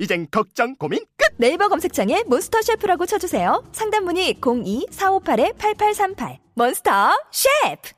이젠 0.00 0.26
걱정 0.30 0.74
고민 0.76 1.00
끝. 1.16 1.26
네이버 1.36 1.68
검색창에 1.68 2.22
몬스터 2.26 2.62
셰프라고 2.62 3.06
쳐주세요 3.06 3.62
상담 3.72 4.04
문의 4.04 4.34
02-458-8838 4.34 6.38
몬스터 6.54 7.10
셰프 7.30 7.90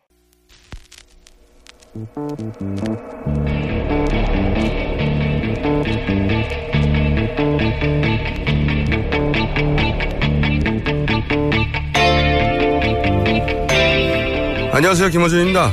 안녕하세요. 14.73 15.11
김호준입니다. 15.11 15.73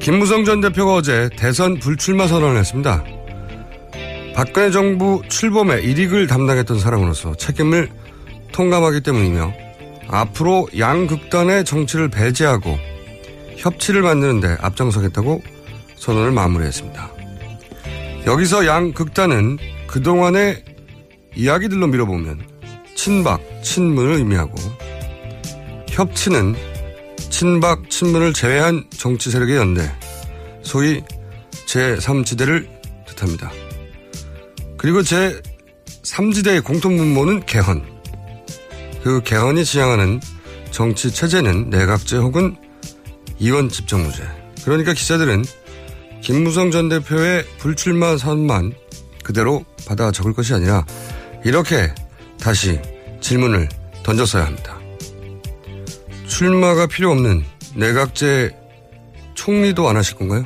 김무성 0.00 0.44
전 0.44 0.60
대표가 0.60 0.94
어제 0.94 1.28
대선 1.36 1.78
불출마 1.78 2.26
선언을 2.26 2.56
했습니다. 2.58 3.04
박근혜 4.38 4.70
정부 4.70 5.20
출범에 5.28 5.80
일익을 5.80 6.28
담당했던 6.28 6.78
사람으로서 6.78 7.34
책임을 7.34 7.90
통감하기 8.52 9.00
때문이며 9.00 9.52
앞으로 10.06 10.68
양극단의 10.78 11.64
정치를 11.64 12.08
배제하고 12.08 12.78
협치를 13.56 14.02
만드는데 14.02 14.58
앞장서겠다고 14.60 15.42
선언을 15.96 16.30
마무리했습니다. 16.30 17.10
여기서 18.26 18.64
양극단은 18.64 19.58
그동안의 19.88 20.62
이야기들로 21.34 21.88
밀어보면 21.88 22.40
친박, 22.94 23.40
친문을 23.64 24.18
의미하고 24.18 24.54
협치는 25.88 26.54
친박, 27.28 27.90
친문을 27.90 28.34
제외한 28.34 28.84
정치 28.90 29.32
세력의 29.32 29.56
연대, 29.56 29.90
소위 30.62 31.02
제3지대를 31.66 32.68
뜻합니다. 33.04 33.50
그리고 34.78 35.02
제 35.02 35.40
3지대의 36.02 36.64
공통분모는 36.64 37.44
개헌. 37.46 37.84
그 39.02 39.22
개헌이 39.22 39.64
지향하는 39.64 40.20
정치 40.70 41.10
체제는 41.10 41.70
내각제 41.70 42.16
혹은 42.16 42.56
이원 43.38 43.68
집정무제. 43.68 44.22
그러니까 44.64 44.92
기자들은 44.92 45.44
김무성 46.20 46.70
전 46.70 46.88
대표의 46.88 47.44
불출마 47.58 48.16
선만 48.16 48.72
그대로 49.22 49.64
받아 49.86 50.10
적을 50.10 50.32
것이 50.32 50.54
아니라 50.54 50.84
이렇게 51.44 51.92
다시 52.40 52.80
질문을 53.20 53.68
던졌어야 54.02 54.46
합니다. 54.46 54.78
출마가 56.26 56.86
필요 56.86 57.10
없는 57.10 57.44
내각제 57.74 58.54
총리도 59.34 59.88
안 59.88 59.96
하실 59.96 60.16
건가요? 60.16 60.44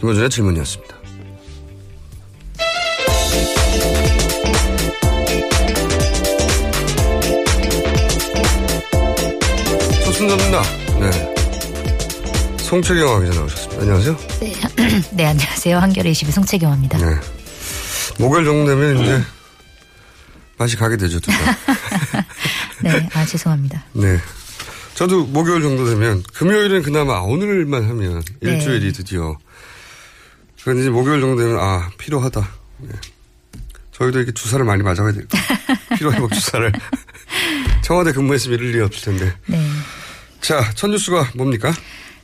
김호준의 0.00 0.30
질문이었습니다. 0.30 0.85
첫 10.56 10.62
순서입니다. 10.62 10.62
네. 11.00 11.34
송채경 12.58 13.24
기자 13.24 13.38
나오셨습니다. 13.38 13.82
안녕하세요. 13.82 14.16
네, 14.40 14.54
네, 15.12 15.26
안녕하세요. 15.26 15.78
한겨레 15.78 16.10
22 16.10 16.32
송채경입니다. 16.32 16.98
네. 16.98 17.20
목요일 18.18 18.46
정도 18.46 18.70
되면 18.70 18.98
이제 19.02 19.22
맛이 20.56 20.76
가게 20.76 20.96
되죠, 20.96 21.20
두 21.20 21.30
번. 21.30 22.24
네, 22.82 23.08
아, 23.12 23.26
죄송합니다. 23.26 23.84
네. 23.92 24.18
저도 24.94 25.26
목요일 25.26 25.60
정도 25.60 25.84
되면 25.90 26.22
금요일은 26.32 26.82
그나마 26.82 27.18
오늘만 27.18 27.84
하면 27.84 28.22
네. 28.40 28.52
일주일이 28.52 28.92
드디어 28.92 29.36
그런데 30.62 30.82
이제 30.82 30.90
목요일 30.90 31.20
정도 31.20 31.42
되면 31.42 31.58
아 31.60 31.90
필요하다. 31.98 32.48
네. 32.78 32.92
저희도 33.92 34.18
이렇게 34.18 34.32
주사를 34.32 34.64
많이 34.64 34.82
맞아야 34.82 35.12
될 35.12 35.28
거. 35.28 35.36
필요회복 35.98 36.32
주사를 36.32 36.72
청와대 37.84 38.12
근무했으면 38.12 38.58
이럴 38.58 38.72
리 38.72 38.80
없을 38.80 39.04
텐데. 39.12 39.36
네. 39.46 39.60
자, 40.46 40.62
첫 40.76 40.86
뉴스가 40.86 41.32
뭡니까? 41.34 41.72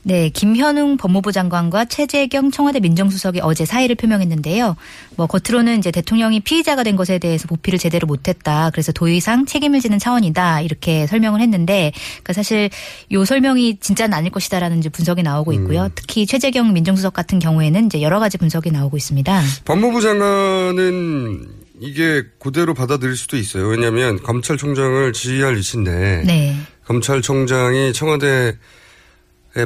네, 0.03 0.29
김현웅 0.29 0.95
법무부 0.95 1.33
장관과 1.33 1.83
최재경 1.83 2.51
청와대 2.51 2.79
민정수석이 2.79 3.41
어제 3.41 3.65
사의를 3.65 3.97
표명했는데요. 3.97 4.77
뭐 5.17 5.27
겉으로는 5.27 5.79
이제 5.79 5.91
대통령이 5.91 6.39
피의자가 6.39 6.83
된 6.83 6.95
것에 6.95 7.19
대해서 7.19 7.49
보필을 7.49 7.77
제대로 7.79 8.07
못했다. 8.07 8.69
그래서 8.69 8.93
도의상 8.93 9.45
책임을 9.45 9.81
지는 9.81 9.99
차원이다. 9.99 10.61
이렇게 10.61 11.05
설명을 11.05 11.41
했는데, 11.41 11.91
그러니까 11.95 12.31
사실 12.31 12.69
요 13.11 13.25
설명이 13.25 13.79
진짜는 13.81 14.13
아닐 14.13 14.31
것이다라는 14.31 14.79
이제 14.79 14.87
분석이 14.87 15.21
나오고 15.21 15.51
있고요. 15.51 15.89
특히 15.93 16.25
최재경 16.25 16.71
민정수석 16.71 17.11
같은 17.11 17.39
경우에는 17.39 17.87
이제 17.87 18.01
여러 18.01 18.21
가지 18.21 18.37
분석이 18.37 18.71
나오고 18.71 18.95
있습니다. 18.95 19.41
법무부 19.65 19.99
장관은 19.99 21.45
이게 21.81 22.23
그대로 22.39 22.73
받아들일 22.73 23.17
수도 23.17 23.35
있어요. 23.35 23.67
왜냐하면 23.67 24.23
검찰총장을 24.23 25.11
지휘할 25.11 25.57
위치인데 25.57 26.23
네. 26.25 26.55
검찰총장이 26.85 27.93
청와대에 27.93 28.53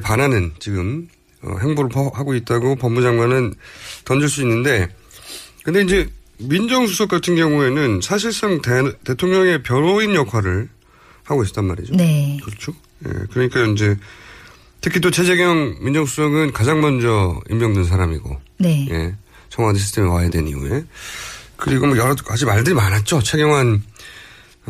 반하는 0.03 0.53
지금 0.59 1.07
어, 1.41 1.55
행보를 1.61 1.89
퍼- 1.89 2.09
하고 2.13 2.33
있다고 2.33 2.75
법무장관은 2.75 3.53
던질 4.05 4.29
수 4.29 4.41
있는데 4.41 4.89
근데 5.63 5.81
이제 5.83 6.09
민정수석 6.39 7.09
같은 7.09 7.35
경우에는 7.35 8.01
사실상 8.01 8.61
대, 8.61 9.15
통령의 9.15 9.63
변호인 9.63 10.13
역할을 10.15 10.69
하고 11.23 11.43
있었단 11.43 11.65
말이죠. 11.65 11.95
네. 11.95 12.37
그렇죠. 12.43 12.73
예, 13.05 13.11
그러니까 13.31 13.65
이제 13.65 13.97
특히 14.81 14.99
또 14.99 15.11
최재경 15.11 15.77
민정수석은 15.81 16.53
가장 16.53 16.79
먼저 16.81 17.39
임명된 17.49 17.83
사람이고 17.83 18.39
네. 18.59 18.87
예, 18.91 19.15
청와대 19.49 19.79
시스템에 19.79 20.07
와야 20.07 20.29
된 20.29 20.47
이후에 20.47 20.85
그리고 21.55 21.87
뭐 21.87 21.97
여러 21.97 22.15
가지 22.15 22.45
말들이 22.45 22.75
많았죠. 22.75 23.21
최경환 23.23 23.75
어, 23.75 23.79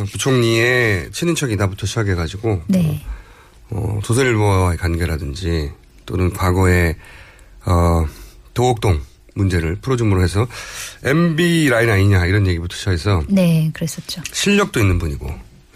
부총리의 0.06 1.12
친인척이다부터 1.12 1.86
시작해가지고 1.86 2.62
네. 2.68 3.02
어, 3.70 4.00
조선일보와의 4.04 4.78
관계라든지 4.78 5.72
또는 6.06 6.32
과거에 6.32 6.96
어, 7.66 8.06
도곡동 8.54 9.02
문제를 9.36 9.76
풀어줌으로 9.82 10.24
해서 10.24 10.48
MB 11.04 11.70
라인 11.70 11.90
아니냐 11.90 12.26
이런 12.26 12.48
얘기부터 12.48 12.76
시작해서 12.76 13.24
네, 13.30 13.70
그랬었죠. 13.74 14.22
실력도 14.32 14.80
있는 14.80 14.98
분이고 14.98 15.28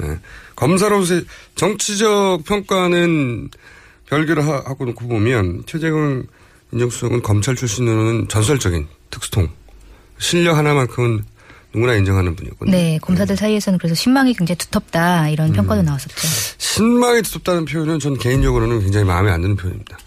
예. 0.03 0.19
검사로서의 0.55 1.25
정치적 1.55 2.43
평가는 2.45 3.49
별개로 4.07 4.41
하- 4.41 4.63
하고 4.65 4.85
놓고 4.85 5.07
보면 5.07 5.63
최재경 5.67 6.23
민정수석은 6.71 7.21
검찰 7.21 7.55
출신으로는 7.55 8.27
전설적인 8.29 8.87
특수통 9.11 9.49
실력 10.17 10.57
하나만큼은 10.57 11.23
누구나 11.73 11.95
인정하는 11.95 12.35
분이었거든요. 12.35 12.75
네, 12.75 12.99
검사들 13.01 13.37
사이에서는 13.37 13.79
그래서 13.79 13.95
신망이 13.95 14.33
굉장히 14.33 14.57
두텁다 14.57 15.29
이런 15.29 15.49
음. 15.49 15.53
평가도 15.53 15.81
나왔었죠. 15.83 16.15
신망이 16.57 17.21
두텁다는 17.21 17.65
표현은 17.65 17.99
전 17.99 18.17
개인적으로는 18.17 18.81
굉장히 18.81 19.05
마음에 19.05 19.31
안 19.31 19.41
드는 19.41 19.55
표현입니다. 19.55 19.97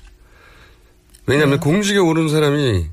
왜냐하면 1.27 1.61
공직에 1.61 1.99
오른 1.99 2.29
사람이 2.29 2.87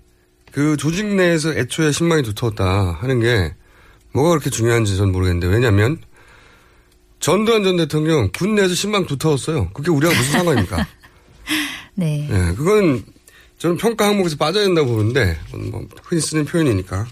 그 0.52 0.78
조직 0.78 1.06
내에서 1.06 1.54
애초에 1.54 1.92
신망이 1.92 2.24
두터웠다 2.24 2.98
하는 3.00 3.20
게 3.20 3.54
뭐가 4.14 4.30
그렇게 4.30 4.50
중요한지 4.50 4.98
전 4.98 5.12
모르겠는데 5.12 5.48
왜냐하면 5.48 5.98
전두환 7.20 7.64
전 7.64 7.78
대통령 7.78 8.30
군 8.32 8.56
내에서 8.56 8.74
신망 8.74 9.06
두터웠어요. 9.06 9.70
그게 9.74 9.92
우리가 9.92 10.14
무슨 10.14 10.32
상관입니까? 10.32 10.88
네. 11.96 12.28
예, 12.30 12.56
그건 12.56 13.04
저는 13.58 13.78
평가 13.78 14.08
항목에서 14.08 14.38
빠져야 14.38 14.66
된다고 14.66 14.96
보는데 14.96 15.38
뭐 15.72 15.86
흔히 16.04 16.22
쓰는 16.22 16.46
표현이니까 16.46 17.06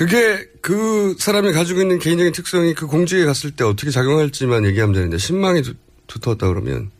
그게 0.00 0.48
그 0.62 1.14
사람이 1.18 1.52
가지고 1.52 1.82
있는 1.82 1.98
개인적인 1.98 2.32
특성이 2.32 2.72
그 2.72 2.86
공직에 2.86 3.26
갔을 3.26 3.50
때 3.50 3.64
어떻게 3.64 3.90
작용할지만 3.90 4.64
얘기하면 4.64 4.94
되는데 4.94 5.18
신망이 5.18 5.60
두, 5.60 5.74
두터웠다 6.06 6.48
그러면 6.48 6.90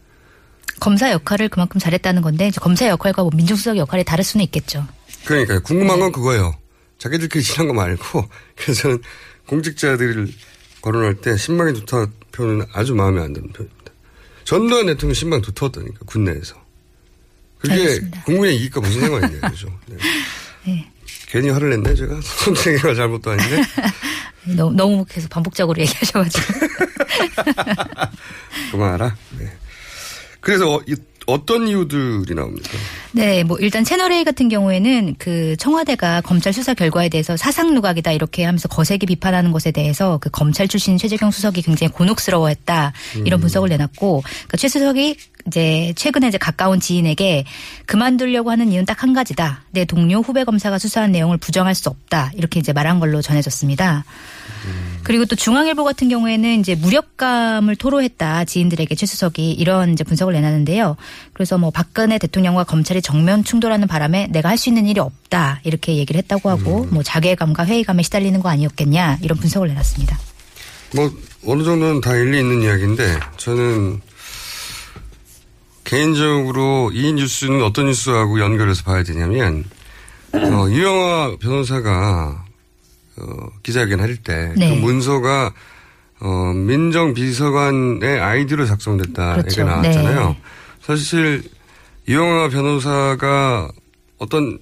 검사 0.81 1.11
역할을 1.11 1.49
그만큼 1.49 1.81
잘했다는 1.81 2.21
건데 2.21 2.49
이제 2.49 2.61
검사 2.61 2.87
역할과 2.87 3.23
뭐 3.23 3.31
민정수석 3.35 3.79
역할이 3.79 4.05
다를 4.05 4.23
수는 4.23 4.45
있겠죠. 4.45 4.87
그러니까 5.25 5.61
궁금한 5.61 5.99
건 5.99 6.13
그거예요. 6.13 6.55
자기들끼리 6.99 7.41
친한 7.43 7.69
거 7.69 7.73
말고 7.73 8.29
그래서 8.55 8.83
저는 8.83 8.99
공직자들을 9.47 10.29
거론할 10.83 11.15
때 11.23 11.39
신망이 11.39 11.73
두터 11.73 12.07
표현은 12.33 12.67
아주 12.75 12.95
마음에 12.95 13.23
안 13.23 13.33
드는 13.33 13.49
표현입니다. 13.49 13.93
전두환 14.45 14.85
대통령 14.85 15.15
신망 15.15 15.41
두터웠다니까 15.41 16.01
군내에서. 16.05 16.55
그게 17.61 17.73
알겠습니다. 17.73 18.25
국민의 18.25 18.57
이익과 18.59 18.83
무슨 18.83 19.01
상관이냐 19.01 19.49
그죠. 19.49 19.69
네. 19.87 19.97
네. 20.67 20.93
괜히 21.29 21.49
화를 21.51 21.71
냈네 21.71 21.95
제가 21.95 22.21
선생님가 22.23 22.95
잘못도 22.95 23.31
아닌데 23.31 23.63
너무, 24.57 24.75
너무 24.75 25.05
계속 25.05 25.29
반복적으로 25.29 25.81
얘기하셔가지고. 25.81 26.45
그만하라. 28.73 29.17
네. 29.39 29.53
그래서 30.41 30.77
어, 30.77 30.81
이- 30.87 30.97
어떤 31.33 31.67
이유들이 31.67 32.35
나옵니까? 32.35 32.71
네, 33.13 33.43
뭐 33.43 33.59
일단 33.59 33.83
채널A 33.83 34.23
같은 34.25 34.49
경우에는 34.49 35.17
그 35.19 35.57
청와대가 35.59 36.21
검찰 36.21 36.53
수사 36.53 36.75
결과에 36.75 37.09
대해서 37.09 37.37
사상 37.37 37.75
누각이다 37.75 38.13
이렇게 38.13 38.45
하면서 38.45 38.69
거세게 38.69 39.07
비판하는 39.07 39.51
것에 39.51 39.73
대해서 39.73 40.19
그 40.19 40.31
검찰 40.31 40.69
출신 40.69 40.97
최재경 40.97 41.33
수석이 41.33 41.63
굉장히 41.63 41.93
곤혹스러워했다 41.93 42.93
이런 43.25 43.41
분석을 43.41 43.69
내놨고 43.71 44.23
그최 44.49 44.69
수석이 44.69 45.17
이제 45.47 45.93
최근에 45.97 46.29
이제 46.29 46.39
가까운 46.39 46.81
지인에게 46.81 47.45
그만두려고 47.87 48.51
하는 48.51 48.71
이유는 48.71 48.85
딱 48.87 49.01
한 49.01 49.15
가지다. 49.15 49.63
내 49.71 49.87
동료 49.87 50.21
후배 50.21 50.45
검사가 50.45 50.79
수사한 50.79 51.13
내용을 51.13 51.39
부정할 51.39 51.75
수 51.75 51.89
없다 51.89 52.33
이렇게 52.35 52.61
이제 52.61 52.75
말한 52.75 53.01
걸로 53.01 53.23
전해졌습니다. 53.23 54.05
그리고 55.03 55.25
또 55.25 55.35
중앙일보 55.35 55.83
같은 55.83 56.09
경우에는 56.09 56.61
이제 56.61 56.75
무력감을 56.75 57.75
토로했다 57.77 58.45
지인들에게 58.45 58.95
최 58.95 59.07
수석이 59.07 59.53
이런 59.53 59.93
이제 59.95 60.05
분석을 60.05 60.33
내놨는데요. 60.35 60.97
그래서 61.33 61.59
뭐 61.59 61.71
박근혜 61.71 62.19
대통령과 62.19 62.65
검찰이 62.65 63.03
정면 63.03 63.43
충돌하는 63.43 63.89
바람에 63.89 64.29
내가 64.31 64.49
할 64.51 64.61
수 64.61 64.69
있는 64.69 64.87
일이 64.87 65.01
없다 65.01 65.61
이렇게 65.65 65.97
얘기를 65.97 66.19
했다고 66.19 66.51
하고 66.51 66.87
뭐 66.91 67.03
자괴감과 67.03 67.65
회의감에 67.65 68.03
시달리는 68.03 68.39
거 68.41 68.51
아니었겠냐 68.51 69.19
이런 69.23 69.39
분석을 69.39 69.69
내놨습니다. 69.69 70.19
뭐 70.95 71.11
어느 71.47 71.63
정도는 71.65 72.01
다 72.03 72.15
일리 72.15 72.39
있는 72.39 72.63
이야기인데 72.63 73.19
저는 73.39 74.01
개인적으로 75.85 76.91
이 76.93 77.13
뉴스는 77.15 77.63
어떤 77.63 77.87
뉴스하고 77.87 78.39
연결해서 78.39 78.85
봐야 78.85 79.03
되냐면 79.03 79.65
어, 80.33 80.67
유영아 80.69 81.37
변호사가 81.41 82.45
어, 83.21 83.49
기자회견 83.63 84.01
할 84.01 84.17
때그 84.17 84.59
네. 84.59 84.79
문서가 84.81 85.53
어, 86.21 86.53
민정비서관의 86.55 88.21
아이디로 88.21 88.67
작성됐다 88.67 89.33
그렇죠. 89.37 89.61
얘기가 89.63 89.65
나왔잖아요. 89.65 90.29
네. 90.29 90.41
사실 90.83 91.43
유영아 92.09 92.49
변호사가 92.49 93.71
어떤 94.19 94.59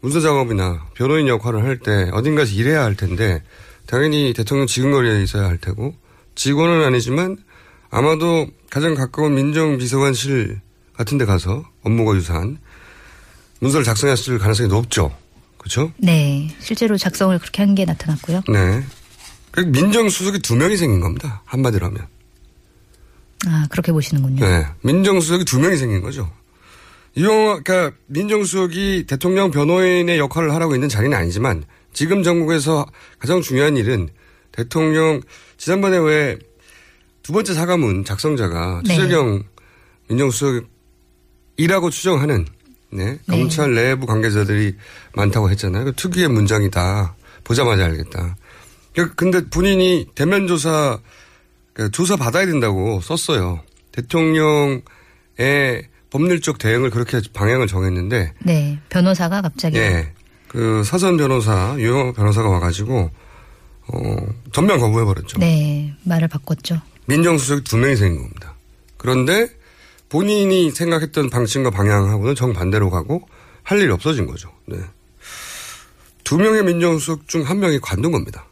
문서 0.00 0.20
작업이나 0.20 0.86
변호인 0.94 1.28
역할을 1.28 1.64
할 1.64 1.78
때 1.78 2.10
어딘가에서 2.12 2.52
일해야 2.54 2.84
할 2.84 2.94
텐데 2.96 3.42
당연히 3.86 4.32
대통령 4.34 4.66
지근거리에 4.66 5.22
있어야 5.22 5.46
할 5.46 5.58
테고 5.58 5.94
직원은 6.34 6.84
아니지만 6.84 7.36
아마도 7.90 8.46
가장 8.70 8.94
가까운 8.94 9.34
민정비서관실 9.34 10.60
같은 10.96 11.16
데 11.18 11.24
가서 11.24 11.64
업무가 11.82 12.14
유사한 12.16 12.58
문서를 13.60 13.84
작성했을 13.84 14.38
가능성이 14.38 14.68
높죠. 14.68 15.12
그렇죠? 15.58 15.92
네, 15.98 16.48
실제로 16.60 16.96
작성을 16.96 17.36
그렇게 17.38 17.62
한 17.62 17.74
게 17.74 17.84
나타났고요. 17.84 18.42
네. 18.48 18.82
그 19.50 19.60
민정수석이 19.60 20.38
두 20.40 20.56
명이 20.56 20.76
생긴 20.76 21.00
겁니다. 21.00 21.42
한마디로 21.44 21.86
하면. 21.86 22.06
아 23.46 23.66
그렇게 23.70 23.92
보시는군요. 23.92 24.44
네. 24.44 24.66
민정수석이 24.82 25.44
두 25.44 25.58
명이 25.60 25.76
생긴 25.76 26.00
거죠. 26.00 26.30
이용, 27.14 27.60
그러니까 27.64 27.96
민정수석이 28.06 29.04
대통령 29.08 29.50
변호인의 29.50 30.18
역할을 30.18 30.52
하라고 30.54 30.74
있는 30.74 30.88
자리는 30.88 31.16
아니지만 31.16 31.64
지금 31.92 32.22
전국에서 32.22 32.86
가장 33.18 33.40
중요한 33.40 33.76
일은 33.76 34.08
대통령 34.52 35.20
지난번에 35.56 35.98
왜 35.98 36.38
두 37.22 37.32
번째 37.34 37.52
사과문 37.52 38.04
작성자가 38.06 38.80
네. 38.86 38.94
추재경 38.94 39.42
민정수석이라고 40.08 41.90
추정하는 41.90 42.46
네, 42.90 43.18
검찰 43.28 43.74
내부 43.74 44.06
관계자들이 44.06 44.74
많다고 45.14 45.50
했잖아요. 45.50 45.84
그 45.84 45.92
특유의 45.94 46.28
문장이다. 46.28 47.14
보자마자 47.44 47.84
알겠다. 47.84 48.36
그- 48.94 49.14
근데 49.14 49.44
본인이 49.48 50.06
대면 50.14 50.46
조사 50.46 50.98
그러니까 51.74 51.92
조사 51.94 52.16
받아야 52.16 52.46
된다고 52.46 53.00
썼어요. 53.00 53.60
대통령의 53.92 54.82
법률적 56.10 56.58
대응을 56.58 56.90
그렇게 56.90 57.20
방향을 57.32 57.66
정했는데, 57.66 58.32
네, 58.40 58.78
변호사가 58.88 59.42
갑자기 59.42 59.76
예, 59.76 60.12
그 60.48 60.82
사선 60.84 61.16
변호사 61.16 61.74
유영 61.78 62.14
변호사가 62.14 62.48
와가지고 62.48 63.10
어 63.92 64.16
전면 64.52 64.78
거부해버렸죠. 64.80 65.38
네 65.38 65.94
말을 66.04 66.28
바꿨죠. 66.28 66.80
민정수석이 67.06 67.64
두 67.64 67.76
명이 67.76 67.96
생긴 67.96 68.22
겁니다. 68.22 68.54
그런데 68.96 69.48
본인이 70.08 70.70
생각했던 70.70 71.30
방침과 71.30 71.70
방향하고는 71.70 72.34
정반대로 72.34 72.90
가고 72.90 73.28
할 73.62 73.80
일이 73.80 73.90
없어진 73.90 74.26
거죠. 74.26 74.52
네. 74.66 74.78
두 76.24 76.36
명의 76.38 76.62
민정수석 76.64 77.28
중 77.28 77.42
한 77.44 77.58
명이 77.60 77.80
관둔 77.80 78.12
겁니다. 78.12 78.46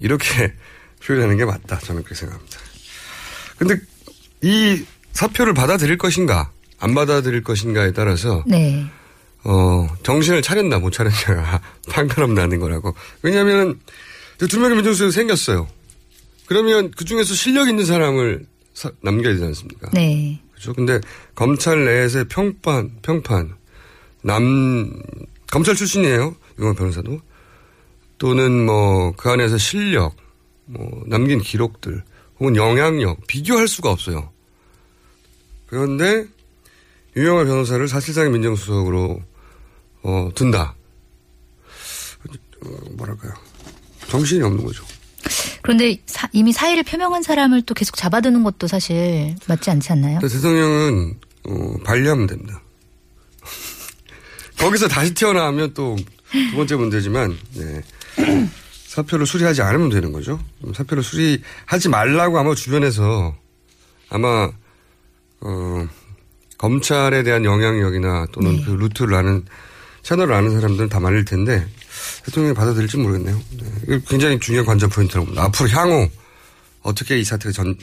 이렇게 0.00 0.54
표현하는 1.04 1.36
게 1.36 1.44
맞다. 1.44 1.78
저는 1.78 2.02
그렇게 2.02 2.14
생각합니다. 2.18 2.58
근데 3.58 3.76
이 4.42 4.84
사표를 5.12 5.54
받아들일 5.54 5.96
것인가, 5.98 6.50
안 6.78 6.94
받아들일 6.94 7.42
것인가에 7.42 7.92
따라서 7.92 8.42
네, 8.46 8.84
어, 9.44 9.86
정신을 10.02 10.42
차렸나 10.42 10.78
못 10.78 10.90
차렸냐가 10.90 11.60
판가름 11.88 12.34
나는 12.34 12.58
거라고. 12.60 12.94
왜냐하면 13.22 13.78
두 14.38 14.58
명의 14.58 14.76
민정수석이 14.76 15.12
생겼어요. 15.12 15.68
그러면 16.46 16.90
그 16.90 17.04
중에서 17.04 17.34
실력 17.34 17.68
있는 17.68 17.84
사람을 17.86 18.46
사- 18.74 18.90
남겨야 19.02 19.32
되지 19.34 19.44
않습니까? 19.44 19.90
네, 19.92 20.40
그렇죠. 20.52 20.74
근데 20.74 21.00
검찰 21.34 21.84
내에서의 21.84 22.26
평판, 22.28 22.98
평판, 23.02 23.54
남, 24.22 24.92
검찰 25.50 25.74
출신이에요. 25.74 26.34
유원 26.58 26.74
변호사도. 26.74 27.20
또는 28.18 28.64
뭐, 28.66 29.12
그 29.16 29.28
안에서 29.30 29.58
실력, 29.58 30.16
뭐, 30.66 31.02
남긴 31.06 31.40
기록들, 31.40 32.02
혹은 32.40 32.56
영향력, 32.56 33.26
비교할 33.26 33.68
수가 33.68 33.90
없어요. 33.90 34.30
그런데, 35.66 36.26
유영아 37.16 37.44
변호사를 37.44 37.86
사실상의 37.88 38.30
민정수석으로, 38.32 39.22
어, 40.02 40.30
둔다. 40.34 40.74
어, 42.64 42.68
뭐랄까요. 42.92 43.32
정신이 44.08 44.42
없는 44.42 44.64
거죠. 44.64 44.84
그런데 45.64 45.96
사- 46.06 46.28
이미 46.32 46.52
사의를 46.52 46.82
표명한 46.82 47.22
사람을 47.22 47.62
또 47.62 47.72
계속 47.74 47.96
잡아두는 47.96 48.42
것도 48.44 48.66
사실 48.66 49.34
맞지 49.48 49.70
않지 49.70 49.92
않나요? 49.92 50.18
대통령은 50.20 51.14
어, 51.48 51.74
반리하면 51.84 52.26
됩니다. 52.26 52.60
거기서 54.60 54.88
다시 54.88 55.12
태어나면 55.14 55.74
또 55.74 55.96
두 56.50 56.56
번째 56.56 56.74
문제지만 56.74 57.38
네. 57.54 57.80
사표를 58.88 59.24
수리하지 59.24 59.62
않으면 59.62 59.88
되는 59.88 60.10
거죠. 60.10 60.40
사표를 60.74 61.04
수리하지 61.04 61.88
말라고 61.88 62.38
아마 62.40 62.54
주변에서 62.56 63.36
아마 64.10 64.50
어, 65.40 65.88
검찰에 66.58 67.22
대한 67.22 67.44
영향력이나 67.44 68.26
또는 68.32 68.56
네. 68.56 68.64
그 68.64 68.70
루트를 68.72 69.14
아는 69.14 69.44
채널을 70.02 70.34
아는 70.34 70.60
사람들은 70.60 70.88
다 70.88 70.98
말릴 70.98 71.24
텐데 71.24 71.64
대통령이 72.24 72.54
받아들일지 72.54 72.96
모르겠네요. 72.96 73.40
네. 73.86 74.00
굉장히 74.08 74.38
중요한 74.40 74.66
관전 74.66 74.90
포인트라고 74.90 75.26
봅니다. 75.26 75.44
앞으로 75.44 75.68
향후 75.70 76.08
어떻게 76.82 77.18
이 77.18 77.24
사태가 77.24 77.52
전, 77.52 77.76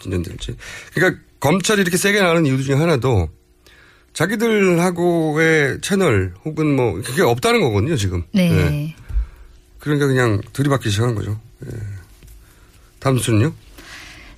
진전될지. 0.00 0.56
그러니까 0.94 1.20
검찰이 1.40 1.80
이렇게 1.80 1.96
세게 1.96 2.20
나가는 2.20 2.44
이유 2.46 2.62
중에 2.62 2.74
하나도 2.76 3.28
자기들하고의 4.12 5.80
채널 5.82 6.34
혹은 6.44 6.74
뭐 6.74 6.94
그게 7.02 7.22
없다는 7.22 7.60
거거든요 7.60 7.96
지금. 7.96 8.24
네. 8.32 8.94
그러니까 9.78 10.06
그냥 10.06 10.40
들이받기 10.52 10.90
시작한 10.90 11.14
거죠. 11.14 11.38
예. 11.66 11.70
다음 12.98 13.18
순요? 13.18 13.52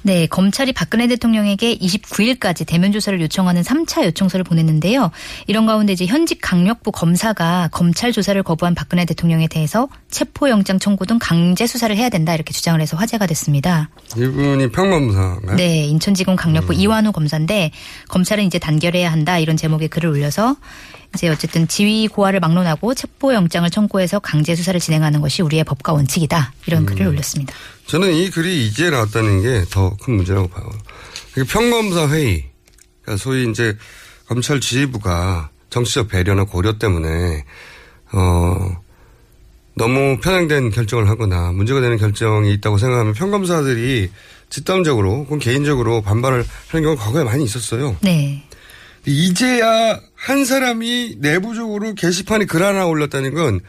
네, 0.02 0.26
검찰이 0.26 0.72
박근혜 0.72 1.06
대통령에게 1.08 1.76
29일까지 1.76 2.66
대면 2.66 2.92
조사를 2.92 3.20
요청하는 3.20 3.62
3차 3.62 4.04
요청서를 4.04 4.44
보냈는데요. 4.44 5.10
이런 5.46 5.66
가운데 5.66 5.92
이제 5.92 6.06
현직 6.06 6.38
강력부 6.40 6.92
검사가 6.92 7.68
검찰 7.72 8.12
조사를 8.12 8.40
거부한 8.42 8.74
박근혜 8.74 9.04
대통령에 9.04 9.48
대해서 9.48 9.88
체포영장 10.10 10.78
청구 10.78 11.04
등 11.06 11.18
강제 11.20 11.66
수사를 11.66 11.94
해야 11.96 12.08
된다 12.08 12.34
이렇게 12.34 12.52
주장을 12.52 12.80
해서 12.80 12.96
화제가 12.96 13.26
됐습니다. 13.26 13.90
이분이 14.16 14.70
평검사인가요? 14.70 15.56
네, 15.56 15.84
인천지검 15.86 16.36
강력부 16.36 16.74
이완우 16.74 17.12
검사인데 17.12 17.72
검찰은 18.08 18.44
이제 18.44 18.58
단결해야 18.58 19.10
한다 19.10 19.38
이런 19.38 19.56
제목의 19.56 19.88
글을 19.88 20.10
올려서 20.10 20.56
이제 21.14 21.28
어쨌든 21.28 21.66
지위 21.66 22.06
고하를 22.06 22.38
막론하고 22.40 22.94
체포 22.94 23.32
영장을 23.34 23.68
청구해서 23.70 24.18
강제 24.20 24.54
수사를 24.54 24.78
진행하는 24.78 25.20
것이 25.20 25.42
우리의 25.42 25.64
법과 25.64 25.92
원칙이다 25.92 26.52
이런 26.66 26.84
글을 26.86 27.06
올렸습니다. 27.08 27.54
저는 27.86 28.12
이 28.14 28.30
글이 28.30 28.66
이제 28.66 28.90
나왔다는 28.90 29.42
게 29.42 29.64
더 29.70 29.96
큰 30.02 30.14
문제라고 30.16 30.48
봐요. 30.48 30.70
이게 31.32 31.44
평검사 31.44 32.08
회의, 32.08 32.44
그러니까 33.02 33.22
소위 33.22 33.48
이제 33.50 33.76
검찰 34.26 34.60
지휘부가 34.60 35.50
정치적 35.70 36.08
배려나 36.08 36.44
고려 36.44 36.78
때문에 36.78 37.44
어 38.12 38.76
너무 39.74 40.18
편향된 40.20 40.70
결정을 40.70 41.08
하거나 41.08 41.52
문제가 41.52 41.80
되는 41.80 41.96
결정이 41.96 42.52
있다고 42.54 42.78
생각하면 42.78 43.14
평검사들이 43.14 44.10
집단적으로 44.50 45.12
혹은 45.24 45.38
개인적으로 45.38 46.00
반발을 46.02 46.44
하는 46.68 46.82
경우가 46.84 47.02
과거에 47.04 47.22
많이 47.24 47.44
있었어요. 47.44 47.96
네. 48.00 48.42
이제야 49.12 49.98
한 50.14 50.44
사람이 50.44 51.16
내부적으로 51.20 51.94
게시판에 51.94 52.44
글 52.44 52.62
하나 52.62 52.84
올렸다는 52.86 53.32
건 53.32 53.60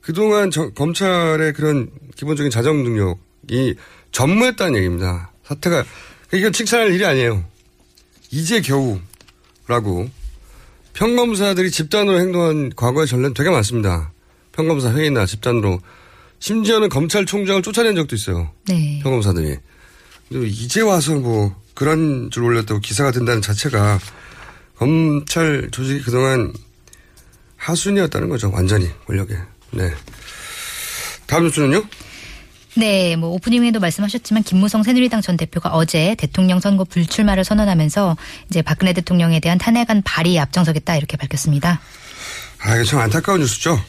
그동안 0.00 0.50
저- 0.50 0.70
검찰의 0.70 1.52
그런 1.52 1.90
기본적인 2.16 2.50
자정 2.50 2.82
능력이 2.82 3.74
전무했다는 4.12 4.76
얘기입니다. 4.76 5.32
사태가 5.44 5.84
이건 6.32 6.52
칭찬할 6.52 6.92
일이 6.94 7.04
아니에요. 7.04 7.44
이제 8.30 8.62
겨우라고 8.62 10.08
평검사들이 10.94 11.70
집단으로 11.70 12.18
행동한 12.18 12.72
과거의 12.74 13.06
전례는 13.06 13.34
되게 13.34 13.50
많습니다. 13.50 14.12
평검사 14.52 14.90
회의나 14.94 15.26
집단으로 15.26 15.78
심지어는 16.38 16.88
검찰총장을 16.88 17.60
쫓아낸 17.62 17.94
적도 17.96 18.16
있어요. 18.16 18.50
네. 18.66 19.00
평검사들이. 19.02 19.56
이제 20.30 20.80
와서 20.80 21.14
뭐 21.16 21.54
그런 21.74 22.30
줄 22.30 22.44
올렸다고 22.44 22.80
기사가 22.80 23.10
된다는 23.10 23.42
자체가 23.42 23.98
검찰 24.78 25.68
조직이 25.70 26.02
그동안 26.02 26.52
하순이었다는 27.56 28.28
거죠. 28.28 28.50
완전히 28.52 28.88
권력에. 29.06 29.36
네. 29.72 29.90
다음 31.26 31.44
뉴스는요? 31.44 31.84
네, 32.76 33.16
뭐 33.16 33.30
오프닝에도 33.30 33.80
말씀하셨지만 33.80 34.42
김무성 34.42 34.82
새누리당 34.82 35.22
전 35.22 35.36
대표가 35.38 35.70
어제 35.70 36.14
대통령 36.16 36.60
선거 36.60 36.84
불출마를 36.84 37.42
선언하면서 37.42 38.16
이제 38.50 38.60
박근혜 38.60 38.92
대통령에 38.92 39.40
대한 39.40 39.56
탄핵안 39.56 40.02
발의에 40.02 40.38
앞장서겠다 40.40 40.96
이렇게 40.96 41.16
밝혔습니다. 41.16 41.80
아, 42.58 42.74
이게 42.76 42.84
참 42.84 43.00
안타까운 43.00 43.40
뉴스죠. 43.40 43.82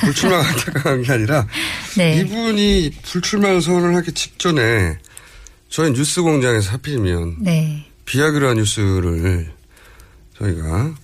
불출마가 0.00 0.46
안타까운 0.48 1.02
게 1.02 1.12
아니라 1.12 1.46
네. 1.96 2.20
이분이 2.20 2.92
불출마 3.02 3.60
선언을 3.60 3.96
하기 3.96 4.12
직전에 4.12 4.98
저희 5.68 5.92
뉴스 5.92 6.22
공장에서 6.22 6.70
하필이면 6.72 7.38
네. 7.40 7.84
비아그라 8.04 8.54
뉴스를 8.54 9.57
저희가 10.38 10.94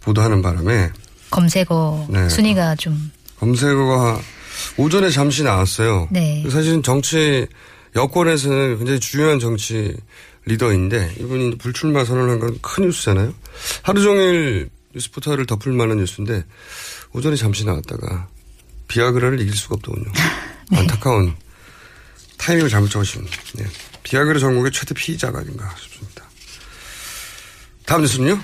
보도하는 0.00 0.42
바람에 0.42 0.90
검색어 1.30 2.06
네. 2.10 2.28
순위가 2.28 2.76
좀 2.76 3.10
검색어가 3.38 4.20
오전에 4.76 5.10
잠시 5.10 5.42
나왔어요. 5.42 6.08
네. 6.10 6.44
사실은 6.50 6.82
정치 6.82 7.46
여권에서는 7.96 8.78
굉장히 8.78 9.00
중요한 9.00 9.38
정치 9.38 9.96
리더인데 10.46 11.14
이분이 11.18 11.58
불출마 11.58 12.04
선언한 12.04 12.40
건 12.40 12.58
큰 12.62 12.84
뉴스잖아요. 12.84 13.32
하루 13.82 14.02
종일 14.02 14.70
뉴스 14.94 15.10
포털을 15.12 15.46
덮을 15.46 15.72
만한 15.72 15.98
뉴스인데 15.98 16.44
오전에 17.12 17.36
잠시 17.36 17.64
나왔다가 17.64 18.28
비아그라를 18.88 19.40
이길 19.40 19.54
수가 19.56 19.76
없더군요. 19.76 20.10
네. 20.70 20.78
안타까운 20.78 21.34
타이밍을 22.38 22.70
잘못 22.70 22.90
잡으신 22.90 23.24
네. 23.54 23.64
비아그라 24.02 24.38
전국의 24.40 24.72
최대 24.72 24.94
피의자가 24.94 25.40
아닌가 25.40 25.72
싶습니다. 25.78 26.24
다음 27.86 28.02
뉴스는요? 28.02 28.40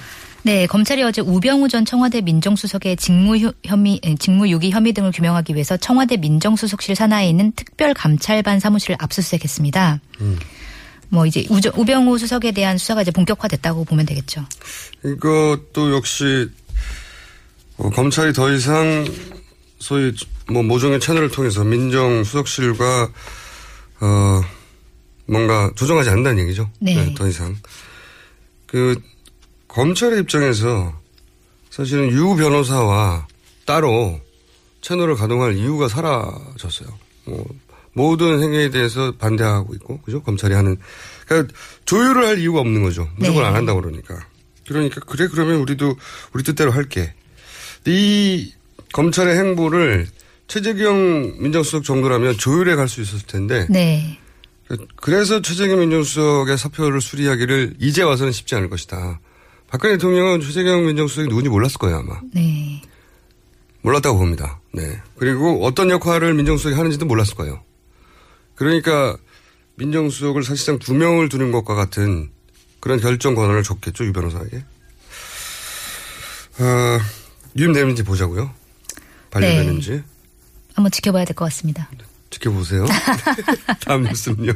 네, 0.46 0.64
검찰이 0.68 1.02
어제 1.02 1.20
우병우 1.20 1.68
전 1.68 1.84
청와대 1.84 2.20
민정수석의 2.20 2.94
직무 2.98 3.36
휴- 3.36 3.52
혐의, 3.64 3.98
에, 4.04 4.14
직무 4.14 4.48
유기 4.48 4.70
혐의 4.70 4.92
등을 4.92 5.10
규명하기 5.10 5.54
위해서 5.54 5.76
청와대 5.76 6.16
민정수석실 6.18 6.94
산하에 6.94 7.28
있는 7.28 7.50
특별 7.56 7.92
감찰반 7.94 8.60
사무실을 8.60 8.94
압수수색했습니다. 9.00 10.00
뭐 11.08 11.26
이제 11.26 11.44
우저- 11.50 11.72
우병우 11.74 12.16
수석에 12.18 12.52
대한 12.52 12.78
수사가 12.78 13.02
이제 13.02 13.10
본격화됐다고 13.10 13.84
보면 13.86 14.06
되겠죠. 14.06 14.46
이것도 15.04 15.92
역시 15.96 16.48
어, 17.78 17.90
검찰이 17.90 18.32
더 18.32 18.52
이상 18.52 19.04
소위 19.80 20.12
뭐 20.48 20.62
모종의 20.62 21.00
채널을 21.00 21.28
통해서 21.32 21.64
민정수석실과 21.64 23.10
어 24.00 24.40
뭔가 25.26 25.72
조정하지 25.74 26.08
않는다는 26.10 26.38
얘기죠. 26.44 26.70
네. 26.78 27.12
더 27.14 27.26
이상 27.26 27.56
그 28.66 28.94
검찰의 29.76 30.21
입장에서 30.21 30.99
사실은 31.68 32.11
유 32.11 32.35
변호사와 32.35 33.26
따로 33.66 34.18
채널을 34.80 35.16
가동할 35.16 35.54
이유가 35.59 35.87
사라졌어요. 35.87 36.88
뭐 37.26 37.45
모든 37.92 38.42
행위에 38.42 38.71
대해서 38.71 39.12
반대하고 39.18 39.75
있고 39.75 40.00
그죠? 40.00 40.23
검찰이 40.23 40.54
하는 40.54 40.78
그러니까 41.26 41.52
조율을 41.85 42.25
할 42.25 42.38
이유가 42.38 42.61
없는 42.61 42.83
거죠. 42.85 43.06
무조건 43.16 43.42
네. 43.42 43.49
안 43.49 43.54
한다고 43.54 43.83
그러니까. 43.83 44.26
그러니까 44.66 45.02
그래 45.02 45.28
그러면 45.30 45.56
우리도 45.56 45.95
우리 46.33 46.42
뜻대로 46.42 46.71
할게. 46.71 47.12
이 47.85 48.54
검찰의 48.95 49.37
행보를 49.37 50.06
최재경 50.49 51.37
민정수석 51.38 51.85
정도라면 51.85 52.38
조율해 52.38 52.76
갈 52.76 52.88
수 52.88 53.02
있었을 53.02 53.26
텐데 53.26 53.66
네. 53.68 54.18
그래서 54.97 55.42
최재경 55.42 55.80
민정수석의 55.80 56.56
사표를 56.56 57.02
수리하기를 57.02 57.75
이제 57.78 58.02
와서는 58.02 58.33
쉽지 58.33 58.54
않을 58.54 58.71
것이다. 58.71 59.21
박근혜 59.68 59.94
대통령은 59.94 60.40
최재경 60.40 60.87
민정수석이 60.87 61.28
누군지 61.28 61.49
몰랐을 61.50 61.75
거예요 61.78 61.99
아마. 61.99 62.20
네. 62.32 62.82
몰랐다고 63.82 64.18
봅니다. 64.18 64.61
네. 64.73 65.00
그리고 65.16 65.64
어떤 65.64 65.90
역할을 65.90 66.35
민정수석이 66.35 66.75
하는지도 66.75 67.06
몰랐을 67.06 67.35
거예요. 67.37 67.62
그러니까 68.54 69.16
민정수석을 69.76 70.42
사실상 70.44 70.78
두 70.78 70.94
명을 70.94 71.28
두는 71.28 71.52
것과 71.52 71.75
같은 71.75 72.30
그런 72.80 73.00
결정 73.00 73.35
권한을 73.35 73.62
줬겠죠, 73.62 74.04
유 74.06 74.12
변호사에게. 74.12 74.64
어, 76.58 76.99
유임되는지 77.56 78.02
보자고요. 78.04 78.50
반려되는지. 79.30 80.02
한번 80.75 80.90
지켜봐야 80.90 81.25
될 81.25 81.35
것 81.35 81.44
같습니다. 81.46 81.88
지켜보세요. 82.36 82.86
다음 83.86 84.04
뉴스는요. 84.04 84.52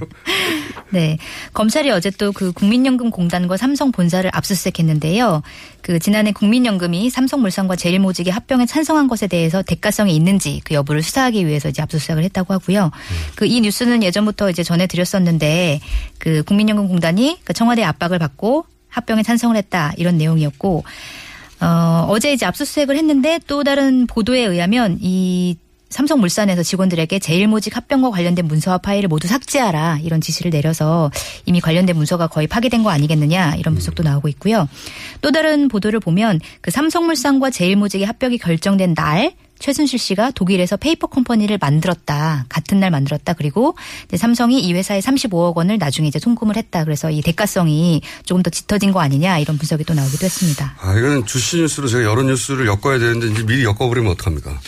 네. 0.90 1.18
검찰이 1.52 1.90
어제 1.90 2.10
또 2.10 2.30
그 2.40 2.52
국민연금공단과 2.52 3.58
삼성 3.58 3.92
본사를 3.92 4.30
압수수색했는데요. 4.32 5.42
그 5.82 5.98
지난해 5.98 6.32
국민연금이 6.32 7.10
삼성물산과 7.10 7.76
제일모직의 7.76 8.32
합병에 8.32 8.64
찬성한 8.64 9.08
것에 9.08 9.26
대해서 9.26 9.62
대가성이 9.62 10.16
있는지 10.16 10.62
그 10.64 10.72
여부를 10.72 11.02
수사하기 11.02 11.46
위해서 11.46 11.68
이제 11.68 11.82
압수수색을 11.82 12.22
했다고 12.24 12.54
하고요. 12.54 12.90
그이 13.34 13.60
뉴스는 13.60 14.02
예전부터 14.02 14.48
이제 14.48 14.62
전해드렸었는데 14.62 15.80
그 16.18 16.42
국민연금공단이 16.44 17.40
그 17.44 17.52
청와대 17.52 17.84
압박을 17.84 18.18
받고 18.18 18.64
합병에 18.88 19.22
찬성을 19.22 19.54
했다 19.54 19.92
이런 19.98 20.16
내용이었고 20.16 20.84
어, 21.60 22.06
어제 22.08 22.32
이제 22.32 22.46
압수수색을 22.46 22.96
했는데 22.96 23.38
또 23.46 23.64
다른 23.64 24.06
보도에 24.06 24.40
의하면 24.40 24.96
이 25.02 25.58
삼성물산에서 25.90 26.62
직원들에게 26.62 27.18
제일모직 27.18 27.76
합병과 27.76 28.10
관련된 28.10 28.46
문서와 28.46 28.78
파일을 28.78 29.08
모두 29.08 29.28
삭제하라 29.28 29.98
이런 30.02 30.20
지시를 30.20 30.50
내려서 30.50 31.10
이미 31.46 31.60
관련된 31.60 31.96
문서가 31.96 32.28
거의 32.28 32.46
파기된 32.46 32.82
거 32.82 32.90
아니겠느냐 32.90 33.56
이런 33.56 33.74
분석도 33.74 34.02
나오고 34.02 34.28
있고요. 34.28 34.68
또 35.20 35.32
다른 35.32 35.68
보도를 35.68 36.00
보면 36.00 36.40
그 36.60 36.70
삼성물산과 36.70 37.50
제일모직의 37.50 38.06
합병이 38.06 38.38
결정된 38.38 38.94
날 38.94 39.32
최순실 39.58 39.98
씨가 39.98 40.30
독일에서 40.30 40.78
페이퍼 40.78 41.06
컴퍼니를 41.06 41.58
만들었다. 41.60 42.46
같은 42.48 42.80
날 42.80 42.90
만들었다. 42.90 43.34
그리고 43.34 43.76
삼성이 44.16 44.60
이 44.60 44.72
회사에 44.72 45.00
35억 45.00 45.54
원을 45.54 45.76
나중에 45.76 46.08
이제 46.08 46.18
송금을 46.18 46.56
했다. 46.56 46.84
그래서 46.84 47.10
이 47.10 47.20
대가성이 47.20 48.00
조금 48.24 48.42
더 48.42 48.48
짙어진 48.48 48.90
거 48.90 49.00
아니냐 49.00 49.38
이런 49.38 49.58
분석이 49.58 49.84
또 49.84 49.92
나오기도 49.92 50.24
했습니다. 50.24 50.76
아, 50.80 50.96
이거는 50.96 51.26
주시 51.26 51.58
뉴스로 51.58 51.88
제가 51.88 52.04
여러 52.04 52.22
뉴스를 52.22 52.66
엮어야 52.66 52.98
되는데 52.98 53.26
이제 53.26 53.44
미리 53.44 53.64
엮어버리면 53.64 54.12
어떡합니까? 54.12 54.58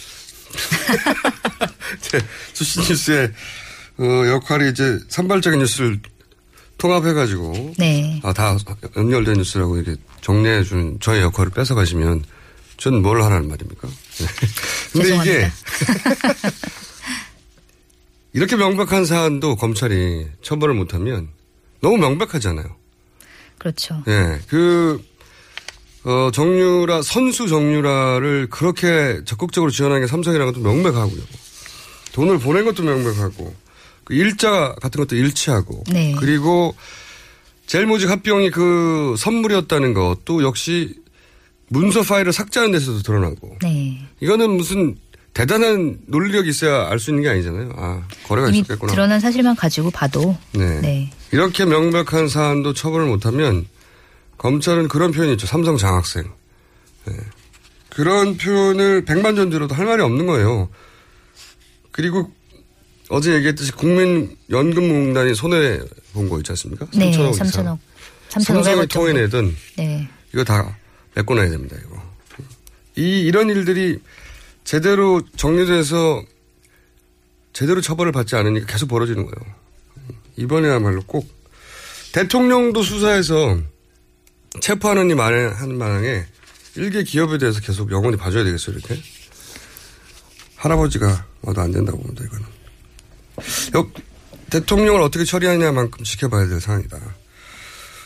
제 2.01 2.21
주시 2.53 2.81
뉴스의 2.81 3.33
어, 3.99 4.05
역할이 4.29 4.71
이제 4.71 4.99
산발적인 5.09 5.59
뉴스를 5.61 6.01
통합해가지고 6.79 7.75
네. 7.79 8.21
아, 8.25 8.33
다 8.33 8.57
연결된 8.97 9.35
뉴스라고 9.35 9.77
이렇게 9.77 10.01
정리해 10.21 10.65
주는 10.65 10.99
저의 11.01 11.23
역할을 11.23 11.51
뺏어가시면 11.53 12.25
전 12.79 12.95
뭘 13.03 13.23
하라는 13.23 13.49
말입니까? 13.49 13.87
네. 13.89 14.27
근데 14.93 15.17
이게 15.17 15.51
이렇게 18.33 18.57
명백한 18.57 19.05
사안도 19.05 19.57
검찰이 19.57 20.27
처벌을 20.43 20.75
못하면 20.75 21.29
너무 21.81 21.99
명백하잖아요. 21.99 22.75
그렇죠. 23.59 24.03
예, 24.09 24.41
그, 24.49 25.01
어, 26.05 26.31
정유라, 26.33 27.03
선수 27.03 27.47
정유라를 27.49 28.49
그렇게 28.51 29.21
적극적으로 29.25 29.71
지원하는 29.71 30.03
게 30.03 30.09
삼성이라는 30.09 30.53
것도 30.53 30.63
명백하고요. 30.63 31.23
돈을 32.13 32.39
보낸 32.39 32.65
것도 32.65 32.83
명백하고, 32.83 33.55
그 34.05 34.15
일자 34.15 34.75
같은 34.83 34.99
것도 35.01 35.17
일치하고, 35.17 35.85
네. 35.93 36.15
그리고 36.19 36.75
젤모직 37.67 38.11
합병이 38.11 38.51
그 38.51 39.15
선물이었다는 39.17 39.95
것도 39.95 40.43
역시 40.43 40.95
문서 41.69 42.03
파일을 42.03 42.33
삭제하는 42.33 42.73
데서도 42.73 43.03
드러나고, 43.03 43.57
네. 43.63 44.01
이거는 44.21 44.51
무슨 44.51 44.97
대단한 45.35 45.99
논리력이 46.09 46.51
있어야 46.51 46.91
알 46.91 46.99
수 46.99 47.11
있는 47.11 47.23
게 47.23 47.31
아니잖아요. 47.31 47.73
아, 47.77 48.03
거래가 48.25 48.51
있었겠구나. 48.51 48.93
드러난 48.93 49.19
사실만 49.21 49.57
가지고 49.57 49.91
봐도 49.91 50.37
네. 50.53 50.81
네. 50.83 51.11
이렇게 51.31 51.65
명백한 51.65 52.29
사안도 52.29 52.75
처벌을 52.75 53.07
못하면 53.07 53.67
검찰은 54.43 54.89
그런 54.89 55.13
표현이 55.13 55.33
있죠. 55.35 55.47
삼성 55.47 55.77
장학생. 55.77 56.25
네. 57.07 57.15
그런 57.91 58.37
표현을 58.37 59.05
백만 59.05 59.37
전 59.37 59.51
들어도 59.51 59.75
할 59.75 59.87
말이 59.87 60.03
없는 60.03 60.27
거예요. 60.27 60.69
그리고 61.93 62.33
어제 63.09 63.35
얘기했듯이 63.35 63.71
국민연금공단이 63.73 65.35
손해 65.35 65.79
본 66.13 66.29
거 66.29 66.39
있지 66.39 66.51
않습니까? 66.53 66.87
네, 66.95 67.11
3천억 67.13 67.31
이상. 67.35 67.47
3천억. 67.47 67.79
3,500억 68.31 68.43
삼성이 68.45 68.65
정도. 68.65 68.87
통해내던 68.87 69.57
네. 69.77 70.09
이거 70.33 70.43
다 70.45 70.77
메꿔놔야 71.15 71.51
됩니다. 71.51 71.77
이거. 71.85 72.03
이 72.97 73.21
이런 73.21 73.49
일들이 73.49 73.99
제대로 74.65 75.23
정리돼서 75.37 76.23
제대로 77.53 77.81
처벌을 77.81 78.11
받지 78.13 78.35
않으니까 78.37 78.67
계속 78.67 78.89
벌어지는 78.89 79.25
거예요. 79.27 79.55
이번에야말로 80.37 81.03
꼭 81.07 81.29
대통령도 82.13 82.83
수사해서 82.83 83.59
체포하는 84.61 85.11
이 85.11 85.15
만에 85.15 85.45
하는 85.47 85.79
마당에 85.79 86.25
일개 86.77 87.03
기업에 87.03 87.39
대해서 87.39 87.61
계속 87.61 87.91
영원히 87.91 88.17
봐줘야 88.17 88.45
되겠어요 88.45 88.77
이렇게 88.77 89.01
할아버지가 90.57 91.27
와도 91.43 91.61
안 91.61 91.73
된다고 91.73 91.99
봅니다 91.99 92.25
이거는 92.25 92.47
역, 93.75 93.93
대통령을 94.51 95.01
어떻게 95.01 95.25
처리하냐만큼 95.25 96.05
지켜봐야 96.05 96.47
될 96.49 96.61
상황이다 96.61 96.99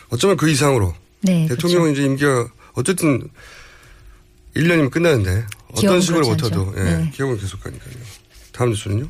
어쩌면 0.09 0.37
그 0.37 0.49
이상으로 0.49 0.95
네. 1.21 1.47
대통령은 1.49 1.93
이제 1.93 2.05
임기가 2.05 2.49
어쨌든 2.75 3.29
1년이면 4.55 4.91
끝나는데 4.91 5.45
어떤 5.73 6.01
식으로 6.01 6.31
않죠. 6.31 6.75
예, 6.77 6.83
네. 6.83 7.11
기업은 7.15 7.39
계속 7.39 7.63
가니까요 7.63 7.95
다음 8.53 8.71
뉴스는요 8.71 9.09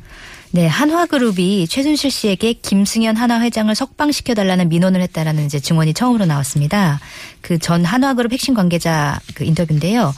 네, 0.51 0.65
한화그룹이 0.65 1.67
최순실 1.67 2.09
씨에게 2.09 2.53
김승현 2.53 3.17
한화 3.17 3.41
회장을 3.41 3.73
석방시켜달라는 3.75 4.69
민원을 4.69 5.01
했다라는 5.01 5.45
이제 5.45 5.59
증언이 5.59 5.93
처음으로 5.93 6.25
나왔습니다. 6.25 6.99
그 7.41 7.59
전 7.59 7.83
한화그룹 7.83 8.31
핵심 8.31 8.53
관계자 8.53 9.19
그 9.35 9.43
인터뷰인데요. 9.43 10.13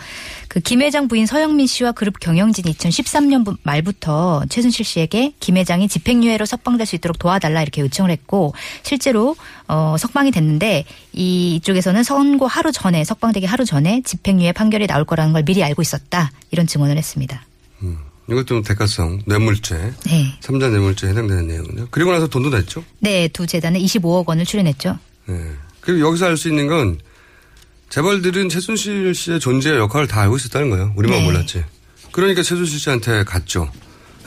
그 0.47 0.59
김 0.61 0.81
회장 0.81 1.07
부인 1.07 1.25
서영민 1.25 1.67
씨와 1.67 1.93
그룹 1.93 2.19
경영진이 2.19 2.73
2013년 2.73 3.57
말부터 3.63 4.43
최순실 4.49 4.85
씨에게 4.85 5.33
김 5.39 5.57
회장이 5.57 5.87
집행유예로 5.87 6.45
석방될 6.45 6.85
수 6.85 6.95
있도록 6.95 7.17
도와달라 7.17 7.61
이렇게 7.61 7.81
요청을 7.81 8.11
했고 8.11 8.53
실제로 8.83 9.35
어 9.67 9.95
석방이 9.97 10.31
됐는데 10.31 10.85
이 11.13 11.55
이쪽에서는 11.55 12.03
선고 12.03 12.47
하루 12.47 12.71
전에 12.71 13.03
석방되기 13.03 13.45
하루 13.45 13.65
전에 13.65 14.01
집행유예 14.05 14.51
판결이 14.53 14.87
나올 14.87 15.05
거라는 15.05 15.33
걸 15.33 15.43
미리 15.43 15.63
알고 15.63 15.81
있었다 15.81 16.31
이런 16.51 16.67
증언을 16.67 16.97
했습니다. 16.97 17.43
이것도 18.31 18.61
대가성 18.61 19.21
뇌물죄 19.25 19.93
네. 20.05 20.37
삼자 20.41 20.69
뇌물죄에 20.69 21.11
해당되는 21.11 21.47
내용은요. 21.47 21.87
그리고 21.91 22.11
나서 22.11 22.27
돈도 22.27 22.49
냈죠. 22.49 22.83
네, 22.99 23.27
두 23.29 23.47
재단은 23.47 23.79
25억 23.81 24.27
원을 24.27 24.45
출연했죠. 24.45 24.97
네. 25.27 25.51
그리고 25.81 26.07
여기서 26.07 26.25
알 26.27 26.37
수 26.37 26.47
있는 26.49 26.67
건 26.67 26.99
재벌들은 27.89 28.49
최순실 28.49 29.15
씨의 29.15 29.39
존재와 29.39 29.77
역할을 29.77 30.07
다 30.07 30.21
알고 30.21 30.37
있었다는 30.37 30.69
거예요. 30.69 30.93
우리만 30.95 31.19
네. 31.19 31.25
몰랐지. 31.25 31.63
그러니까 32.11 32.43
최순실 32.43 32.79
씨한테 32.79 33.23
갔죠. 33.23 33.71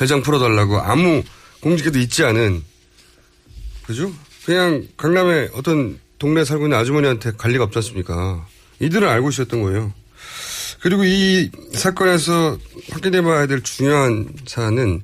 회장 0.00 0.22
풀어달라고 0.22 0.80
아무 0.80 1.22
공직에도 1.60 1.98
있지 2.00 2.24
않은 2.24 2.62
그죠? 3.84 4.12
그냥 4.44 4.86
강남에 4.96 5.48
어떤 5.54 5.98
동네에 6.18 6.44
살고 6.44 6.66
있는 6.66 6.78
아주머니한테 6.78 7.32
갈 7.32 7.52
리가 7.52 7.64
없지 7.64 7.78
않습니까? 7.78 8.46
이들은 8.80 9.08
알고 9.08 9.28
있었던 9.30 9.62
거예요. 9.62 9.92
그리고 10.82 11.04
이 11.04 11.48
사건에서 11.74 12.58
확인해 12.90 13.22
봐야 13.22 13.46
될 13.46 13.62
중요한 13.62 14.28
사안은 14.46 15.02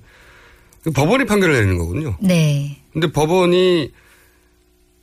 법원이 0.94 1.24
판결을 1.26 1.54
내리는 1.54 1.78
거거든요. 1.78 2.16
네. 2.20 2.80
근데 2.92 3.12
법원이 3.12 3.92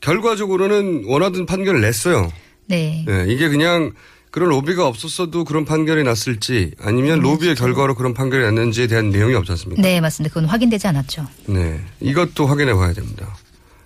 결과적으로는 0.01 1.03
원하던 1.05 1.45
판결을 1.45 1.79
냈어요. 1.81 2.31
네. 2.67 3.05
예, 3.07 3.25
이게 3.31 3.47
그냥 3.47 3.93
그런 4.31 4.49
로비가 4.49 4.85
없었어도 4.85 5.45
그런 5.45 5.63
판결이 5.63 6.03
났을지 6.03 6.71
아니면 6.81 7.19
로비의 7.21 7.55
결과로 7.55 7.95
그런 7.95 8.13
판결이 8.13 8.43
났는지에 8.43 8.87
대한 8.87 9.09
내용이 9.11 9.33
없지 9.33 9.51
않습니까? 9.53 9.81
네, 9.81 10.01
맞습니다. 10.01 10.33
그건 10.33 10.49
확인되지 10.49 10.87
않았죠. 10.87 11.25
네. 11.47 11.79
이것도 12.01 12.45
확인해 12.45 12.73
봐야 12.73 12.91
됩니다. 12.91 13.33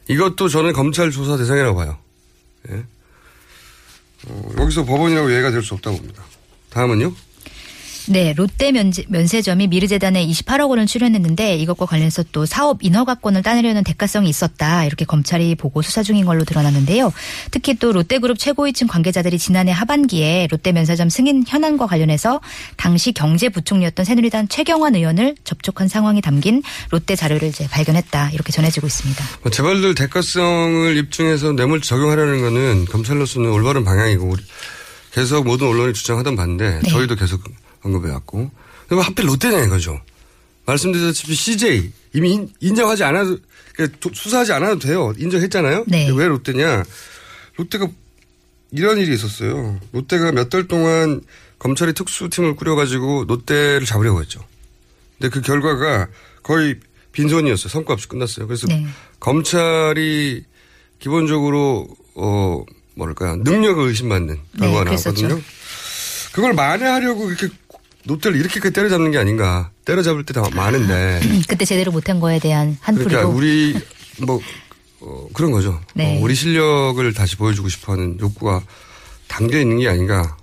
이것도 0.08 0.48
저는 0.50 0.74
검찰 0.74 1.12
조사 1.12 1.38
대상이라고 1.38 1.78
봐요. 1.78 1.98
예. 2.72 2.84
어, 4.28 4.52
여기서 4.58 4.86
법원이라고 4.86 5.30
이해가 5.30 5.52
될 5.52 5.62
수 5.62 5.76
없다고 5.76 5.98
봅니다. 5.98 6.24
다음은요? 6.70 7.14
네, 8.12 8.34
롯데 8.36 8.72
면제, 8.72 9.06
면세 9.08 9.44
점이 9.44 9.68
미르재단에 9.68 10.26
28억 10.26 10.72
원을 10.72 10.88
출연했는데 10.88 11.58
이것과 11.58 11.86
관련해서 11.86 12.24
또 12.32 12.48
사업 12.48 12.84
인허가권을 12.84 13.44
따내려는 13.44 13.84
대가성이 13.84 14.30
있었다. 14.30 14.84
이렇게 14.86 15.06
검찰이 15.06 15.54
보고 15.54 15.84
수사 15.84 16.02
중인 16.02 16.26
걸로 16.26 16.44
드러났는데요. 16.44 17.14
특히 17.52 17.76
또 17.76 17.92
롯데그룹 17.92 18.40
최고위층 18.40 18.88
관계자들이 18.88 19.38
지난해 19.38 19.72
하반기에 19.72 20.48
롯데 20.50 20.72
면세점 20.72 21.10
승인 21.10 21.44
현안과 21.48 21.86
관련해서 21.86 22.42
당시 22.78 23.12
경제부총리였던 23.12 24.06
새누리당 24.06 24.48
최경환 24.48 24.96
의원을 24.96 25.36
접촉한 25.44 25.88
상황이 25.88 26.20
담긴 26.20 26.64
롯데 26.90 27.16
자료를 27.16 27.50
이제 27.50 27.68
발견했다. 27.68 28.32
이렇게 28.32 28.52
전해지고 28.52 28.88
있습니다. 28.88 29.24
뭐 29.44 29.52
재벌들 29.52 29.94
대가성을 29.94 30.98
입증해서 30.98 31.52
뇌물 31.52 31.80
적용하려는 31.80 32.42
거는 32.42 32.86
검찰로서는 32.86 33.52
올바른 33.52 33.84
방향이고 33.84 34.36
계속 35.12 35.46
모든 35.46 35.68
언론이 35.68 35.94
주장하던 35.94 36.36
반대 36.36 36.80
네. 36.82 36.90
저희도 36.90 37.16
계속 37.16 37.42
언급해왔고 37.82 38.52
그리고 38.88 39.02
하필 39.02 39.28
롯데냐 39.28 39.64
이거죠. 39.66 40.00
말씀드렸다시피 40.66 41.34
CJ 41.34 41.92
이미 42.14 42.34
인, 42.34 42.54
인정하지 42.60 43.04
않아도 43.06 43.38
그러니까 43.74 43.98
도- 44.00 44.12
수사하지 44.14 44.52
않아도 44.54 44.80
돼요. 44.80 45.14
인정했잖아요. 45.18 45.86
네. 45.88 46.10
왜 46.14 46.28
롯데냐? 46.28 46.84
롯데가 47.56 47.88
이런 48.72 48.98
일이 49.00 49.14
있었어요. 49.16 49.80
롯데가 49.94 50.32
몇 50.32 50.50
달 50.50 50.68
동안 50.68 51.22
검찰이 51.58 51.94
특수팀을 51.94 52.56
꾸려가지고 52.56 53.26
롯데를 53.28 53.86
잡으려고 53.86 54.22
했죠. 54.22 54.40
근데 55.18 55.30
그 55.34 55.42
결과가 55.42 56.08
거의 56.44 56.80
빈손이었어요. 57.12 57.70
성과 57.70 57.94
없이 57.94 58.08
끝났어요. 58.08 58.48
그래서 58.48 58.68
네. 58.68 58.86
검찰이 59.20 60.44
기본적으로 61.00 61.88
어 62.16 62.64
뭐랄까요 63.00 63.38
능력을 63.38 63.88
의심받는 63.88 64.38
결과가 64.60 64.84
네. 64.84 64.90
나왔거든요. 64.92 65.42
그걸 66.34 66.54
만회하려고 66.54 67.26
그렇게 67.26 67.48
롯데를 68.06 68.40
이렇게 68.40 68.70
때려잡는 68.70 69.12
게 69.12 69.18
아닌가. 69.18 69.72
때려잡을 69.86 70.24
때 70.26 70.34
다 70.34 70.48
많은데. 70.54 71.20
그때 71.48 71.66
제대로 71.66 71.92
못한 71.92 72.20
거에 72.20 72.40
대한 72.40 72.78
한풀이로. 72.82 73.10
그러니까 73.10 73.36
우리 73.36 73.76
뭐 74.26 74.40
어, 75.02 75.28
그런 75.34 75.52
거죠. 75.52 75.80
네. 75.96 76.18
어, 76.18 76.22
우리 76.22 76.36
실력을 76.36 77.14
다시 77.14 77.36
보여주고 77.38 77.70
싶어하는 77.70 78.20
욕구가 78.20 78.62
담겨 79.28 79.58
있는 79.60 79.80
게 79.80 79.88
아닌가. 79.88 80.38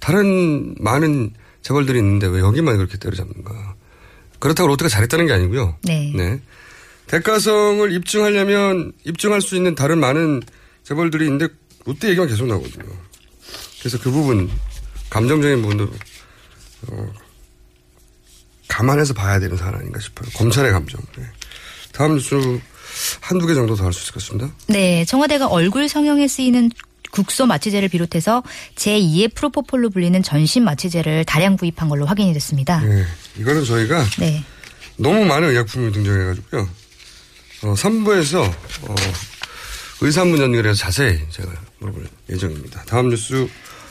다른 0.00 0.74
많은 0.78 1.32
재벌들이 1.62 1.98
있는데 1.98 2.26
왜 2.26 2.40
여기만 2.40 2.76
그렇게 2.76 2.98
때려잡는가. 2.98 3.74
그렇다고 4.38 4.68
롯데가 4.68 4.88
잘했다는 4.88 5.26
게 5.26 5.32
아니고요. 5.32 5.76
네. 5.82 6.40
대가성을 7.08 7.90
입증하려면 7.92 8.92
입증할 9.04 9.40
수 9.40 9.56
있는 9.56 9.74
다른 9.74 9.98
많은 9.98 10.42
재벌들이 10.84 11.24
있는데 11.24 11.48
롯데 11.88 12.08
얘기만 12.10 12.28
계속 12.28 12.46
나오거든요. 12.46 12.84
그래서 13.80 13.98
그 13.98 14.10
부분 14.10 14.50
감정적인 15.08 15.62
부분도 15.62 15.90
어, 16.88 17.12
감안해서 18.68 19.14
봐야 19.14 19.38
되는 19.40 19.56
사안 19.56 19.74
아닌가 19.74 19.98
싶어요. 19.98 20.28
검찰의 20.34 20.70
감정. 20.72 21.00
네. 21.16 21.24
다음 21.92 22.14
뉴스 22.16 22.34
한두 23.20 23.46
개 23.46 23.54
정도 23.54 23.74
더 23.74 23.84
할 23.84 23.92
수 23.92 24.02
있을 24.02 24.12
것 24.12 24.22
같습니다. 24.22 24.54
네, 24.66 25.04
청와대가 25.06 25.46
얼굴 25.46 25.88
성형에 25.88 26.28
쓰이는 26.28 26.70
국소 27.10 27.46
마취제를 27.46 27.88
비롯해서 27.88 28.42
제2의 28.76 29.34
프로포폴로 29.34 29.88
불리는 29.90 30.22
전신 30.22 30.64
마취제를 30.64 31.24
다량 31.24 31.56
구입한 31.56 31.88
걸로 31.88 32.04
확인이 32.04 32.34
됐습니다. 32.34 32.80
네. 32.80 33.04
이거는 33.38 33.64
저희가 33.64 34.04
네. 34.18 34.44
너무 34.96 35.24
많은 35.24 35.48
의약품이 35.48 35.92
등장해가지고요. 35.92 36.68
어, 37.62 37.74
3부에서 37.74 38.42
어, 38.42 38.94
의사문 40.02 40.38
연결해서 40.40 40.74
자세히 40.78 41.18
제가 41.30 41.50
물어볼 41.78 42.06
예정입니다. 42.30 42.82
다음 42.84 43.08
뉴스 43.10 43.48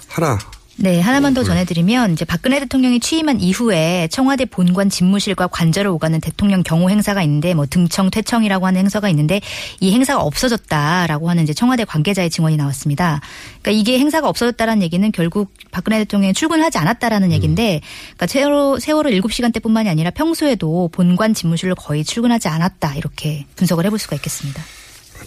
하나 0.08 0.38
네, 0.80 1.02
하나만 1.02 1.34
더 1.34 1.44
전해드리면 1.44 2.14
이제 2.14 2.24
박근혜 2.24 2.60
대통령이 2.60 3.00
취임한 3.00 3.42
이후에 3.42 4.08
청와대 4.12 4.46
본관 4.46 4.92
집무실과 4.92 5.48
관저를 5.48 5.90
오가는 5.90 6.22
대통령 6.22 6.62
경호 6.62 6.92
행사가 6.92 7.24
있는데 7.24 7.56
뭐 7.56 7.66
등청 7.66 8.12
퇴청이라고 8.12 8.68
하는 8.68 8.82
행사가 8.82 9.10
있는데 9.10 9.42
이 9.80 9.92
행사가 9.92 10.22
없어졌다라고 10.22 11.32
하는 11.32 11.42
이제 11.42 11.56
청와대 11.56 11.84
관계자의 11.84 12.30
증언이 12.30 12.58
나왔습니다. 12.58 13.22
그러니까 13.64 13.72
이게 13.72 13.98
행사가 13.98 14.30
없어졌다라는 14.30 14.84
얘기는 14.84 15.12
결국 15.14 15.52
박근혜 15.72 15.98
대통령이 15.98 16.36
출근하지 16.36 16.78
않았다라는 16.78 17.32
얘기인데 17.32 17.82
그러니까 18.16 18.28
세월호 18.28 18.78
세월호 18.78 19.10
7시간대뿐만이 19.10 19.88
아니라 19.88 20.12
평소에도 20.12 20.90
본관 20.92 21.34
집무실을 21.34 21.74
거의 21.74 22.04
출근하지 22.04 22.50
않았다 22.50 22.94
이렇게 22.94 23.48
분석을 23.56 23.84
해볼 23.86 23.98
수가 23.98 24.16
있겠습니다. 24.18 24.62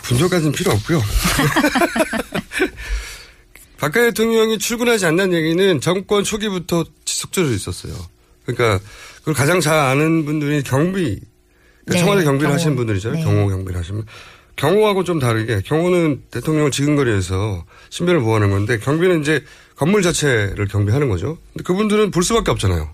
분석까지는 0.03 0.53
필요 0.53 0.72
없고요. 0.72 1.00
박근혜 3.79 4.09
대통령이 4.09 4.59
출근하지 4.59 5.07
않는 5.07 5.33
얘기는 5.33 5.81
정권 5.81 6.22
초기부터 6.24 6.85
지속적으로 7.05 7.53
있었어요. 7.55 7.94
그러니까 8.44 8.79
그걸 9.20 9.35
가장 9.35 9.61
잘 9.61 9.74
아는 9.79 10.24
분들이 10.24 10.62
경비, 10.62 11.18
그러니까 11.85 11.92
네, 11.92 11.98
청와대 11.98 12.24
경비를 12.24 12.48
경호. 12.48 12.55
하시는 12.55 12.76
분들이죠. 12.76 13.12
네. 13.12 13.22
경호 13.22 13.48
경비를 13.48 13.81
하시면. 13.81 14.05
경호하고 14.57 15.05
좀 15.05 15.18
다르게 15.18 15.62
경호는 15.62 16.24
대통령을 16.31 16.70
지근거리에서 16.70 17.64
신변을 17.88 18.20
보호하는 18.20 18.50
건데 18.50 18.79
경비는 18.79 19.22
이제 19.22 19.42
건물 19.76 20.03
자체를 20.03 20.68
경비하는 20.68 21.09
거죠. 21.09 21.38
근데 21.55 21.64
그분들은 21.64 22.11
볼 22.11 22.22
수밖에 22.22 22.50
없잖아요. 22.50 22.92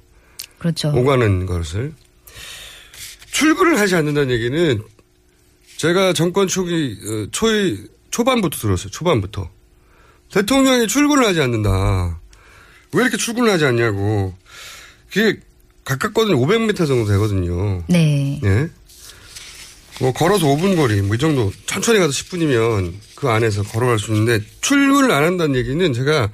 그렇죠. 0.58 0.92
오가는 0.94 1.46
것을. 1.46 1.92
출근을 3.32 3.80
하지 3.80 3.96
않는다는 3.96 4.30
얘기는 4.30 4.80
제가 5.76 6.12
정권 6.12 6.48
초기, 6.48 6.96
어, 7.04 7.26
초의, 7.32 7.78
초반부터 8.10 8.58
들었어요. 8.58 8.90
초반부터. 8.90 9.50
대통령이 10.32 10.86
출근을 10.88 11.24
하지 11.26 11.40
않는다. 11.40 12.18
왜 12.92 13.02
이렇게 13.02 13.16
출근을 13.16 13.50
하지 13.50 13.64
않냐고. 13.66 14.34
그게 15.12 15.40
가깝거든요. 15.84 16.36
500m 16.38 16.76
정도 16.86 17.06
되거든요. 17.12 17.84
네. 17.88 18.40
예. 18.42 18.68
뭐 20.00 20.12
걸어서 20.12 20.46
5분 20.46 20.76
거리, 20.76 21.00
뭐 21.02 21.14
이 21.14 21.18
정도 21.18 21.52
천천히 21.66 21.98
가서 21.98 22.10
10분이면 22.10 22.92
그 23.14 23.28
안에서 23.28 23.62
걸어갈 23.62 23.98
수 23.98 24.12
있는데 24.12 24.44
출근을 24.60 25.10
안 25.10 25.24
한다는 25.24 25.54
얘기는 25.56 25.92
제가 25.92 26.30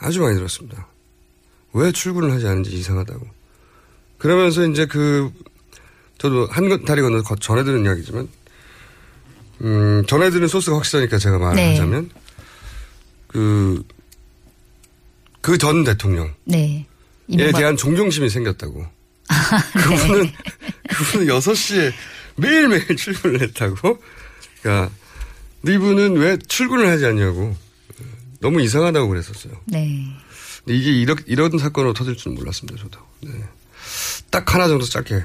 아주 0.00 0.20
많이 0.20 0.36
들었습니다. 0.36 0.86
왜 1.72 1.92
출근을 1.92 2.32
하지 2.32 2.46
않는지 2.46 2.72
이상하다고. 2.72 3.26
그러면서 4.18 4.66
이제 4.66 4.86
그 4.86 5.30
저도 6.18 6.46
한 6.50 6.84
다리 6.84 7.00
건너 7.02 7.22
거- 7.22 7.36
전해드는 7.36 7.84
이야기지만 7.84 8.28
음 9.62 10.04
전해드는 10.06 10.48
소스가 10.48 10.76
확실하니까 10.76 11.18
제가 11.18 11.38
말을 11.38 11.56
네. 11.56 11.70
하자면 11.72 12.10
그 13.28 13.82
그 15.46 15.58
전 15.58 15.84
대통령 15.84 16.34
네. 16.44 16.84
에 17.30 17.52
대한 17.52 17.76
존경심이 17.76 18.28
생겼다고. 18.28 18.84
그분은, 19.74 20.32
그분은 20.88 21.26
6시에 21.28 21.92
매일매일 22.34 22.96
출근을 22.96 23.40
했다고. 23.42 24.02
그러니까, 24.60 24.92
이분은 25.64 26.16
왜 26.16 26.36
출근을 26.48 26.88
하지 26.88 27.06
않냐고. 27.06 27.56
너무 28.40 28.60
이상하다고 28.60 29.08
그랬었어요. 29.08 29.52
네. 29.66 30.04
근데 30.64 30.76
이게 30.78 30.90
이런, 30.90 31.16
이런 31.26 31.56
사건으로 31.58 31.92
터질 31.92 32.16
줄은 32.16 32.34
몰랐습니다, 32.36 32.82
저도. 32.82 32.98
네. 33.22 33.30
딱 34.30 34.52
하나 34.52 34.66
정도 34.66 34.84
짧게. 34.84 35.22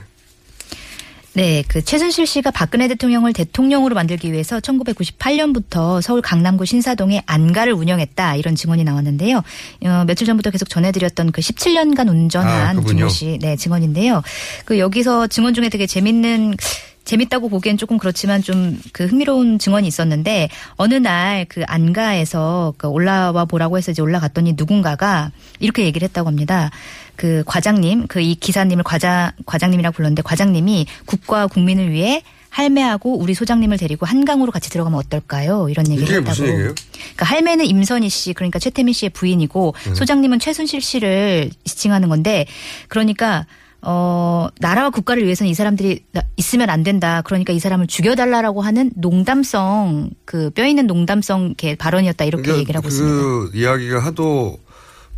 네, 1.33 1.63
그 1.67 1.81
최순실 1.81 2.27
씨가 2.27 2.51
박근혜 2.51 2.89
대통령을 2.89 3.31
대통령으로 3.31 3.95
만들기 3.95 4.33
위해서 4.33 4.59
1998년부터 4.59 6.01
서울 6.01 6.21
강남구 6.21 6.65
신사동에 6.65 7.23
안가를 7.25 7.71
운영했다 7.71 8.35
이런 8.35 8.55
증언이 8.55 8.83
나왔는데요. 8.83 9.41
어, 9.85 10.03
며칠 10.05 10.27
전부터 10.27 10.51
계속 10.51 10.69
전해드렸던 10.69 11.31
그 11.31 11.39
17년간 11.39 12.09
아, 12.09 12.11
운전한 12.11 12.75
그분요? 12.77 12.95
김모 12.95 13.09
씨, 13.09 13.39
네 13.41 13.55
증언인데요. 13.55 14.21
그 14.65 14.77
여기서 14.77 15.27
증언 15.27 15.53
중에 15.53 15.69
되게 15.69 15.87
재밌는 15.87 16.55
재밌다고 17.03 17.49
보기엔 17.49 17.77
조금 17.77 17.97
그렇지만 17.97 18.43
좀 18.43 18.77
그 18.93 19.05
흥미로운 19.05 19.57
증언이 19.57 19.87
있었는데 19.87 20.49
어느 20.75 20.93
날 20.95 21.45
그 21.49 21.63
안가에서 21.65 22.73
그 22.77 22.87
올라와 22.87 23.45
보라고 23.45 23.77
해서 23.77 23.91
이제 23.91 24.01
올라갔더니 24.01 24.53
누군가가 24.57 25.31
이렇게 25.59 25.83
얘기를 25.85 26.07
했다고 26.07 26.27
합니다. 26.27 26.69
그 27.21 27.43
과장님, 27.45 28.07
그 28.07 28.19
이 28.19 28.33
기사님을 28.33 28.83
과장 28.83 29.29
과장님이라고 29.45 29.93
불렀는데 29.95 30.23
과장님이 30.23 30.87
국가 31.05 31.45
국민을 31.45 31.91
위해 31.91 32.23
할매하고 32.49 33.17
우리 33.19 33.35
소장님을 33.35 33.77
데리고 33.77 34.07
한강으로 34.07 34.51
같이 34.51 34.71
들어가면 34.71 34.97
어떨까요? 34.99 35.69
이런 35.69 35.87
얘기를 35.87 36.07
이게 36.07 36.15
했다고. 36.17 36.29
무슨 36.31 36.45
얘기예요? 36.47 36.73
그러니까 36.99 37.25
할매는 37.27 37.65
임선희 37.65 38.09
씨, 38.09 38.33
그러니까 38.33 38.57
최태민 38.57 38.93
씨의 38.95 39.11
부인이고 39.11 39.75
네. 39.85 39.93
소장님은 39.93 40.39
최순실 40.39 40.81
씨를 40.81 41.51
지칭하는 41.63 42.09
건데 42.09 42.47
그러니까 42.87 43.45
어 43.83 44.47
나라와 44.59 44.89
국가를 44.89 45.23
위해서는 45.23 45.49
이 45.49 45.53
사람들이 45.53 46.03
나- 46.11 46.23
있으면 46.37 46.69
안 46.71 46.81
된다. 46.83 47.21
그러니까 47.23 47.53
이 47.53 47.59
사람을 47.59 47.85
죽여달라고 47.87 48.61
하는 48.61 48.91
농담성 48.95 50.09
그 50.25 50.49
뼈 50.55 50.65
있는 50.65 50.87
농담성 50.87 51.45
이렇게 51.47 51.75
발언이었다 51.75 52.25
이렇게 52.25 52.41
그러니까 52.43 52.61
얘기를 52.61 52.77
하고 52.77 52.87
있습니다. 52.89 53.15
그 53.15 53.51
이야기가 53.55 53.99
하도 53.99 54.57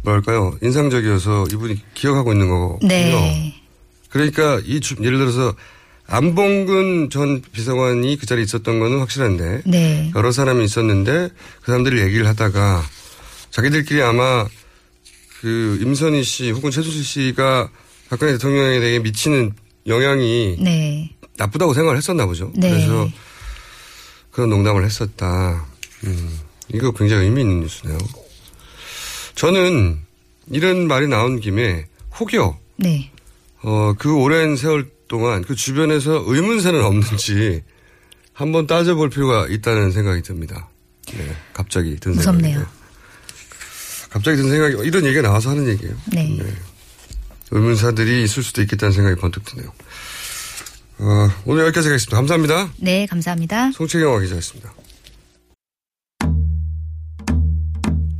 뭐랄까요. 0.03 0.57
인상적이어서 0.61 1.45
이분이 1.51 1.81
기억하고 1.93 2.33
있는 2.33 2.49
거거든요. 2.49 2.87
네. 2.89 3.55
그러니까 4.09 4.61
이 4.65 4.79
주- 4.79 4.95
예를 5.01 5.17
들어서 5.17 5.53
안봉근 6.05 7.09
전 7.09 7.41
비서관이 7.53 8.17
그 8.17 8.25
자리에 8.25 8.43
있었던 8.43 8.79
거는 8.79 8.99
확실한데 8.99 9.61
네. 9.65 10.11
여러 10.15 10.31
사람이 10.31 10.63
있었는데 10.65 11.29
그 11.61 11.65
사람들이 11.65 12.01
얘기를 12.01 12.27
하다가 12.27 12.83
자기들끼리 13.49 14.01
아마 14.01 14.45
그 15.41 15.79
임선희 15.81 16.23
씨 16.23 16.51
혹은 16.51 16.69
최순실 16.71 17.03
씨가 17.03 17.69
박근혜 18.09 18.33
대통령에 18.33 18.79
대해 18.79 18.99
미치는 18.99 19.53
영향이 19.87 20.57
네. 20.59 21.09
나쁘다고 21.37 21.73
생각을 21.73 21.97
했었나 21.97 22.25
보죠. 22.25 22.51
네. 22.55 22.69
그래서 22.69 23.09
그런 24.31 24.49
농담을 24.49 24.83
했었다. 24.85 25.65
음, 26.05 26.39
이거 26.73 26.91
굉장히 26.91 27.25
의미 27.25 27.41
있는 27.41 27.61
뉴스네요. 27.61 27.97
저는 29.35 29.99
이런 30.51 30.87
말이 30.87 31.07
나온 31.07 31.39
김에 31.39 31.85
혹여 32.19 32.57
네. 32.77 33.11
어, 33.61 33.93
그 33.97 34.13
오랜 34.15 34.55
세월 34.55 34.89
동안 35.07 35.43
그 35.43 35.55
주변에서 35.55 36.23
의문사는 36.25 36.83
없는지 36.83 37.63
한번 38.33 38.67
따져볼 38.67 39.09
필요가 39.09 39.47
있다는 39.47 39.91
생각이 39.91 40.21
듭니다. 40.21 40.69
네, 41.13 41.35
갑자기 41.53 41.95
든 41.97 42.13
무섭네요. 42.13 42.55
생각이. 42.55 42.71
갑자기 44.09 44.37
든 44.37 44.49
생각이 44.49 44.87
이런 44.87 45.05
얘기가 45.05 45.21
나와서 45.21 45.49
하는 45.51 45.67
얘기예요. 45.69 45.95
네. 46.11 46.37
의문사들이 47.51 48.23
있을 48.23 48.43
수도 48.43 48.61
있겠다는 48.61 48.91
생각이 48.91 49.19
번뜩 49.19 49.43
드네요. 49.45 49.71
어, 50.99 51.29
오늘 51.45 51.65
여기까지 51.65 51.87
하겠습니다. 51.89 52.15
감사합니다. 52.17 52.73
네, 52.77 53.05
감사합니다. 53.05 53.71
송채경화 53.71 54.19
기자였습니다. 54.21 54.73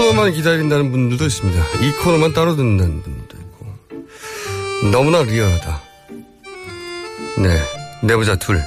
코너만 0.00 0.32
기다린다는 0.32 0.90
분들도 0.92 1.26
있습니다. 1.26 1.62
이 1.82 1.92
코너만 1.92 2.32
따로 2.32 2.56
듣는다는 2.56 3.02
분들도 3.02 3.36
있고. 3.36 4.90
너무나 4.90 5.22
리얼하다. 5.22 5.82
네. 7.42 7.62
내부자 8.02 8.36
둘. 8.36 8.62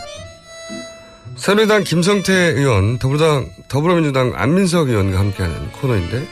새누리당 1.35 1.85
김성태 1.85 2.31
의원, 2.33 2.99
더불어당, 2.99 3.49
더불어민주당 3.67 4.33
안민석 4.35 4.89
의원과 4.89 5.17
함께하는 5.17 5.71
코너인데, 5.71 6.27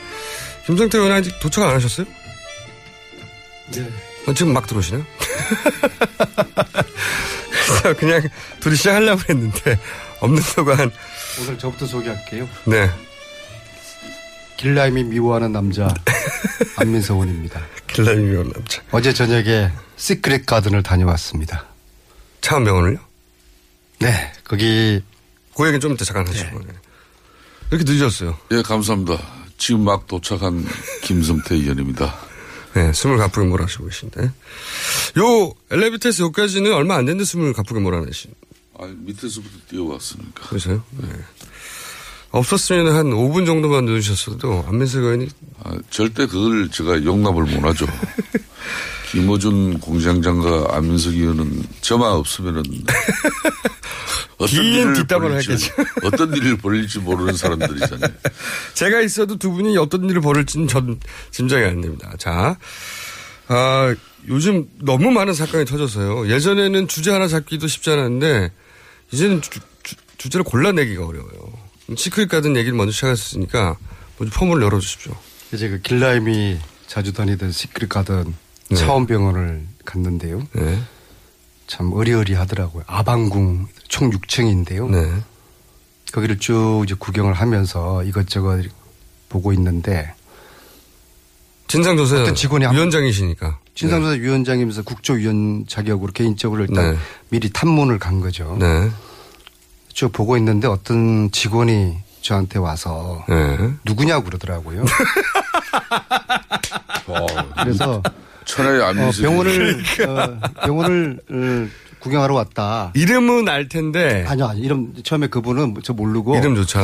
김성태 0.66 0.98
의원 0.98 1.12
아직 1.12 1.36
도착 1.40 1.64
안 1.64 1.74
하셨어요? 1.74 2.06
네. 3.72 3.90
어, 4.28 4.34
지금 4.34 4.52
막 4.52 4.68
들어오시네요? 4.68 5.04
그래서 7.50 7.94
그냥 7.98 8.22
둘이 8.60 8.76
시작하려고 8.76 9.20
했는데, 9.28 9.80
없는 10.20 10.40
동안, 10.54 10.92
오늘 11.40 11.58
저부터 11.58 11.86
소개할게요. 11.86 12.48
네. 12.66 12.88
길라임이 14.62 15.02
미워하는 15.02 15.50
남자 15.50 15.92
안민석 16.78 17.14
의원입니다. 17.14 17.60
길라임이 17.88 18.22
미워하는 18.22 18.52
남자. 18.52 18.80
어제 18.92 19.12
저녁에 19.12 19.72
시크릿 19.96 20.46
가든을 20.46 20.84
다녀왔습니다. 20.84 21.66
차원병원을요? 22.42 22.98
네, 23.98 24.32
거기 24.44 25.02
그 25.56 25.66
얘기 25.66 25.80
좀 25.80 25.94
이따 25.94 26.04
잠깐 26.04 26.28
하시고. 26.28 26.60
네. 26.60 26.66
이렇게 27.72 27.90
늦었어요. 27.92 28.38
예, 28.52 28.62
감사합니다. 28.62 29.18
지금 29.58 29.80
막 29.82 30.06
도착한 30.06 30.64
김성태 31.02 31.56
의원입니다. 31.56 32.14
네, 32.74 32.92
숨을 32.92 33.16
가쁘게 33.16 33.48
몰아쉬고 33.48 33.86
계신데. 33.86 34.22
요 35.18 35.54
엘리베이터에서 35.72 36.22
여기까지는 36.26 36.72
얼마 36.72 36.94
안 36.94 37.06
됐는데 37.06 37.24
숨을 37.24 37.52
가쁘게 37.52 37.80
몰아내신. 37.80 38.32
아, 38.78 38.86
밑에서부터 38.86 39.56
뛰어왔으니까. 39.68 40.48
그러세요? 40.48 40.84
네. 40.98 41.08
없었으면 42.32 42.94
한 42.94 43.10
5분 43.10 43.46
정도만 43.46 43.84
늦으셨어도 43.84 44.64
안민석 44.66 45.02
의원이 45.02 45.28
아, 45.62 45.76
절대 45.90 46.26
그걸 46.26 46.70
제가 46.70 47.04
용납을 47.04 47.44
못하죠. 47.44 47.86
김호준 49.12 49.78
공장장과 49.78 50.74
안민석 50.76 51.12
의원은 51.12 51.62
저만 51.82 52.12
없으면은 52.12 52.62
어떤 54.38 54.64
일을 54.64 54.94
뒷담화를 54.94 55.36
벌일지, 55.36 55.52
했겠죠. 55.52 55.74
어떤 56.02 56.34
일을 56.34 56.56
벌일지 56.56 56.98
모르는 56.98 57.36
사람들이잖아요. 57.36 58.10
제가 58.74 59.00
있어도 59.02 59.36
두 59.36 59.52
분이 59.52 59.76
어떤 59.76 60.08
일을 60.08 60.22
벌일지는 60.22 60.66
전 60.66 60.98
짐작이 61.30 61.64
안 61.64 61.82
됩니다. 61.82 62.10
자, 62.18 62.56
아, 63.48 63.94
요즘 64.28 64.66
너무 64.80 65.10
많은 65.10 65.34
사건이 65.34 65.66
터져서요. 65.66 66.28
예전에는 66.28 66.88
주제 66.88 67.10
하나 67.10 67.28
잡기도 67.28 67.66
쉽지 67.68 67.90
않았는데 67.90 68.50
이제는 69.12 69.42
주, 69.42 69.50
주, 70.16 70.28
제를 70.30 70.44
골라내기가 70.44 71.06
어려워요. 71.06 71.52
시크릿 71.96 72.28
가든 72.28 72.56
얘기를 72.56 72.76
먼저 72.76 72.92
시작했으니까 72.92 73.76
먼저 74.18 74.38
포문을 74.38 74.62
열어주십시오. 74.64 75.14
이제 75.52 75.68
그 75.68 75.80
길라임이 75.80 76.58
자주 76.86 77.12
다니던 77.12 77.52
시크릿 77.52 77.88
가든 77.88 78.34
네. 78.70 78.76
차움병원을 78.76 79.66
갔는데요. 79.84 80.46
참 81.66 81.92
어리어리하더라고요. 81.92 82.84
아방궁 82.86 83.68
총 83.88 84.10
6층인데요. 84.10 84.90
네. 84.90 85.12
거기를 86.12 86.38
쭉 86.38 86.82
이제 86.84 86.94
구경을 86.98 87.32
하면서 87.34 88.02
이것저것 88.04 88.64
보고 89.28 89.52
있는데 89.54 90.14
진상조사 91.68 92.34
직원이 92.34 92.66
한- 92.66 92.74
위원장이시니까. 92.74 93.58
진상조사 93.74 94.14
위원장이면서 94.16 94.82
국조위원 94.82 95.64
자격으로 95.66 96.12
개인적으로 96.12 96.64
일단 96.64 96.92
네. 96.92 96.98
미리 97.30 97.50
탐문을 97.50 97.98
간 97.98 98.20
거죠. 98.20 98.56
네. 99.92 99.94
쭉 99.94 100.10
보고 100.12 100.36
있는데 100.38 100.66
어떤 100.66 101.30
직원이 101.30 101.96
저한테 102.22 102.58
와서 102.58 103.24
네. 103.28 103.70
누구냐고 103.84 104.24
그러더라고요. 104.24 104.84
어, 107.06 107.26
그래서 107.62 108.02
천하의 108.44 108.80
어, 108.80 109.10
병원을. 109.20 109.82
어, 110.08 110.40
병원을 110.64 111.20
어, 111.30 111.68
구경하러 112.00 112.34
왔다. 112.34 112.90
이름은 112.94 113.48
알 113.48 113.68
텐데. 113.68 114.24
아니요, 114.26 114.46
아니 114.46 114.60
이름 114.60 114.92
처음에 115.04 115.28
그분은 115.28 115.74
저 115.84 115.92
모르고 115.92 116.36
이름조차. 116.36 116.82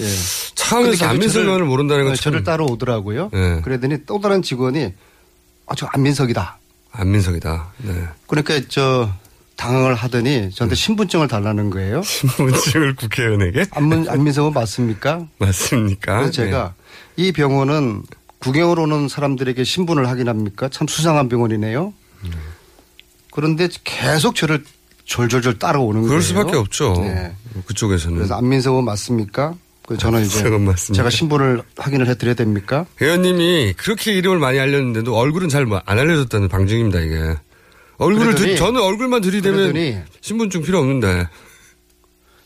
예. 0.00 0.06
차원에서 0.54 0.82
근데 0.82 0.90
계속 0.92 1.04
안민석 1.06 1.40
저를- 1.40 1.44
의원을 1.46 1.66
모른다는 1.66 2.04
건 2.04 2.12
어, 2.12 2.16
저를 2.16 2.38
참- 2.38 2.44
따로 2.44 2.66
오더라고요. 2.66 3.30
네. 3.32 3.60
그러더니 3.62 3.98
또 4.06 4.20
다른 4.20 4.42
직원이 4.42 4.92
아, 5.66 5.74
저 5.76 5.86
안민석이다. 5.92 6.58
안민석이다. 6.92 7.66
네. 7.78 8.04
그러니까 8.26 8.60
저 8.68 9.10
당황을 9.56 9.94
하더니 9.94 10.50
저한테 10.50 10.74
신분증을 10.74 11.28
달라는 11.28 11.70
거예요. 11.70 12.02
신분증을 12.06 12.96
국회의원에게? 12.96 13.64
안민, 13.72 14.08
안민석은 14.08 14.52
맞습니까? 14.52 15.26
맞습니까? 15.38 16.16
그래서 16.16 16.32
제가 16.32 16.74
이 17.16 17.32
병원은 17.32 18.02
구경을 18.40 18.78
오는 18.78 19.08
사람들에게 19.08 19.62
신분을 19.64 20.08
확인합니까? 20.08 20.68
참 20.68 20.86
수상한 20.86 21.28
병원이네요. 21.28 21.94
그런데 23.32 23.68
계속 23.84 24.34
저를 24.34 24.64
졸졸졸 25.04 25.58
따라오는 25.58 26.00
거예요. 26.02 26.08
그럴 26.08 26.22
수밖에 26.22 26.56
없죠. 26.56 26.94
네. 26.98 27.32
그쪽에서는. 27.66 28.16
그래서 28.16 28.34
안민석은 28.36 28.84
맞습니까? 28.84 29.54
그 29.86 29.98
저는 29.98 30.24
이제 30.24 30.42
맞습니다. 30.48 30.94
제가 30.94 31.10
신분을 31.10 31.62
확인을 31.76 32.06
해드려야 32.08 32.34
됩니까? 32.34 32.86
의원님이 33.00 33.74
그렇게 33.76 34.12
이름을 34.14 34.38
많이 34.38 34.58
알렸는데도 34.58 35.14
얼굴은 35.14 35.48
잘 35.50 35.66
안 35.86 35.98
알려졌다는 35.98 36.48
방증입니다, 36.48 37.00
이게. 37.00 37.36
얼굴을 37.98 38.34
들, 38.34 38.56
저는 38.56 38.80
얼굴만 38.80 39.20
들이대면 39.20 40.06
신분증 40.20 40.62
필요 40.62 40.78
없는데. 40.78 41.28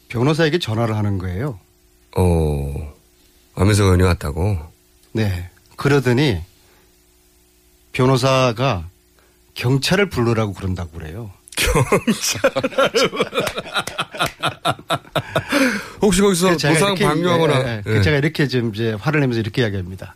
변호사에게 0.08 0.58
전화를 0.58 0.96
하는 0.96 1.18
거예요. 1.18 1.58
어, 2.16 2.94
의원이 3.56 4.02
왔다고. 4.02 4.58
네. 5.12 5.50
그러더니 5.76 6.40
변호사가 7.92 8.88
경찰을 9.54 10.08
부르라고 10.08 10.54
그런다고 10.54 10.90
그래요. 10.90 11.30
혹시 16.00 16.22
거기서 16.22 16.56
제가 16.56 16.74
보상 16.74 16.94
방류하거나. 16.94 17.68
예, 17.68 17.82
예. 17.87 17.96
예. 17.96 18.02
제가 18.02 18.16
이렇게 18.18 18.46
좀 18.48 18.72
이제 18.74 18.92
화를 18.92 19.20
내면서 19.20 19.40
이렇게 19.40 19.62
이야기합니다. 19.62 20.14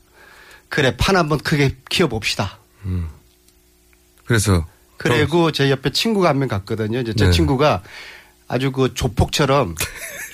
그래 0.69 0.97
판 0.97 1.17
한번 1.17 1.39
크게 1.39 1.77
키워봅시다. 1.89 2.59
그래서. 4.25 4.67
그리고 5.03 5.51
제 5.53 5.71
옆에 5.71 5.91
친구가 5.91 6.29
한 6.29 6.39
명 6.39 6.49
갔거든요. 6.49 7.01
이제 7.01 7.13
제 7.17 7.27
네. 7.27 7.31
친구가 7.31 7.83
아주 8.49 8.73
그 8.73 8.93
조폭처럼 8.95 9.75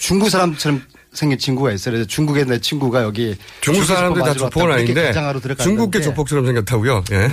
중국 0.00 0.30
사람처럼 0.30 0.82
생긴 1.12 1.38
친구가 1.38 1.72
있어요. 1.72 1.92
그래서 1.94 2.06
중국에 2.08 2.44
내 2.44 2.60
친구가 2.60 3.02
여기 3.02 3.36
중국 3.60 3.84
사람들이 3.84 4.24
다 4.24 4.34
조폭은 4.34 4.72
아닌데 4.72 5.12
중국계 5.58 6.00
조폭처럼 6.02 6.46
생겼다고요. 6.46 7.04
예. 7.12 7.28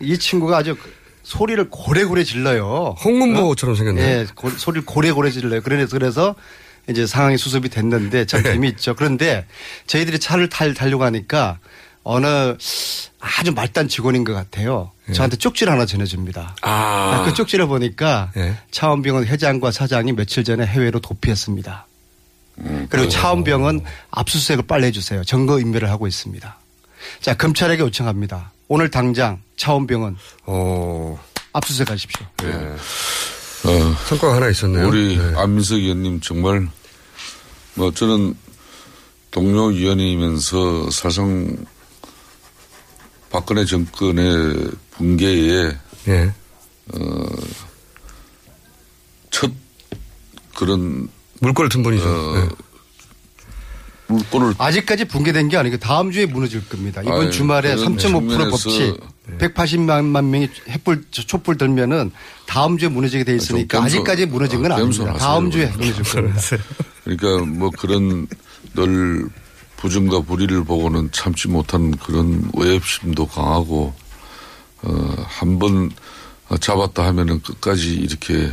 이 0.00 0.16
친구가 0.18 0.58
아주 0.58 0.76
소리를 1.22 1.68
고래고래 1.70 2.22
질러요. 2.24 2.94
홍문보처럼 3.04 3.74
생겼네요. 3.76 4.06
예, 4.06 4.26
고- 4.34 4.50
소리를 4.50 4.84
고래고래 4.84 5.30
질러요. 5.30 5.60
그래서 5.62 5.90
그래서 5.98 6.34
이제 6.88 7.06
상황이 7.06 7.38
수습이 7.38 7.70
됐는데 7.70 8.26
참 8.26 8.42
네. 8.42 8.52
재미있죠. 8.52 8.94
그런데 8.94 9.46
저희들이 9.86 10.18
차를 10.18 10.48
탈, 10.50 10.74
타려고 10.74 11.04
하니까 11.04 11.58
어느 12.04 12.26
아주 13.18 13.52
말단 13.52 13.88
직원인 13.88 14.24
것 14.24 14.34
같아요. 14.34 14.92
저한테 15.12 15.36
쪽지를 15.36 15.72
하나 15.72 15.86
전해줍니다. 15.86 16.54
예. 16.56 16.60
아. 16.62 17.22
그 17.26 17.34
쪽지를 17.34 17.66
보니까 17.66 18.30
예. 18.36 18.56
차원병원 18.70 19.26
회장과 19.26 19.70
사장이 19.70 20.12
며칠 20.12 20.44
전에 20.44 20.64
해외로 20.66 21.00
도피했습니다. 21.00 21.86
음, 22.58 22.86
그리고 22.88 23.08
차원병원 23.08 23.82
압수수색을 24.10 24.66
빨리 24.66 24.86
해주세요. 24.86 25.24
증거 25.24 25.58
인멸을 25.58 25.90
하고 25.90 26.06
있습니다. 26.06 26.58
자 27.20 27.34
검찰에게 27.34 27.82
요청합니다. 27.82 28.52
오늘 28.68 28.90
당장 28.90 29.40
차원병원 29.56 30.16
어. 30.44 31.18
압수수색하십시오. 31.52 32.26
어, 33.64 33.96
성과가 34.08 34.36
하나 34.36 34.48
있었네요. 34.48 34.86
우리 34.86 35.18
안민석 35.36 35.76
의원님 35.76 36.20
정말 36.20 36.68
뭐 37.74 37.92
저는 37.92 38.36
동료 39.30 39.66
위원이면서 39.66 40.90
사실상 40.90 41.56
박근혜 43.34 43.64
정권의 43.64 44.70
붕괴에 44.92 45.76
예. 46.06 46.32
어, 46.92 47.26
첫 49.28 49.50
그런 50.54 51.08
물꼬를 51.40 51.68
튼 51.68 51.82
분이죠. 51.82 52.04
어, 52.08 52.34
네. 52.38 52.48
물꼬를 54.06 54.54
아직까지 54.56 55.06
붕괴된 55.06 55.48
게 55.48 55.56
아니고 55.56 55.78
다음 55.78 56.12
주에 56.12 56.26
무너질 56.26 56.64
겁니다. 56.68 57.02
이번 57.02 57.22
아유, 57.22 57.30
주말에 57.32 57.74
그런 57.74 57.96
3.5% 57.96 57.98
측면에서 58.00 58.50
법칙 58.50 59.00
180만 59.38 60.24
명이 60.26 60.48
햇불 60.68 61.04
촛불 61.10 61.58
들면은 61.58 62.12
다음 62.46 62.78
주에 62.78 62.88
무너지게 62.88 63.24
돼 63.24 63.34
있으니까 63.34 63.78
좀 63.78 63.82
겸손- 63.82 63.84
아직까지 63.86 64.26
무너진 64.26 64.62
건 64.62 64.70
아, 64.70 64.76
아닙니다. 64.76 65.12
다음 65.14 65.50
주에 65.50 65.66
무너질 65.66 66.04
겁니다. 66.04 66.40
그러니까 67.02 67.44
뭐 67.46 67.70
그런 67.76 68.28
늘 68.76 69.28
부정과 69.84 70.22
불의를 70.22 70.64
보고는 70.64 71.10
참지 71.12 71.46
못한 71.48 71.94
그런 71.98 72.50
외협심도 72.54 73.26
강하고 73.26 73.92
어, 74.82 75.14
한 75.26 75.58
번 75.58 75.90
잡았다 76.58 77.04
하면은 77.08 77.42
끝까지 77.42 77.92
이렇게 77.94 78.50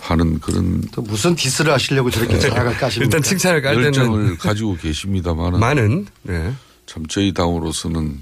하는 0.00 0.40
그런 0.40 0.80
또 0.92 1.02
무슨 1.02 1.34
디스를 1.34 1.74
하시려고 1.74 2.10
저렇게 2.10 2.38
자락을 2.38 2.74
까십니까? 2.78 3.04
일단 3.04 3.22
칭찬을 3.22 3.60
깔 3.60 3.74
열정을 3.84 4.22
때는 4.22 4.38
가지고 4.38 4.76
계십니다만은 4.76 5.60
많은 5.60 6.06
네. 6.22 6.54
참 6.86 7.04
저희 7.06 7.34
당으로서는 7.34 8.18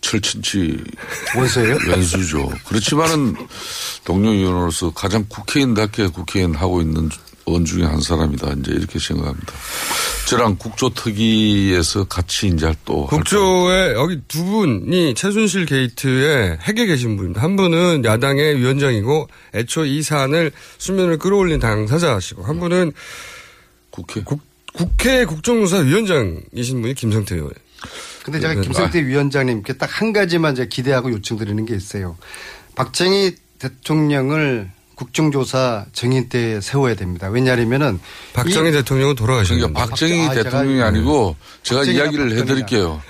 철친치 0.00 0.82
원수예요? 1.36 1.76
왼수죠. 1.88 2.50
그렇지만은 2.66 3.34
동료 4.04 4.30
의원으로서 4.30 4.90
가장 4.92 5.26
국회의원답게 5.28 6.08
국회의원 6.08 6.54
하고 6.54 6.80
있는 6.80 7.10
원 7.46 7.64
중에 7.64 7.84
한 7.84 8.00
사람이다. 8.00 8.54
이제 8.58 8.72
이렇게 8.72 8.98
생각합니다. 8.98 9.52
저랑 10.28 10.56
국조특위에서 10.56 12.04
같이 12.04 12.48
이제 12.48 12.74
또 12.84 13.06
국조에 13.06 13.94
여기 13.94 14.20
두 14.26 14.44
분이 14.44 15.14
최순실 15.14 15.66
게이트에 15.66 16.58
핵에 16.62 16.86
계신 16.86 17.16
분입니다. 17.16 17.40
한 17.40 17.54
분은 17.54 18.04
야당의 18.04 18.58
위원장이고 18.58 19.28
애초 19.54 19.84
이 19.84 20.02
사안을 20.02 20.50
수면을 20.78 21.18
끌어올린 21.18 21.60
당사자시고 21.60 22.42
한 22.42 22.58
분은 22.58 22.92
국회 23.90 24.22
국, 24.22 24.40
국회 24.74 25.24
국정조사 25.24 25.78
위원장이신 25.78 26.82
분이 26.82 26.94
김성태 26.94 27.36
의원. 27.36 27.52
근데 28.24 28.40
제가 28.40 28.54
네, 28.54 28.60
김성태 28.62 29.06
위원장님께 29.06 29.74
딱 29.74 30.00
한 30.00 30.12
가지만 30.12 30.56
제가 30.56 30.68
기대하고 30.68 31.12
요청드리는 31.12 31.64
게 31.64 31.76
있어요. 31.76 32.16
박정희 32.74 33.36
대통령을 33.60 34.70
국정조사 34.96 35.86
정인 35.92 36.28
때 36.28 36.60
세워야 36.60 36.94
됩니다. 36.96 37.28
왜냐하면은 37.28 38.00
박정희 38.32 38.70
이- 38.70 38.72
대통령은 38.72 39.14
돌아가신 39.14 39.58
그러니까. 39.58 39.86
박정희 39.86 40.26
아, 40.26 40.30
제가- 40.32 40.42
대통령이 40.44 40.82
아니고 40.82 41.36
제가 41.62 41.84
이야기를. 41.84 42.36
해드릴게요. 42.38 43.00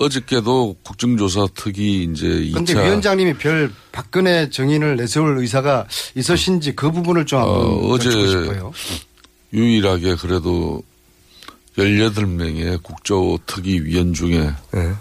어저께도 0.00 0.76
국정조사 0.82 1.48
특위 1.54 2.04
이제 2.04 2.26
그런데 2.52 2.74
2차 2.74 2.84
위원장님이 2.84 3.34
별 3.34 3.72
박근혜 3.92 4.48
정인을 4.50 4.96
내세울 4.96 5.38
의사가 5.38 5.86
있으신지 6.16 6.74
그 6.74 6.90
부분을 6.90 7.26
좀 7.26 7.40
한번 7.40 7.56
어, 7.56 7.88
어제 7.90 8.10
싶어요. 8.10 8.72
유일하게 9.52 10.16
그래도 10.16 10.82
18명의 11.78 12.82
국조 12.82 13.38
특위 13.46 13.80
위원 13.80 14.14
중에 14.14 14.50
네. 14.72 14.92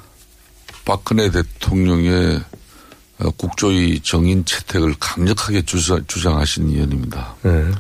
박근혜 0.85 1.29
대통령의 1.31 2.37
어, 2.37 2.41
국조위 3.37 4.01
정인 4.01 4.43
채택을 4.45 4.95
강력하게 4.99 5.61
주사, 5.63 5.99
주장하신 6.07 6.69
위원입니다. 6.69 7.35
네. 7.43 7.71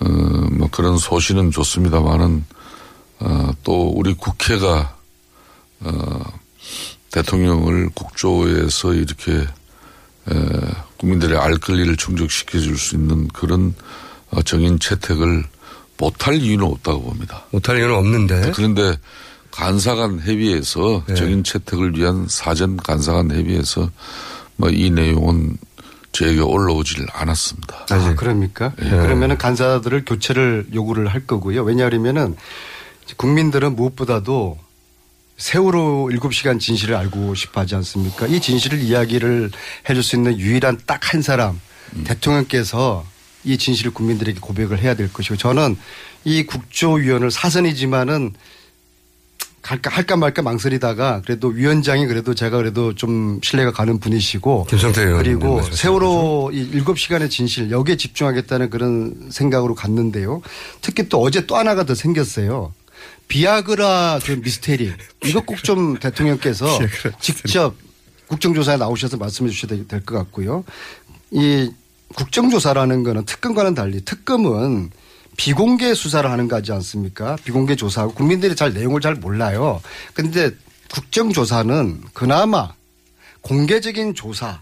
어, 0.00 0.08
뭐 0.52 0.68
그런 0.70 0.98
소신은 0.98 1.50
좋습니다만은 1.50 2.44
어, 3.20 3.50
또 3.62 3.88
우리 3.90 4.12
국회가 4.14 4.96
어, 5.80 6.20
대통령을 7.10 7.90
국조에서 7.94 8.92
이렇게 8.92 9.32
에, 10.28 10.34
국민들의 10.98 11.38
알 11.38 11.56
권리를 11.58 11.96
충족시켜 11.96 12.58
줄 12.58 12.76
수 12.76 12.96
있는 12.96 13.28
그런 13.28 13.74
어, 14.30 14.42
정인 14.42 14.78
채택을 14.78 15.44
못할 15.98 16.34
이유는 16.34 16.66
없다고 16.66 17.02
봅니다. 17.04 17.44
못할 17.52 17.78
이유는 17.78 17.94
없는데. 17.94 18.52
그런데 18.54 18.96
간사간 19.50 20.20
협의에서 20.20 21.04
네. 21.06 21.14
정인 21.14 21.42
채택을 21.42 21.96
위한 21.96 22.26
사전 22.28 22.76
간사간 22.76 23.30
협의에서 23.30 23.90
뭐 24.56 24.70
이 24.70 24.90
내용은 24.90 25.56
저에게 26.12 26.40
올라오질 26.40 27.06
않았습니다. 27.12 27.86
아, 27.90 28.14
그럽니까? 28.14 28.72
예. 28.82 28.88
그러면은 28.88 29.36
간사들을 29.36 30.04
교체를 30.06 30.66
요구를 30.72 31.08
할 31.08 31.26
거고요. 31.26 31.62
왜냐하면은 31.62 32.36
국민들은 33.16 33.76
무엇보다도 33.76 34.58
세월호 35.36 36.08
7시간 36.12 36.58
진실을 36.58 36.94
알고 36.96 37.34
싶어 37.34 37.60
하지 37.60 37.74
않습니까? 37.74 38.26
이 38.26 38.40
진실을 38.40 38.80
이야기를 38.80 39.50
해줄 39.90 40.02
수 40.02 40.16
있는 40.16 40.38
유일한 40.38 40.78
딱 40.86 41.12
한 41.12 41.20
사람 41.20 41.60
대통령께서 42.04 43.04
이 43.44 43.58
진실을 43.58 43.92
국민들에게 43.92 44.40
고백을 44.40 44.78
해야 44.78 44.94
될 44.94 45.12
것이고 45.12 45.36
저는 45.36 45.76
이 46.24 46.44
국조위원을 46.46 47.30
사선이지만은 47.30 48.32
갈까 49.66 49.90
할까 49.90 50.16
말까 50.16 50.42
망설이다가 50.42 51.22
그래도 51.22 51.48
위원장이 51.48 52.06
그래도 52.06 52.34
제가 52.36 52.56
그래도 52.56 52.94
좀 52.94 53.40
신뢰가 53.42 53.72
가는 53.72 53.98
분이시고 53.98 54.66
김성태 54.70 55.02
의원. 55.02 55.18
그리고 55.24 55.60
세월호 55.60 56.50
이 56.52 56.70
7시간의 56.84 57.28
진실 57.30 57.72
여기에 57.72 57.96
집중하겠다는 57.96 58.70
그런 58.70 59.26
생각으로 59.30 59.74
갔는데요. 59.74 60.40
특히 60.82 61.08
또 61.08 61.20
어제 61.20 61.46
또 61.46 61.56
하나가 61.56 61.82
더 61.84 61.96
생겼어요. 61.96 62.72
비아그라 63.26 64.20
그 64.24 64.32
미스테리 64.40 64.92
이거 65.24 65.40
꼭 65.40 65.56
좀 65.64 65.98
대통령께서 65.98 66.66
직접 67.20 67.74
국정조사에 68.28 68.76
나오셔서 68.76 69.16
말씀해 69.16 69.50
주셔야 69.50 69.82
될 69.88 70.04
것 70.04 70.16
같고요. 70.16 70.62
이 71.32 71.70
국정조사라는 72.14 73.02
거는 73.02 73.24
특검과는 73.24 73.74
달리 73.74 74.04
특검은 74.04 74.90
비공개 75.36 75.94
수사를 75.94 76.28
하는 76.30 76.48
거지 76.48 76.72
않습니까? 76.72 77.36
비공개 77.44 77.76
조사하고 77.76 78.14
국민들이 78.14 78.56
잘 78.56 78.72
내용을 78.72 79.00
잘 79.00 79.14
몰라요. 79.14 79.80
근데 80.14 80.50
국정조사는 80.92 82.02
그나마 82.14 82.72
공개적인 83.42 84.14
조사 84.14 84.60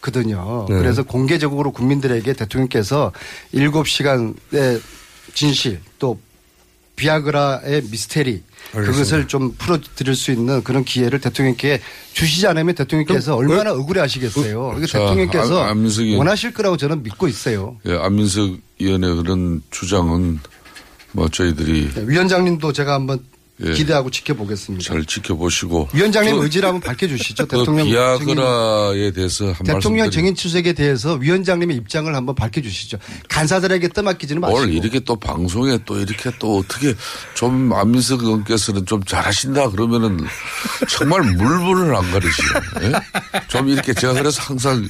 거든요. 0.00 0.66
네. 0.68 0.76
그래서 0.78 1.02
공개적으로 1.02 1.72
국민들에게 1.72 2.32
대통령께서 2.34 3.12
7시간의 3.54 4.80
진실 5.34 5.80
또 5.98 6.20
비아그라의 6.96 7.82
미스테리 7.90 8.42
알겠습니다. 8.74 8.92
그것을 8.92 9.26
좀 9.28 9.52
풀어드릴 9.58 10.14
수 10.14 10.30
있는 10.30 10.62
그런 10.62 10.84
기회를 10.84 11.20
대통령께 11.20 11.80
주시지 12.12 12.46
않으면 12.46 12.74
대통령께서 12.76 13.34
얼마나 13.34 13.72
억울해 13.72 14.00
하시겠어요. 14.00 14.74
이거 14.76 14.86
자, 14.86 14.98
대통령께서 15.00 15.62
안- 15.64 15.76
안민석이- 15.78 16.16
원하실 16.18 16.52
거라고 16.54 16.76
저는 16.76 17.02
믿고 17.02 17.26
있어요. 17.26 17.78
예, 17.86 17.96
안민석 17.96 18.58
의원의 18.84 19.16
그런 19.16 19.62
주장은 19.70 20.40
뭐 21.12 21.28
저희들이 21.28 21.90
네, 21.94 22.04
위원장님도 22.06 22.72
제가 22.72 22.94
한번 22.94 23.20
예. 23.64 23.72
기대하고 23.72 24.10
지켜보겠습니다. 24.10 24.84
잘 24.84 25.04
지켜보시고 25.04 25.90
위원장님 25.94 26.38
그- 26.38 26.42
의지를 26.42 26.68
한번 26.68 26.80
밝혀주시죠. 26.80 27.46
그 27.46 27.56
대통령 27.56 27.86
비아그라에 27.86 29.12
대해서 29.12 29.52
한 29.52 29.64
대통령 29.64 30.10
정인 30.10 30.34
추색에 30.34 30.72
대해서 30.72 31.14
위원장님의 31.14 31.76
입장을 31.76 32.12
한번 32.12 32.34
밝혀주시죠. 32.34 32.98
간사들에게 33.28 33.90
떠맡기지는 33.90 34.40
마시고. 34.40 34.58
오늘 34.58 34.74
이렇게 34.74 34.98
또 34.98 35.14
방송에 35.14 35.78
또 35.86 36.00
이렇게 36.00 36.32
또 36.40 36.58
어떻게 36.58 36.94
좀 37.34 37.72
안민석 37.72 38.24
의원께서는 38.24 38.86
좀 38.86 39.04
잘하신다 39.04 39.70
그러면은 39.70 40.18
정말 40.88 41.22
물불을 41.22 41.94
안 41.94 42.10
가리시요. 42.10 42.48
예? 42.82 42.92
좀 43.46 43.68
이렇게 43.68 43.94
제가 43.94 44.14
그래서 44.14 44.42
항상 44.42 44.84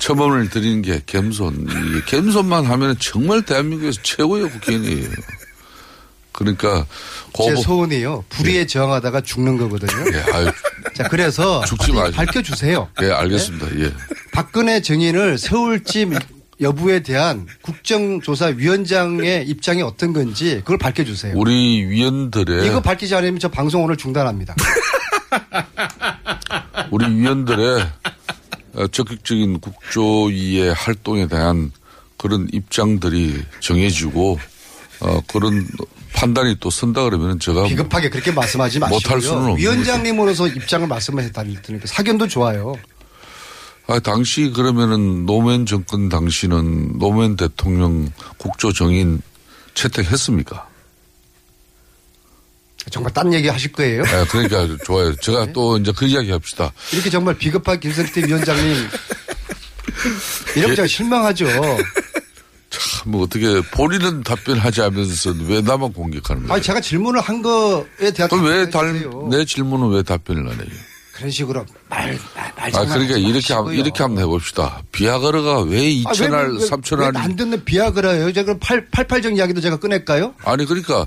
첨언을 0.00 0.50
드리는 0.50 0.82
게 0.82 1.00
겸손. 1.06 1.66
이 1.68 2.00
겸손만 2.06 2.66
하면 2.66 2.96
정말 2.98 3.42
대한민국에서 3.42 4.00
최고의 4.02 4.50
국회의원이에요. 4.50 5.08
그러니까 6.32 6.86
제 7.34 7.56
소원이요. 7.56 8.24
불의에 8.28 8.66
저항하다가 8.66 9.22
죽는 9.22 9.56
거거든요. 9.56 10.04
예, 10.12 10.32
아유, 10.32 10.50
자, 10.94 11.08
그래서 11.08 11.64
죽지 11.64 11.92
마세요. 11.92 12.12
밝혀주세요. 12.14 12.88
예, 13.02 13.10
알겠습니다. 13.10 13.66
예. 13.80 13.92
박근혜 14.32 14.82
정인을 14.82 15.38
세울지 15.38 16.10
여부에 16.60 17.00
대한 17.00 17.46
국정조사위원장의 17.62 19.46
입장이 19.48 19.82
어떤 19.82 20.12
건지 20.12 20.56
그걸 20.58 20.78
밝혀주세요. 20.78 21.34
우리 21.36 21.84
위원들의 21.84 22.66
이거 22.66 22.80
밝히지 22.80 23.14
않으면 23.14 23.38
저 23.38 23.48
방송 23.48 23.84
오늘 23.84 23.96
중단합니다. 23.96 24.54
우리 26.90 27.06
위원들의 27.14 27.80
어, 27.80 27.88
적극적인 28.90 29.60
국조위의 29.60 30.74
활동에 30.74 31.26
대한 31.26 31.72
그런 32.16 32.48
입장들이 32.52 33.42
정해지고 33.60 34.38
어, 35.00 35.20
그런 35.26 35.66
판단이 36.14 36.56
또 36.60 36.70
선다 36.70 37.04
그러면 37.04 37.38
제가 37.38 37.64
비겁하게 37.64 38.08
그렇게 38.08 38.32
말씀하지 38.32 38.78
마시고요. 38.78 38.96
못할 38.96 39.20
수는 39.20 39.56
위원장님으로서 39.58 40.48
입장을 40.48 40.86
말씀해 40.86 41.30
드리니까 41.30 41.86
사견도 41.86 42.28
좋아요. 42.28 42.74
아, 43.88 44.00
당시 44.00 44.50
그러면은 44.50 45.26
노무현 45.26 45.64
정권 45.64 46.08
당시는 46.08 46.98
노무현 46.98 47.36
대통령 47.36 48.10
국조 48.38 48.72
정인 48.72 49.20
채택했습니까? 49.74 50.68
정말 52.90 53.12
딴 53.12 53.32
얘기 53.34 53.48
하실 53.48 53.72
거예요? 53.72 54.02
아, 54.02 54.24
그러니까 54.30 54.66
좋아요. 54.84 55.14
제가 55.16 55.52
또 55.52 55.76
이제 55.78 55.92
그 55.96 56.06
이야기 56.06 56.30
합시다. 56.30 56.72
이렇게 56.92 57.10
정말 57.10 57.34
비겁한 57.36 57.80
김성태 57.80 58.22
위원장님 58.26 58.88
이러면 60.56 60.76
제가 60.76 60.86
실망하죠. 60.88 61.46
참, 62.70 63.10
뭐 63.10 63.22
어떻게 63.22 63.60
본인은 63.72 64.22
답변하지 64.22 64.82
않으면서 64.82 65.34
왜 65.46 65.60
나만 65.62 65.92
공격하는 65.92 66.42
거예요? 66.42 66.52
아니 66.54 66.62
제가 66.62 66.80
질문을 66.80 67.20
한 67.20 67.42
거에 67.42 68.10
대한 68.14 68.28
그럼 68.28 68.44
왜 68.44 68.70
달. 68.70 68.92
내 69.30 69.44
질문은 69.44 69.88
왜 69.90 70.02
답변을 70.02 70.48
안 70.48 70.54
해요? 70.54 70.66
그런 71.14 71.30
식으로 71.30 71.64
말, 71.88 72.18
말, 72.34 72.52
말 72.56 72.76
아, 72.76 72.84
그러니까 72.84 73.16
이렇게, 73.16 73.54
함- 73.54 73.64
마시고요. 73.64 73.72
이렇게 73.72 74.02
한번 74.02 74.22
해봅시다. 74.22 74.82
비아그라가 74.92 75.60
왜 75.62 75.78
아, 76.04 76.12
2천알, 76.12 76.60
왜, 76.60 76.68
3천알이. 76.68 77.14
왜안 77.16 77.36
듣는 77.36 77.64
비아그라예요? 77.64 78.32
제가 78.34 78.44
그럼 78.44 78.58
8, 78.60 78.90
88정 78.90 79.34
이야기도 79.36 79.62
제가 79.62 79.78
꺼낼까요? 79.78 80.34
아니, 80.44 80.66
그러니까. 80.66 81.06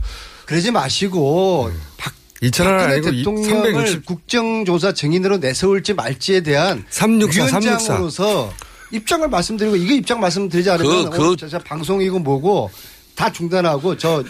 그러지 0.49 0.71
마시고 0.71 1.71
박, 1.97 2.11
2천알 2.41 2.63
박근혜 2.65 2.93
아니고 2.95 3.11
대통령을 3.11 3.73
360. 3.85 4.05
국정조사 4.05 4.93
증인으로 4.93 5.37
내세울지 5.37 5.93
말지에 5.93 6.41
대한 6.41 6.83
364, 6.89 7.59
위원장으로서 7.59 8.51
입장을 8.91 9.27
말씀드리고 9.29 9.75
이거 9.75 9.93
입장 9.93 10.19
말씀드리지 10.19 10.67
않으면 10.71 11.11
그- 11.11 11.35
그- 11.35 11.47
저 11.47 11.59
방송이고 11.59 12.17
뭐고 12.17 12.71
다 13.15 13.31
중단하고 13.31 13.95
저 13.97 14.23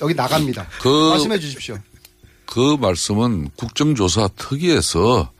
여기 0.00 0.14
나갑니다. 0.14 0.66
그- 0.80 1.10
말씀해 1.10 1.38
주십시오. 1.38 1.76
그 2.46 2.78
말씀은 2.80 3.50
국정조사 3.56 4.28
특위에서 4.36 5.30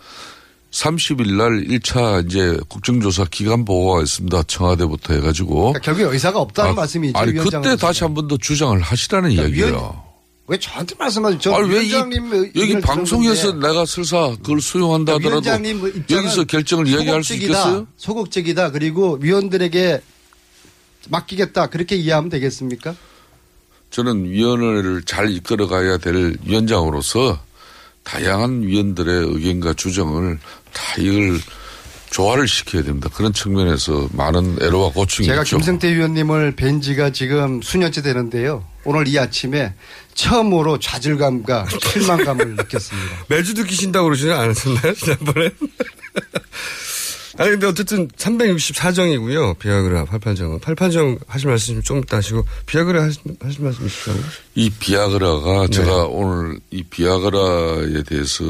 30일 0.70 1.36
날 1.36 1.64
1차 1.66 2.26
이제 2.26 2.58
국정조사 2.68 3.24
기간 3.30 3.64
보고가 3.64 4.02
있습니다. 4.02 4.42
청와대부터 4.42 5.14
해가지고. 5.14 5.72
그러니까 5.72 5.80
결국 5.80 6.12
의사가 6.12 6.38
없다는 6.40 6.72
아, 6.72 6.74
말씀이죠. 6.74 7.18
아니. 7.18 7.32
그때 7.32 7.74
다시 7.76 8.04
한 8.04 8.12
번 8.12 8.28
더 8.28 8.36
주장을 8.36 8.78
하시라는 8.82 9.30
그러니까 9.34 9.56
이야기예요. 9.56 9.78
위원- 9.78 10.05
왜 10.48 10.58
저한테 10.58 10.94
말씀하세요? 10.96 11.40
저 11.40 11.52
아니, 11.54 11.68
왜 11.68 11.84
이, 11.84 11.88
위원장님 11.88 12.52
여기 12.56 12.80
방송에서 12.80 13.42
들었는데 13.42 13.66
내가 13.68 13.84
설사 13.84 14.30
그걸 14.36 14.60
수용한다 14.60 15.14
하더라도 15.14 15.50
여기서 16.10 16.44
결정을 16.44 16.86
이야기할 16.86 17.24
수 17.24 17.34
있겠어요? 17.34 17.86
소극적이다. 17.96 18.70
그리고 18.70 19.18
위원들에게 19.20 20.00
맡기겠다. 21.08 21.66
그렇게 21.68 21.96
이해하면 21.96 22.30
되겠습니까? 22.30 22.94
저는 23.90 24.26
위원회를 24.26 25.02
잘 25.04 25.30
이끌어 25.30 25.66
가야 25.66 25.98
될 25.98 26.36
위원장으로서 26.44 27.40
다양한 28.04 28.62
위원들의 28.62 29.26
의견과 29.28 29.74
주장을 29.74 30.38
다 30.72 30.82
이걸 30.98 31.40
조화를 32.10 32.46
시켜야 32.46 32.82
됩니다. 32.84 33.10
그런 33.12 33.32
측면에서 33.32 34.08
많은 34.12 34.58
애로와 34.62 34.92
고충이 34.92 35.26
제가 35.26 35.42
있죠. 35.42 35.56
김성태 35.56 35.92
위원님을 35.92 36.52
뵌 36.54 36.80
지가 36.80 37.10
지금 37.10 37.60
수년째 37.62 38.02
되는데요. 38.02 38.64
오늘 38.86 39.08
이 39.08 39.18
아침에 39.18 39.74
처음으로 40.14 40.78
좌절감과 40.78 41.66
실망감을 41.92 42.54
느꼈습니다. 42.56 43.24
매주 43.28 43.54
느끼신다고 43.54 44.06
그러시지 44.06 44.30
않았었나요? 44.30 44.94
지난번에? 44.96 45.50
아니, 47.38 47.50
근데 47.50 47.66
어쨌든 47.66 48.08
364정이고요. 48.08 49.58
비아그라 49.58 50.06
88정은. 50.06 50.60
88정 50.60 51.18
하실 51.26 51.50
말씀 51.50 51.82
좀 51.82 51.98
이따 51.98 52.16
하시고, 52.16 52.46
비아그라 52.64 53.02
하실, 53.02 53.20
하실 53.42 53.62
말씀 53.62 53.84
있으시다고요? 53.84 54.24
이 54.54 54.70
비아그라가 54.70 55.66
네. 55.66 55.68
제가 55.68 56.04
오늘 56.06 56.58
이 56.70 56.82
비아그라에 56.84 58.04
대해서 58.04 58.44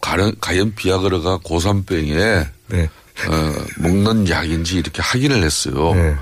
과연, 0.00 0.36
과연 0.40 0.74
비아그라가 0.76 1.40
고산병에 1.42 2.46
네. 2.68 2.88
어, 3.26 3.54
먹는 3.78 4.28
약인지 4.28 4.76
이렇게 4.78 5.02
확인을 5.02 5.42
했어요. 5.42 5.92
네. 5.94 6.14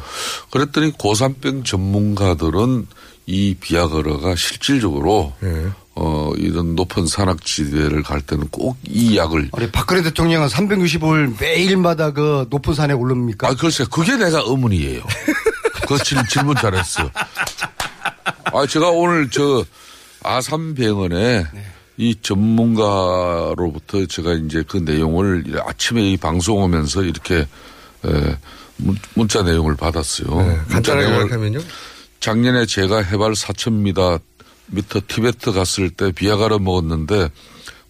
그랬더니 0.50 0.92
고산병 0.92 1.64
전문가들은 1.64 2.86
이 3.30 3.54
비아그라가 3.60 4.34
실질적으로 4.36 5.34
네. 5.40 5.66
어, 5.94 6.32
이런 6.38 6.74
높은 6.74 7.06
산악지대를 7.06 8.02
갈 8.02 8.22
때는 8.22 8.48
꼭 8.48 8.78
이 8.84 9.18
약을 9.18 9.50
우리 9.52 9.70
박근혜 9.70 10.00
대통령은 10.02 10.48
365일 10.48 11.38
매일마다 11.38 12.12
그 12.12 12.46
높은 12.48 12.72
산에 12.72 12.94
오릅니까? 12.94 13.48
아, 13.48 13.54
글쎄, 13.54 13.84
그게 13.90 14.16
내가 14.16 14.42
의문이에요. 14.46 15.02
그 15.86 15.98
질, 16.02 16.18
질문 16.28 16.56
잘했어. 16.56 17.10
아, 18.44 18.66
제가 18.66 18.88
오늘 18.90 19.28
저 19.28 19.62
아산병원에 20.22 21.44
이 21.98 22.14
전문가로부터 22.22 24.06
제가 24.06 24.32
이제 24.34 24.64
그 24.66 24.78
내용을 24.78 25.44
아침에 25.66 26.12
이 26.12 26.16
방송 26.16 26.62
오면서 26.62 27.02
이렇게 27.02 27.46
에, 28.04 28.36
문, 28.76 28.96
문자 29.14 29.42
내용을 29.42 29.76
받았어요. 29.76 30.28
네, 30.28 30.44
문자 30.68 30.72
간단하게 30.72 31.06
내용을 31.06 31.20
요약하면요. 31.24 31.58
작년에 32.20 32.66
제가 32.66 33.02
해발 33.02 33.32
4,000m 33.32 34.20
미터 34.66 35.00
티베트 35.06 35.52
갔을 35.52 35.90
때 35.90 36.12
비아가를 36.12 36.58
먹었는데 36.58 37.30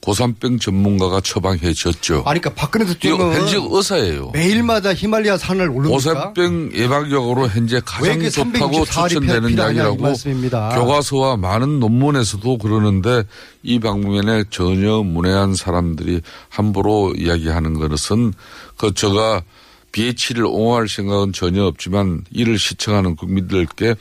고산병 0.01 0.59
전문가가 0.61 1.21
처방해 1.21 1.73
줬죠. 1.75 2.23
아니, 2.25 2.41
그러니까 2.41 2.55
박근혜 2.55 2.87
대통령은 2.87 3.37
현직 3.37 3.61
의사예요. 3.69 4.31
매일마다 4.33 4.95
히말리아 4.95 5.37
산을 5.37 5.69
오릅니까? 5.71 5.89
고산병 5.91 6.71
예방약으로 6.73 7.49
현재 7.49 7.81
가장 7.85 8.21
왜 8.21 8.31
좋다고 8.31 8.85
364 8.85 9.01
일이 9.03 9.09
추천되는 9.09 9.59
약이라고 9.59 9.97
말씀입니다. 9.97 10.69
교과서와 10.77 11.37
많은 11.37 11.81
논문에서도 11.81 12.59
그러는데 12.59 13.25
이 13.63 13.81
방면에 13.81 14.45
전혀 14.51 15.03
문외한 15.03 15.55
사람들이 15.55 16.23
함부로 16.49 17.13
이야기하는 17.17 17.75
것은 17.75 18.33
그 18.77 18.95
제가 18.95 19.43
BH를 19.93 20.45
옹호할 20.45 20.89
생각은 20.89 21.33
전혀 21.33 21.65
없지만 21.65 22.25
이를 22.31 22.59
시청하는 22.59 23.17
국민들께 23.17 23.95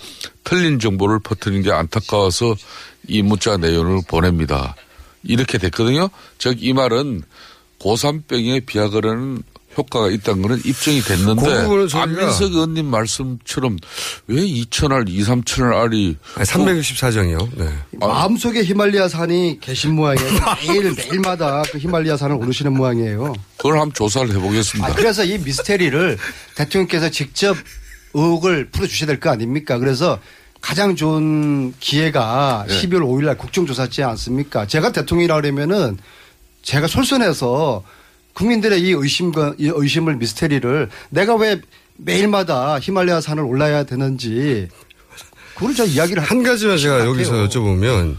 틀린 0.43 0.79
정보를 0.79 1.19
퍼뜨리는 1.19 1.63
게 1.63 1.71
안타까워서 1.71 2.55
이 3.07 3.21
문자 3.21 3.57
내용을 3.57 4.01
보냅니다. 4.07 4.75
이렇게 5.23 5.57
됐거든요. 5.57 6.09
즉 6.37 6.57
이 6.61 6.73
말은 6.73 7.23
고산병에 7.79 8.61
비하거라는 8.61 9.43
효과가 9.77 10.09
있다는 10.09 10.41
거는 10.41 10.61
입증이 10.65 11.01
그 11.01 11.07
됐는데 11.09 11.97
안민석 11.97 12.51
의원님 12.53 12.85
말씀처럼 12.87 13.77
왜 14.27 14.41
2천 14.41 14.91
알, 14.91 15.07
2, 15.07 15.23
3천 15.23 15.63
알 15.65 15.73
알이 15.73 16.17
364정이요. 16.35 17.49
네. 17.57 17.69
마음속에 17.99 18.63
히말리아 18.63 19.07
산이 19.07 19.59
계신 19.61 19.93
모양이에요. 19.95 20.29
매일 20.67 20.93
매일마다 20.93 21.61
그 21.71 21.77
히말리아 21.77 22.17
산을 22.17 22.35
오르시는 22.37 22.73
모양이에요. 22.73 23.33
그걸 23.57 23.73
한번 23.73 23.93
조사를 23.93 24.29
해보겠습니다. 24.35 24.87
아, 24.89 24.93
그래서 24.95 25.23
이 25.23 25.37
미스테리를 25.37 26.17
대통령께서 26.55 27.09
직접 27.09 27.55
의혹을 28.13 28.69
풀어주셔야 28.71 29.07
될 29.07 29.19
거 29.19 29.29
아닙니까? 29.29 29.77
그래서 29.77 30.19
가장 30.61 30.95
좋은 30.95 31.73
기회가 31.79 32.65
네. 32.67 32.81
12월 32.81 33.01
5일 33.03 33.25
날 33.25 33.37
국정조사지 33.37 34.01
않습니까? 34.03 34.65
제가 34.65 34.91
대통령이라 34.91 35.35
그러면은 35.41 35.97
제가 36.63 36.87
솔선해서 36.87 37.83
국민들의 38.37 38.79
이 38.81 38.91
의심과 38.91 39.55
이 39.57 39.71
의심을 39.73 40.17
미스테리를 40.17 40.89
내가 41.09 41.35
왜 41.35 41.59
매일마다 41.97 42.79
히말라야 42.79 43.19
산을 43.19 43.43
올라야 43.43 43.83
되는지 43.83 44.67
그걸 45.55 45.73
저 45.73 45.83
이야기를 45.85 46.21
한 46.21 46.43
가지만 46.43 46.77
제가 46.77 46.97
같아요. 46.97 47.09
여기서 47.09 47.47
여쭤보면 47.47 48.15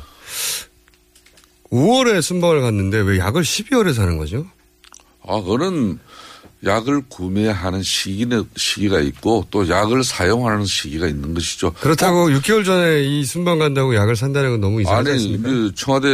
5월에 1.70 2.20
순방을 2.20 2.62
갔는데 2.62 2.98
왜 2.98 3.18
약을 3.18 3.42
12월에 3.42 3.94
사는 3.94 4.18
거죠? 4.18 4.44
아, 5.24 5.40
그거는 5.40 6.00
약을 6.66 7.02
구매하는 7.08 7.84
시기는, 7.84 8.42
시기가 8.56 8.98
있고 9.00 9.46
또 9.52 9.68
약을 9.68 10.02
사용하는 10.02 10.64
시기가 10.64 11.06
있는 11.06 11.32
것이죠. 11.34 11.72
그렇다고 11.74 12.30
6개월 12.30 12.64
전에 12.64 13.04
이 13.04 13.24
순방 13.24 13.60
간다고 13.60 13.94
약을 13.94 14.16
산다는 14.16 14.50
건 14.50 14.60
너무 14.62 14.80
이상하지 14.80 15.10
않습니까? 15.10 15.48
그 15.48 15.72
청와대 15.76 16.08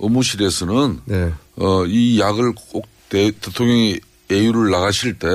의무실에서는 0.00 1.00
네. 1.04 1.32
어, 1.56 1.84
이 1.86 2.18
약을 2.18 2.52
꼭 2.72 2.86
대, 3.08 3.30
대통령이 3.30 4.00
AU를 4.30 4.70
나가실 4.70 5.18
때 5.18 5.28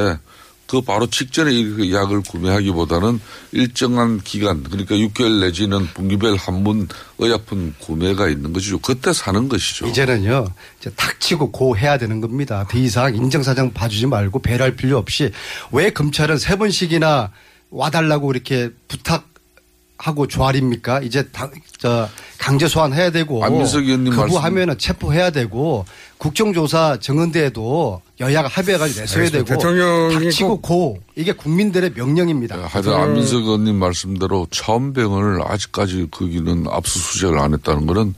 그 0.68 0.82
바로 0.82 1.07
직전에 1.07 1.51
이 1.53 1.93
약을 1.93 2.22
구매하기보다는 2.22 3.20
일정한 3.51 4.20
기간 4.22 4.63
그러니까 4.63 4.95
6개월 4.95 5.39
내지는 5.41 5.88
분기별 5.93 6.36
한 6.38 6.66
번 6.66 6.88
의약품 7.20 7.76
구매가 7.80 8.30
있는 8.30 8.51
것이죠. 8.51 8.80
그때 8.80 9.13
사는 9.13 9.47
것이죠. 9.47 9.86
이제는요, 9.86 10.47
이제 10.80 10.89
탁치고 10.95 11.51
고 11.51 11.78
해야 11.78 11.97
되는 11.99 12.22
겁니다. 12.22 12.66
더 12.68 12.78
이상 12.80 13.13
인정사정 13.16 13.74
봐주지 13.74 14.07
말고 14.07 14.39
배려할 14.39 14.76
필요 14.76 14.97
없이 14.97 15.32
왜 15.72 15.91
검찰은 15.91 16.39
세 16.39 16.55
번씩이나 16.55 17.32
와달라고 17.70 18.32
이렇게 18.32 18.72
부탁 18.88 19.28
하고 19.97 20.27
조아립니까? 20.27 21.01
이제 21.01 21.23
당, 21.31 21.49
저 21.77 22.09
강제 22.37 22.67
소환해야 22.67 23.11
되고 23.11 23.41
거부하면은 24.11 24.77
체포해야 24.77 25.29
되고 25.29 25.85
국정조사 26.17 26.97
정은대에도 26.99 28.01
여야가 28.19 28.47
합의해가지고 28.49 29.01
내서야. 29.01 29.29
되고 29.29 29.45
대통령이 29.45 30.13
탁치고 30.25 30.61
고 30.61 30.99
이게 31.15 31.31
국민들의 31.31 31.93
명령입니다. 31.95 32.57
하여튼 32.67 32.93
안민석 32.93 33.43
의원님 33.43 33.75
말씀대로 33.75 34.47
차원병을 34.51 35.41
아직까지 35.45 36.07
거기는 36.11 36.65
압수수색을 36.69 37.39
안 37.39 37.53
했다는 37.53 37.85
거는 37.85 38.15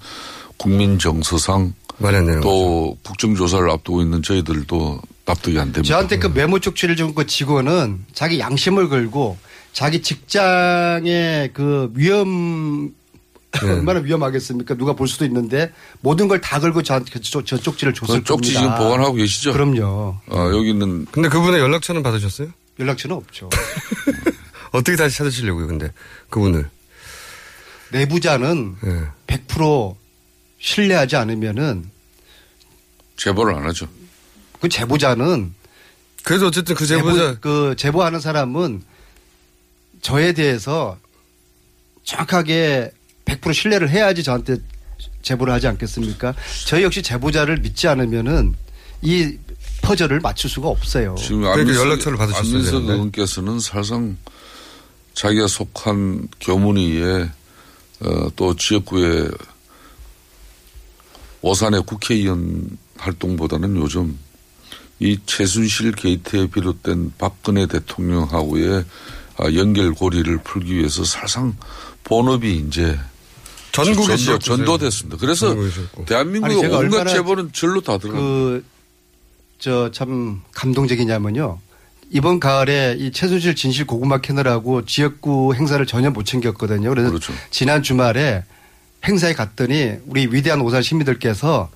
국민 0.57 0.97
정서상 0.97 1.73
또 2.41 2.97
국정조사를 3.03 3.69
앞두고 3.71 4.01
있는 4.01 4.21
저희들도 4.23 4.99
납득이 5.25 5.57
안 5.59 5.71
됩니다. 5.73 5.84
저한테 5.93 6.17
그 6.19 6.28
메모 6.28 6.59
쪽지를 6.59 6.95
준 6.95 7.13
그 7.15 7.25
직원은 7.25 8.05
자기 8.13 8.39
양심을 8.39 8.89
걸고 8.89 9.38
자기 9.74 10.01
직장의 10.01 11.51
그 11.53 11.91
위험 11.95 12.91
네. 13.61 13.70
얼마나 13.72 13.99
위험하겠습니까? 14.01 14.76
누가 14.76 14.93
볼 14.93 15.07
수도 15.07 15.26
있는데 15.26 15.72
모든 16.01 16.28
걸 16.28 16.39
다 16.41 16.59
걸고 16.59 16.84
저한테 16.84 17.11
그 17.11 17.22
저, 17.22 17.43
저 17.43 17.57
쪽지를 17.57 17.93
줬을 17.93 18.20
그 18.20 18.24
쪽지 18.26 18.53
겁니다. 18.53 18.76
지금 18.76 18.86
보관하고 18.86 19.13
계시죠? 19.13 19.53
그럼요. 19.53 20.18
어, 20.28 20.49
여기는 20.53 21.05
근데 21.11 21.30
그분의 21.30 21.59
연락처는 21.59 22.03
받으셨어요? 22.03 22.49
연락처는 22.80 23.15
없죠. 23.15 23.49
어떻게 24.72 24.95
다시 24.95 25.18
찾으시려고요, 25.18 25.65
근데 25.68 25.91
그분을? 26.30 26.70
내부자는 27.91 28.76
네. 28.84 29.03
100% 29.28 29.95
신뢰하지 30.59 31.15
않으면은 31.15 31.89
제보를 33.15 33.55
안 33.55 33.63
하죠. 33.65 33.88
그 34.59 34.70
제보자는 34.70 35.53
그래도 36.24 36.47
어쨌든 36.47 36.76
그 36.76 36.86
제보자 36.86 37.18
제보, 37.30 37.39
그 37.39 37.76
제보하는 37.78 38.20
사람은 38.20 38.84
저에 40.02 40.34
대해서 40.34 40.98
정확하게 42.04 42.91
100% 43.26 43.54
신뢰를 43.54 43.89
해야지 43.89 44.24
저한테 44.24 44.58
제보를 45.22 45.54
하지 45.54 45.68
않겠습니까? 45.68 46.34
저희 46.66 46.84
역시 46.84 47.02
제보자를 47.02 47.58
믿지 47.58 47.88
않으면은 47.88 48.56
이 49.02 49.38
퍼즐을 49.82 50.20
맞출 50.22 50.50
수가 50.50 50.70
없어요. 50.70 51.16
지금 51.18 51.41
그러니까 51.41 51.62
안민석, 51.62 51.86
연락처를 51.86 52.18
받으셨어야 52.18 52.50
안민석. 52.50 52.84
의원께서는 52.84 53.60
사실상 53.60 54.18
자기가 55.14 55.48
속한 55.48 56.28
교문위에 56.41 57.30
어, 58.02 58.30
또 58.36 58.56
지역구에 58.56 59.28
오산의 61.41 61.84
국회의원 61.86 62.78
활동보다는 62.98 63.76
요즘 63.78 64.18
이 65.00 65.18
최순실 65.26 65.91
게이트에 65.93 66.48
비롯된 66.48 67.14
박근혜 67.18 67.66
대통령하고의 67.68 68.80
아, 68.80 68.84
연결고리를 69.40 70.38
풀기 70.40 70.76
위해서 70.76 71.04
사상 71.04 71.56
본업이 72.04 72.56
이제 72.68 72.98
전국에 73.72 74.18
전도, 74.18 74.40
전도됐습니다. 74.40 75.18
그래서 75.18 75.52
아니, 75.52 76.06
대한민국의 76.06 76.62
제가 76.62 76.78
온갖 76.80 77.06
재벌은 77.06 77.52
절로 77.54 77.82
다 77.82 77.98
들어가. 77.98 78.20
그, 78.20 78.66
저, 79.60 79.92
참, 79.92 80.42
감동적이냐면요. 80.54 81.60
이번 82.10 82.40
가을에 82.40 82.96
이 82.98 83.12
최순실 83.12 83.56
진실 83.56 83.86
고구마 83.86 84.20
캐느라고 84.20 84.86
지역구 84.86 85.54
행사를 85.54 85.86
전혀 85.86 86.10
못 86.10 86.24
챙겼거든요. 86.24 86.90
그래서 86.90 87.10
그렇죠. 87.10 87.34
지난 87.52 87.84
주말에 87.84 88.44
행사에 89.06 89.34
갔더니 89.34 89.96
우리 90.06 90.28
위대한 90.28 90.62
오산 90.62 90.82
시민들께서 90.82 91.70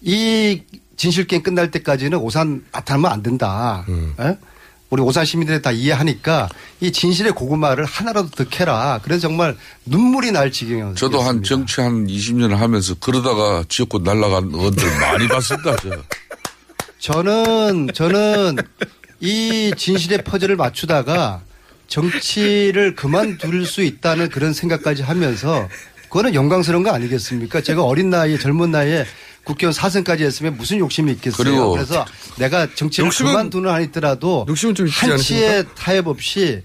이 0.00 0.62
진실 0.96 1.26
게임 1.26 1.42
끝날 1.42 1.70
때까지는 1.70 2.18
오산 2.18 2.64
나타나면 2.72 3.12
안 3.12 3.22
된다. 3.22 3.84
음. 3.88 4.14
예? 4.20 4.38
우리 4.92 5.00
오산 5.00 5.24
시민들이 5.24 5.62
다 5.62 5.70
이해하니까 5.72 6.50
이 6.80 6.92
진실의 6.92 7.32
고구마를 7.32 7.86
하나라도 7.86 8.28
더 8.28 8.44
캐라. 8.44 9.00
그래서 9.02 9.22
정말 9.22 9.56
눈물이 9.86 10.32
날 10.32 10.52
지경이었어요. 10.52 10.96
저도 10.96 11.22
한 11.22 11.42
정치 11.42 11.80
한 11.80 12.06
20년 12.06 12.50
하면서 12.50 12.94
그러다가 13.00 13.64
지역구 13.70 14.00
날라간 14.00 14.50
의원들 14.52 14.84
많이 15.00 15.28
봤습니다. 15.28 15.76
저. 15.76 16.02
저는 17.00 17.88
저는 17.94 18.56
이 19.20 19.72
진실의 19.74 20.24
퍼즐을 20.24 20.56
맞추다가 20.56 21.40
정치를 21.86 22.94
그만둘 22.94 23.64
수 23.64 23.82
있다는 23.82 24.28
그런 24.28 24.52
생각까지 24.52 25.02
하면서 25.02 25.70
그거는 26.10 26.34
영광스러운 26.34 26.82
거 26.84 26.90
아니겠습니까? 26.90 27.62
제가 27.62 27.82
어린 27.82 28.10
나이에 28.10 28.36
젊은 28.36 28.70
나이에 28.70 29.06
국회의원 29.44 29.72
사선까지 29.72 30.24
했으면 30.24 30.56
무슨 30.56 30.78
욕심이 30.78 31.10
있겠어요. 31.12 31.36
그리고 31.44 31.72
그래서 31.72 32.04
내가 32.38 32.68
정치를 32.74 33.10
욕심은- 33.10 33.26
그만두는 33.32 33.70
한 33.70 33.82
있더라도 33.82 34.46
욕심은 34.48 34.74
좀 34.74 34.86
있지 34.86 35.06
한치의? 35.06 35.64
타협 35.74 36.06
없이 36.08 36.62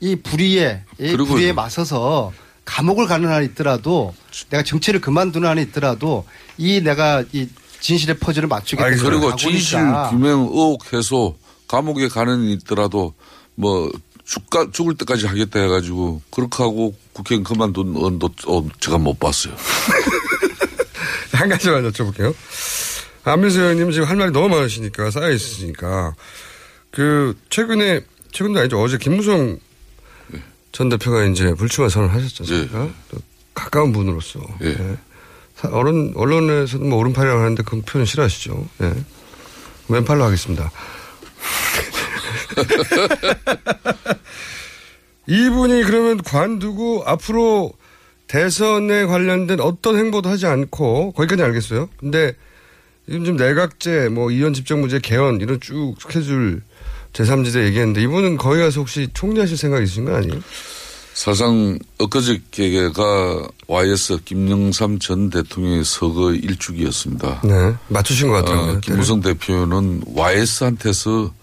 이 0.00 0.16
불의에 0.16 0.82
이 0.98 1.16
불의에 1.16 1.52
맞서서 1.52 2.32
감옥을 2.64 3.06
가는 3.06 3.28
한 3.28 3.44
있더라도 3.44 4.14
내가 4.50 4.62
정치를 4.62 5.00
그만두는 5.00 5.48
한 5.48 5.58
있더라도 5.58 6.24
이 6.58 6.80
내가 6.80 7.22
이 7.32 7.48
진실의 7.80 8.18
퍼즐을 8.18 8.48
맞추겠다. 8.48 8.90
그리고 9.02 9.34
진실 9.36 9.78
규명 10.10 10.40
의혹 10.42 10.92
해소 10.92 11.36
감옥에 11.68 12.08
가는 12.08 12.44
일 12.44 12.52
있더라도 12.58 13.14
뭐 13.54 13.90
죽가, 14.24 14.68
죽을 14.72 14.94
때까지 14.96 15.26
하겠다 15.26 15.58
해가지고 15.60 16.22
그렇게 16.30 16.62
하고 16.62 16.94
국회의원 17.12 17.42
그만둔 17.44 17.94
의원도 17.96 18.30
어, 18.46 18.66
제가 18.80 18.98
못 18.98 19.18
봤어요. 19.18 19.54
한 21.38 21.48
가지만 21.48 21.90
여쭤볼게요. 21.90 22.34
안민수 23.24 23.60
의원님 23.60 23.90
지금 23.92 24.08
할 24.08 24.16
말이 24.16 24.30
너무 24.32 24.48
많으시니까 24.48 25.10
쌓여 25.10 25.30
있으시니까 25.30 26.14
그 26.90 27.36
최근에 27.50 28.00
최근도 28.32 28.60
아니죠 28.60 28.82
어제 28.82 28.98
김무성 28.98 29.58
전 30.72 30.88
대표가 30.88 31.24
이제 31.24 31.54
불출마 31.54 31.88
선언 31.88 32.10
하셨지 32.10 32.42
않습니까? 32.42 32.88
또 33.10 33.18
가까운 33.54 33.92
분으로서 33.92 34.40
예. 34.62 34.76
사- 35.56 35.68
언론 35.70 36.12
언론에서도 36.16 36.84
뭐 36.84 36.98
오른팔이라고 36.98 37.40
하는데 37.40 37.62
그 37.62 37.80
표현 37.82 38.06
싫어하시죠? 38.06 38.68
예. 38.82 38.94
왼팔로 39.88 40.24
하겠습니다. 40.24 40.70
이분이 45.26 45.84
그러면 45.84 46.22
관두고 46.22 47.04
앞으로 47.06 47.72
대선에 48.32 49.04
관련된 49.04 49.60
어떤 49.60 49.98
행보도 49.98 50.30
하지 50.30 50.46
않고 50.46 51.12
거기까지 51.12 51.42
알겠어요. 51.42 51.90
근데 51.98 52.34
지금 53.06 53.26
좀 53.26 53.36
내각제, 53.36 54.08
뭐 54.08 54.30
이원 54.30 54.54
집정부제 54.54 55.00
개헌 55.00 55.42
이런 55.42 55.60
쭉 55.60 55.94
스케줄 56.00 56.62
제3지대 57.12 57.66
얘기했는데 57.66 58.00
이분은 58.00 58.38
거기 58.38 58.58
가서 58.60 58.80
혹시 58.80 59.08
총리하실 59.12 59.58
생각 59.58 59.82
있으신 59.82 60.06
거 60.06 60.16
아니에요? 60.16 60.40
사상 61.12 61.78
엊그저께가 61.98 63.48
YS 63.66 64.20
김영삼 64.24 64.98
전 64.98 65.28
대통령의 65.28 65.84
서거 65.84 66.32
일주기였습니다. 66.32 67.42
네. 67.44 67.74
맞추신 67.88 68.28
것 68.28 68.36
같더라고요. 68.36 68.72
어, 68.72 68.80
김무성 68.80 69.20
대표는 69.20 70.04
YS한테서 70.06 71.34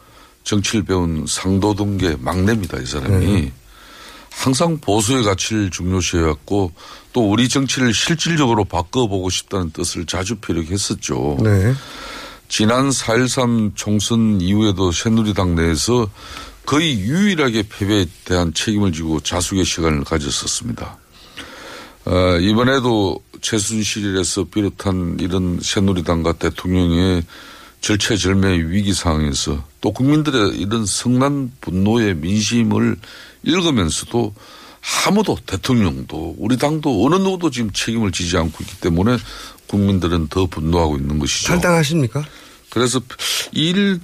정치를 0.44 0.86
배운 0.86 1.26
상도동계 1.28 2.16
막내입니다. 2.20 2.80
이 2.80 2.86
사람이. 2.88 3.26
네. 3.26 3.52
항상 4.32 4.80
보수의 4.80 5.24
가치를 5.24 5.70
중요시해왔고 5.70 6.72
또 7.14 7.32
우리 7.32 7.50
정치를 7.50 7.94
실질적으로 7.94 8.64
바꿔보고 8.66 9.30
싶다는 9.30 9.72
뜻을 9.72 10.06
자주 10.06 10.36
표력했었죠. 10.38 11.38
네. 11.42 11.74
지난 12.48 12.90
4.13 12.90 13.76
총선 13.76 14.42
이후에도 14.42 14.92
새누리당 14.92 15.56
내에서 15.56 16.10
거의 16.66 17.00
유일하게 17.00 17.64
패배에 17.70 18.06
대한 18.26 18.54
책임을 18.54 18.92
지고 18.92 19.20
자숙의 19.20 19.66
시간을 19.66 20.04
가졌었습니다. 20.04 20.98
어, 22.06 22.38
이번에도 22.40 23.22
최순실에서 23.42 24.46
비롯한 24.46 25.18
이런 25.20 25.60
새누리당과 25.62 26.34
대통령의 26.34 27.24
절체절명의 27.82 28.72
위기 28.72 28.94
상황에서 28.94 29.64
또 29.82 29.92
국민들의 29.92 30.58
이런 30.58 30.86
성난 30.86 31.52
분노의 31.62 32.16
민심을 32.16 32.98
읽으면서도 33.44 34.34
아무도 35.06 35.38
대통령도 35.46 36.36
우리 36.38 36.58
당도 36.58 37.06
어느 37.06 37.16
누구도 37.16 37.50
지금 37.52 37.72
책임을 37.72 38.12
지지 38.12 38.38
않고 38.38 38.58
있기 38.62 38.80
때문에 38.80 39.18
국민들은 39.68 40.28
더 40.30 40.46
분노하고 40.46 40.98
있는 40.98 41.20
것이죠. 41.20 41.48
탈당하십니까? 41.50 42.26
그래서 42.70 43.00
이일 43.52 44.00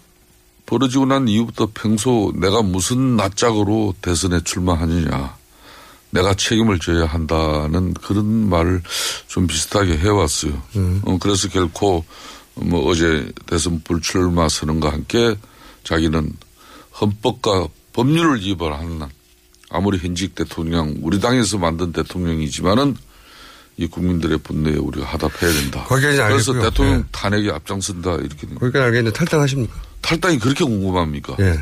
벌어지고 0.66 1.06
난 1.06 1.28
이후부터 1.28 1.70
평소 1.74 2.34
내가 2.36 2.62
무슨 2.62 3.16
낯짝으로 3.16 3.96
대선에 4.02 4.42
출마하느냐. 4.44 5.38
내가 6.12 6.34
책임을 6.34 6.80
져야 6.80 7.06
한다는 7.06 7.94
그런 7.94 8.50
말을 8.50 8.82
좀 9.28 9.48
비슷하게 9.48 9.98
해왔어요. 9.98 10.62
어, 11.04 11.18
그래서 11.20 11.50
결코 11.50 12.06
뭐 12.54 12.90
어제 12.90 13.30
대선 13.48 13.82
불출마 13.84 14.48
선언과 14.48 14.94
함께 14.94 15.36
자기는 15.84 16.32
헌법과 17.02 17.68
법률을 17.94 18.42
위반하는 18.42 19.02
한 19.02 19.10
아무리 19.70 19.98
현직 19.98 20.36
대통령 20.36 20.96
우리 21.02 21.20
당에서 21.20 21.58
만든 21.58 21.92
대통령이지만은 21.92 22.96
이 23.78 23.88
국민들의 23.88 24.38
분노에 24.38 24.76
우리가 24.76 25.06
하답해야 25.06 25.52
된다. 25.52 25.84
거기까지는 25.84 26.30
그래서 26.30 26.52
알겠고요. 26.52 26.70
대통령 26.70 26.98
네. 27.00 27.06
탄핵에 27.12 27.50
앞장선다 27.52 28.16
이렇게. 28.16 28.48
거기까지 28.48 28.78
알겠는데 28.80 29.18
탈당하십니까? 29.18 29.76
탈당이 30.02 30.40
그렇게 30.40 30.64
궁금합니까? 30.64 31.36
예. 31.40 31.60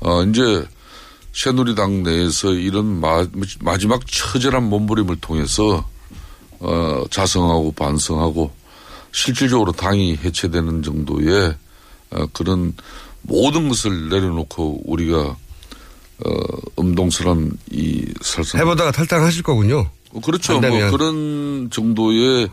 어, 0.00 0.22
이제 0.22 0.66
새누리당 1.32 2.04
내에서 2.04 2.52
이런 2.52 3.00
마, 3.00 3.26
마지막 3.60 4.00
처절한 4.06 4.62
몸부림을 4.62 5.16
통해서 5.20 5.86
어, 6.60 7.04
자성하고 7.10 7.72
반성하고 7.72 8.52
실질적으로 9.12 9.72
당이 9.72 10.18
해체되는 10.24 10.82
정도의 10.82 11.54
어, 12.10 12.26
그런 12.32 12.74
모든 13.22 13.68
것을 13.68 14.08
내려놓고 14.08 14.82
우리가 14.84 15.36
어, 16.24 16.30
음동스런 16.78 17.52
이 17.70 18.04
살상 18.22 18.60
해보다가 18.60 18.90
탈당하실 18.90 19.42
거군요. 19.42 19.90
어, 20.12 20.20
그렇죠. 20.20 20.58
뭐. 20.60 20.90
그런 20.90 21.68
정도의 21.70 22.48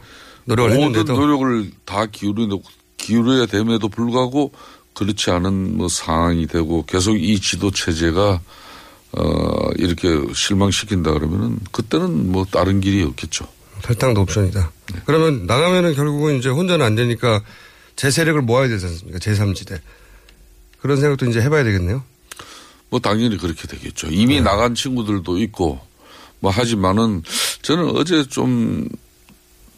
노력을 0.45 0.69
모든 0.75 0.87
했는데도. 0.87 1.19
노력을 1.19 1.71
다 1.85 2.05
기울여 2.05 2.59
기울여야 2.97 3.45
됨에도 3.45 3.87
불구하고 3.87 4.51
그렇지 4.93 5.31
않은 5.31 5.77
뭐 5.77 5.87
상황이 5.87 6.45
되고 6.45 6.85
계속 6.85 7.15
이 7.15 7.39
지도 7.39 7.71
체제가 7.71 8.41
어 9.13 9.69
이렇게 9.77 10.07
실망시킨다 10.33 11.13
그러면은 11.13 11.59
그때는 11.71 12.31
뭐 12.31 12.45
다른 12.45 12.81
길이 12.81 13.03
없겠죠. 13.03 13.47
탈당도 13.81 14.21
옵션이다. 14.21 14.71
그러면 15.05 15.45
나가면은 15.45 15.93
결국은 15.93 16.37
이제 16.37 16.49
혼자는 16.49 16.85
안 16.85 16.95
되니까 16.95 17.41
제 17.95 18.09
세력을 18.11 18.41
모아야 18.41 18.67
되지 18.67 18.85
않습니까? 18.85 19.19
제3지대. 19.19 19.79
그런 20.79 20.99
생각도 20.99 21.25
이제 21.27 21.41
해봐야 21.41 21.63
되겠네요. 21.63 22.03
뭐 22.93 22.99
당연히 22.99 23.37
그렇게 23.37 23.67
되겠죠. 23.67 24.09
이미 24.11 24.39
나간 24.39 24.75
친구들도 24.75 25.39
있고 25.39 25.79
뭐 26.39 26.51
하지만은 26.51 27.23
저는 27.63 27.89
어제 27.95 28.23
좀 28.27 28.87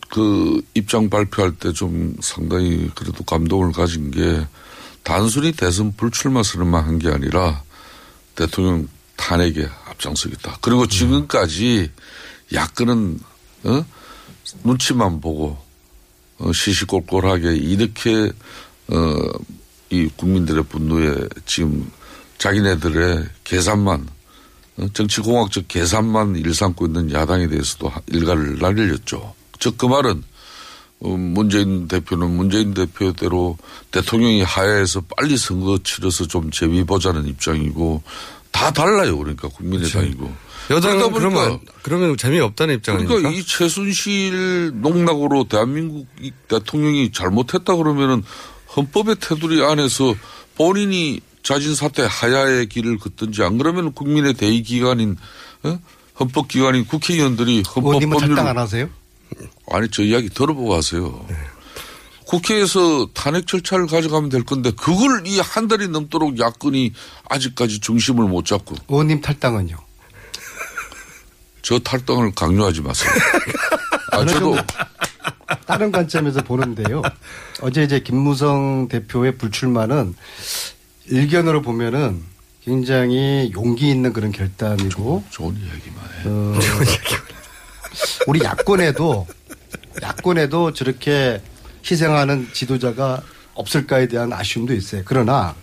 그 0.09 0.61
입장 0.75 1.09
발표할 1.09 1.53
때 1.55 1.73
좀 1.73 2.15
상당히 2.21 2.89
그래도 2.93 3.23
감동을 3.23 3.71
가진 3.71 4.11
게 4.11 4.45
단순히 5.03 5.51
대선 5.51 5.93
불출마 5.97 6.43
선언만 6.43 6.83
한 6.85 6.99
게 6.99 7.09
아니라 7.09 7.63
대통령 8.35 8.87
탄핵에 9.15 9.67
앞장서겠다. 9.87 10.59
그리고 10.61 10.85
지금까지 10.87 11.91
야권은 12.53 13.19
어? 13.63 13.85
눈치만 14.63 15.19
보고 15.21 15.57
어, 16.37 16.53
시시콜콜하게 16.53 17.55
이렇게 17.55 18.31
어, 18.89 19.15
이 19.89 20.07
국민들의 20.15 20.63
분노에 20.65 21.27
지금 21.45 21.89
자기네들의 22.37 23.25
계산만 23.43 24.07
어, 24.77 24.87
정치공학적 24.93 25.67
계산만 25.67 26.35
일삼고 26.35 26.87
있는 26.87 27.11
야당에 27.11 27.47
대해서도 27.47 27.87
하- 27.89 28.01
일가를 28.07 28.59
날렸죠. 28.59 29.33
즉 29.59 29.77
그 29.77 29.85
말은 29.85 30.21
어, 30.99 31.09
문재인 31.09 31.87
대표는 31.87 32.29
문재인 32.29 32.73
대표대로 32.73 33.57
대통령이 33.91 34.41
하야해서 34.43 35.01
빨리 35.15 35.37
선거 35.37 35.77
치러서 35.83 36.27
좀 36.27 36.51
재미 36.51 36.83
보자는 36.83 37.25
입장이고 37.27 38.01
다 38.51 38.71
달라요. 38.71 39.17
그러니까 39.17 39.47
국민의당이고. 39.49 40.45
여당은 40.71 41.11
그러면 41.13 41.59
그러면 41.83 42.17
재미없다는 42.17 42.75
입장 42.75 43.05
그러니까? 43.05 43.29
이 43.29 43.43
최순실 43.45 44.71
농락으로 44.81 45.47
대한민국 45.47 46.07
이 46.19 46.31
대통령이 46.47 47.11
잘못했다 47.11 47.75
그러면은 47.75 48.23
헌법의 48.75 49.17
테두리 49.19 49.63
안에서 49.63 50.15
본인이 50.55 51.19
자진 51.45 51.75
사퇴 51.75 52.01
하야의 52.09 52.67
길을 52.67 52.97
걷든지 52.97 53.43
안 53.43 53.59
그러면 53.59 53.93
국민의 53.93 54.33
대의 54.33 54.63
기관인 54.63 55.15
어? 55.63 55.79
헌법 56.19 56.47
기관인 56.47 56.85
국회의원들이 56.87 57.63
헌법 57.75 57.99
법률을 57.99 58.19
탈당 58.19 58.47
안 58.47 58.57
하세요? 58.57 58.89
아니 59.71 59.87
저 59.91 60.01
이야기 60.01 60.27
들어보고 60.29 60.73
하세요. 60.73 61.23
국회에서 62.25 63.07
탄핵 63.13 63.45
절차를 63.45 63.85
가져가면 63.85 64.29
될 64.31 64.43
건데 64.43 64.71
그걸 64.71 65.27
이 65.27 65.39
한 65.39 65.67
달이 65.67 65.87
넘도록 65.89 66.39
야권이 66.39 66.93
아직까지 67.29 67.79
중심을 67.79 68.25
못 68.25 68.45
잡고 68.45 68.75
의원님 68.89 69.21
탈당은요? 69.21 69.75
저 71.61 71.77
탈당을 71.77 72.31
강요하지 72.33 72.81
마세요. 72.81 73.11
아, 74.11 74.25
저도 74.25 74.55
다른 75.67 75.91
관점에서 75.91 76.41
보는데요. 76.41 77.03
어제 77.61 77.83
이제 77.83 77.99
김무성 77.99 78.87
대표의 78.87 79.37
불출마는 79.37 80.15
일견으로 81.07 81.61
보면은 81.61 82.21
굉장히 82.63 83.51
용기 83.53 83.89
있는 83.89 84.11
그런 84.11 84.31
결단이고 84.31 85.23
좋은 85.29 85.55
이야기만 85.55 86.03
해. 86.05 86.21
어, 86.25 86.59
우리 88.27 88.43
야권에도 88.43 89.27
야권에도 90.01 90.73
저렇게 90.73 91.41
희생하는 91.89 92.49
지도자가 92.53 93.21
없을까에 93.53 94.07
대한 94.07 94.33
아쉬움도 94.33 94.73
있어요. 94.73 95.03
그러나 95.05 95.55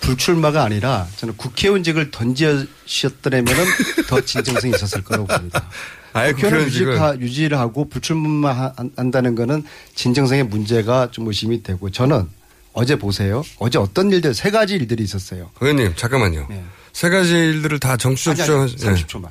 불출마가 0.00 0.62
아니라 0.62 1.06
저는 1.16 1.36
국회의원직을 1.36 2.10
던지셨더라면은 2.10 3.64
더 4.08 4.20
진정성이 4.20 4.74
있었을 4.74 5.02
거라고 5.02 5.26
봅니다. 5.26 5.68
아예 6.12 6.32
국회의원 6.32 6.66
유지하, 6.66 7.16
유지를 7.16 7.58
하고 7.58 7.88
불출마 7.88 8.74
한다는 8.96 9.34
거는 9.34 9.64
진정성의 9.94 10.44
문제가 10.44 11.10
좀 11.10 11.26
의심이 11.28 11.62
되고 11.62 11.90
저는 11.90 12.28
어제 12.76 12.96
보세요. 12.96 13.42
어제 13.58 13.78
어떤 13.78 14.12
일들 14.12 14.34
세 14.34 14.50
가지 14.50 14.74
일들이 14.74 15.02
있었어요. 15.02 15.50
의원님 15.60 15.94
잠깐만요. 15.96 16.46
세 16.92 17.08
가지 17.08 17.32
일들을 17.32 17.78
다 17.80 17.96
정치적 17.96 18.36
네. 18.36 18.66
주장. 18.66 18.94
30초만. 18.94 19.30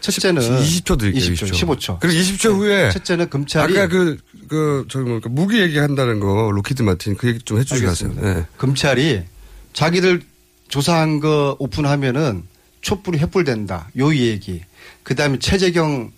첫째는 0.00 0.40
20초 0.42 0.98
드릴게요. 0.98 1.32
20초, 1.32 1.50
20초. 1.50 1.78
15초. 1.78 1.98
그리고 2.00 2.20
20초 2.20 2.56
후에 2.56 2.90
첫째는 2.90 3.30
금찰이 3.30 3.76
아까 3.76 3.88
그, 3.88 4.18
그, 4.48 4.86
저기 4.88 5.06
뭡니까, 5.06 5.28
무기 5.28 5.60
얘기한다는 5.60 6.20
거, 6.20 6.50
로키드 6.52 6.82
마틴, 6.82 7.16
그 7.16 7.28
얘기 7.28 7.40
좀. 7.40 7.58
알겠습니다. 7.58 8.20
네. 8.34 8.46
금찰이 8.56 9.24
자기들 9.72 10.22
조사한 10.68 11.18
거 11.18 11.56
오픈하면은 11.58 12.44
촛불이 12.80 13.18
횃불된다. 13.18 13.86
요 13.98 14.14
얘기. 14.14 14.60
그 15.02 15.16
다음에 15.16 15.38
최재경 15.40 16.12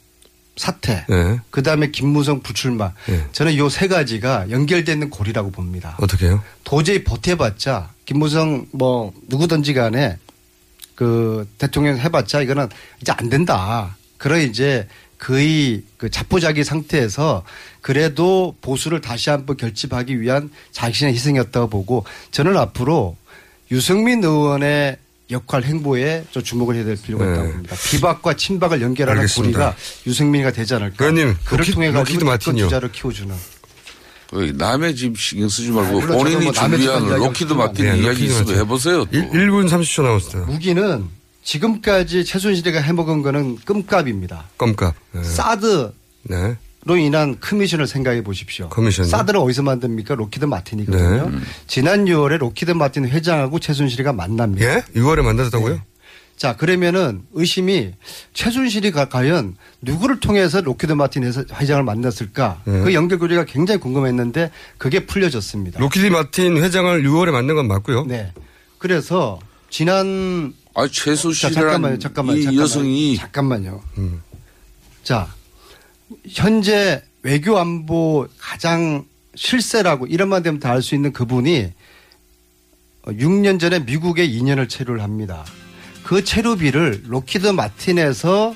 사태. 0.56 1.04
네. 1.08 1.38
그 1.50 1.62
다음에 1.62 1.90
김무성 1.90 2.40
부출마. 2.40 2.92
네. 3.06 3.26
저는 3.32 3.56
요 3.56 3.68
세 3.68 3.88
가지가 3.88 4.50
연결되는 4.50 5.10
고리라고 5.10 5.50
봅니다. 5.50 5.96
어떻게 6.00 6.26
해요? 6.26 6.42
도저히 6.64 7.04
버텨봤자 7.04 7.90
김무성 8.06 8.66
뭐 8.72 9.12
누구든지 9.28 9.74
간에 9.74 10.18
그 10.94 11.46
대통령 11.58 11.98
해봤자 11.98 12.40
이거는 12.40 12.68
이제 13.02 13.12
안 13.12 13.28
된다. 13.28 13.96
그러 14.16 14.38
이제 14.38 14.88
거의 15.18 15.82
그 15.98 16.10
자포자기 16.10 16.64
상태에서 16.64 17.42
그래도 17.82 18.54
보수를 18.62 19.00
다시 19.00 19.28
한번 19.30 19.56
결집하기 19.56 20.20
위한 20.20 20.50
자신의 20.72 21.12
희생이었다고 21.14 21.68
보고 21.68 22.04
저는 22.30 22.56
앞으로 22.56 23.16
유승민 23.70 24.22
의원의 24.24 24.96
역할 25.30 25.64
행보에 25.64 26.24
좀 26.30 26.42
주목을 26.42 26.76
해야 26.76 26.84
될 26.84 26.96
필요가 27.00 27.24
네. 27.24 27.32
있다고 27.32 27.50
봅니다. 27.52 27.76
비박과 27.90 28.34
친박을 28.34 28.80
연결하는 28.80 29.20
알겠습니다. 29.22 29.58
고리가 29.58 29.76
유승민이가 30.06 30.52
되지 30.52 30.74
않을까. 30.74 31.04
의원님, 31.04 31.36
그를 31.44 31.64
로키- 31.64 31.72
통해 31.74 31.90
가지고. 31.90 32.56
주자를 32.56 32.92
키워주는. 32.92 33.34
그 34.30 34.52
남의 34.56 34.94
집 34.96 35.18
신경 35.18 35.48
쓰지 35.48 35.70
말고 35.70 36.02
아, 36.02 36.06
본인이 36.06 36.44
뭐 36.44 36.52
남의 36.52 36.80
준비한 36.80 37.08
록히드. 37.18 37.52
마틴 37.52 37.86
네, 37.86 37.98
이야기 37.98 38.24
있으면. 38.26 38.56
해보세요. 38.58 39.04
또. 39.04 39.16
1, 39.16 39.50
분 39.50 39.66
30초 39.66 40.02
남았어요. 40.02 40.46
무기는 40.46 41.04
지금까지 41.44 42.24
최순실이가 42.24 42.80
해먹은 42.80 43.22
거는 43.22 43.56
껌값입니다. 43.64 44.44
껌값. 44.58 44.94
네. 45.12 45.22
사드 45.22 45.92
로 46.86 46.94
네. 46.94 47.02
인한 47.06 47.36
커미션을 47.40 47.88
생각해 47.88 48.22
보십시오. 48.22 48.68
커미션이요? 48.68 49.10
사드는 49.10 49.40
어디서 49.40 49.62
만듭니까? 49.62 50.14
록히드 50.14 50.44
마틴이거든요. 50.44 51.30
네. 51.30 51.38
지난 51.66 52.04
6월에 52.04 52.38
록히드 52.38 52.70
마틴 52.70 53.08
회장하고 53.08 53.58
최순실이가 53.58 54.12
만납니다. 54.12 54.64
예? 54.64 54.82
6월에 54.94 55.22
만났다고요? 55.22 55.80
자, 56.36 56.54
그러면은 56.54 57.22
의심이 57.32 57.92
최순실이 58.34 58.92
가- 58.92 59.08
과연 59.08 59.56
누구를 59.82 60.20
통해서 60.20 60.60
록히드 60.60 60.92
마틴 60.92 61.24
회장을 61.24 61.82
만났을까? 61.82 62.62
네. 62.66 62.82
그 62.82 62.94
연결고리가 62.94 63.46
굉장히 63.46 63.80
궁금했는데 63.80 64.52
그게 64.78 65.06
풀려졌습니다. 65.06 65.80
록히드 65.80 66.06
마틴 66.06 66.56
회장을 66.58 67.02
6월에 67.02 67.32
만난 67.32 67.56
건 67.56 67.66
맞고요. 67.66 68.04
네. 68.04 68.32
그래서 68.78 69.40
지난 69.70 70.52
아 70.74 70.86
자, 70.86 70.92
최순실이라는 70.92 71.62
잠깐만요, 71.68 71.98
잠깐만요. 71.98 72.38
이 72.38 72.42
잠깐만요. 72.44 72.62
여성이 72.62 73.16
잠깐만요. 73.16 73.82
자, 75.02 75.28
현재 76.28 77.02
외교 77.22 77.58
안보 77.58 78.26
가장 78.38 79.04
실세라고 79.34 80.06
이런만 80.06 80.42
되면 80.42 80.60
다 80.60 80.70
알 80.70 80.82
수 80.82 80.94
있는 80.94 81.12
그분이 81.12 81.72
6년 83.06 83.60
전에 83.60 83.80
미국에 83.80 84.28
2년을 84.28 84.68
체류를 84.68 85.02
합니다. 85.02 85.44
그 86.04 86.24
체류비를 86.24 87.02
록히드 87.06 87.48
마틴에서 87.48 88.54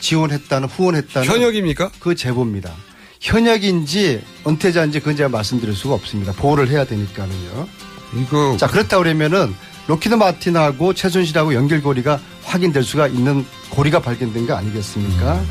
지원했다는 0.00 0.68
후원했다는 0.68 1.26
현역입니까? 1.28 1.90
그 1.98 2.14
제보입니다. 2.14 2.72
현역인지 3.20 4.22
은퇴자인지 4.46 5.00
그건 5.00 5.16
제가 5.16 5.28
말씀드릴 5.28 5.74
수가 5.74 5.94
없습니다. 5.94 6.32
보호를 6.32 6.68
해야 6.68 6.84
되니까는요. 6.84 7.68
이거 8.16 8.56
자 8.58 8.66
그렇다 8.68 8.98
그러면은 8.98 9.54
록히드 9.88 10.14
마틴하고 10.14 10.94
최순실하고 10.94 11.54
연결고리가 11.54 12.20
확인될 12.44 12.84
수가 12.84 13.08
있는 13.08 13.44
고리가 13.70 14.00
발견된 14.00 14.46
거 14.46 14.54
아니겠습니까? 14.54 15.42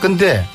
근데 0.00 0.46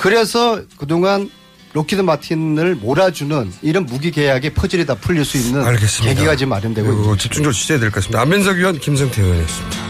그래서 0.00 0.60
그동안 0.76 1.30
록히드 1.74 2.00
마틴을 2.00 2.76
몰아주는 2.76 3.52
이런 3.62 3.86
무기 3.86 4.10
계약의 4.10 4.54
퍼즐이 4.54 4.86
다 4.86 4.94
풀릴 4.94 5.24
수 5.24 5.36
있는 5.36 5.64
알겠습니다. 5.64 6.14
계기가 6.14 6.34
지금 6.36 6.50
마련되고 6.50 6.88
이거 6.92 7.00
있는 7.02 7.18
집중적으로 7.18 7.52
취재해야 7.52 7.80
될 7.80 7.90
것 7.90 7.96
같습니다. 7.96 8.20
안민석 8.22 8.56
의원 8.58 8.78
김성태 8.78 9.22
의원이었습니다. 9.22 9.88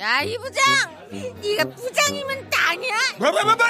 야, 0.00 0.22
이 0.22 0.36
부장! 0.38 0.64
네가 1.42 1.64
부장이면 1.76 2.50
땅이야? 2.50 2.94
뭐, 3.18 3.30
뭐, 3.32 3.42
뭐, 3.44 3.54
뭐? 3.56 3.66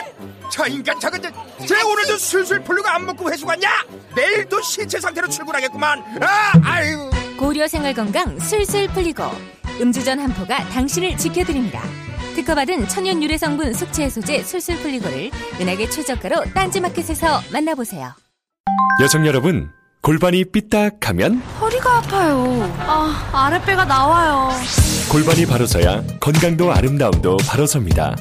저 0.51 0.67
인간 0.67 0.99
저건 1.01 1.21
저, 1.23 1.67
쟤 1.67 1.83
오늘도 1.83 2.17
술술 2.19 2.61
풀리고 2.63 2.89
안 2.89 3.05
먹고 3.07 3.31
회수 3.33 3.45
갔냐? 3.47 3.69
내일도 4.17 4.61
신체 4.63 5.01
상태로 5.01 5.29
출근하겠구만. 5.29 6.03
아, 6.23 6.53
아유. 6.63 7.11
고려 7.39 7.67
생활 7.69 7.95
건강 7.95 8.39
술술 8.41 8.89
풀리고 8.89 9.25
음주전 9.81 10.19
한 10.19 10.33
포가 10.35 10.69
당신을 10.69 11.17
지켜드립니다. 11.17 11.83
특허받은 12.35 12.89
천연 12.89 13.23
유래 13.23 13.37
성분 13.37 13.75
숙취 13.75 14.03
해소제 14.03 14.43
술술 14.43 14.77
풀리고를 14.79 15.31
은하계 15.61 15.89
최저가로 15.91 16.45
딴지마켓에서 16.55 17.43
만나보세요. 17.53 18.13
여성 19.01 19.27
여러분, 19.27 19.71
골반이 20.03 20.45
삐딱하면 20.45 21.39
허리가 21.61 21.99
아파요. 21.99 22.73
아, 22.81 23.31
아랫배가 23.33 23.85
나와요. 23.85 24.51
골반이 25.11 25.47
바로서야 25.47 26.03
건강도 26.21 26.73
아름다움도 26.73 27.39
바로섭니다. 27.39 28.15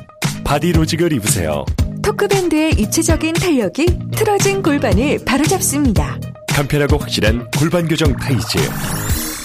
바디로직을 0.44 1.14
입으세요. 1.14 1.66
토크밴드의 2.04 2.72
입체적인 2.74 3.34
탄력이 3.34 3.86
틀어진 4.16 4.64
골반을 4.64 5.20
바로잡습니다. 5.26 6.18
간편하고 6.50 6.98
확실한 6.98 7.50
골반 7.52 7.88
교정 7.88 8.16
타이즈. 8.16 8.58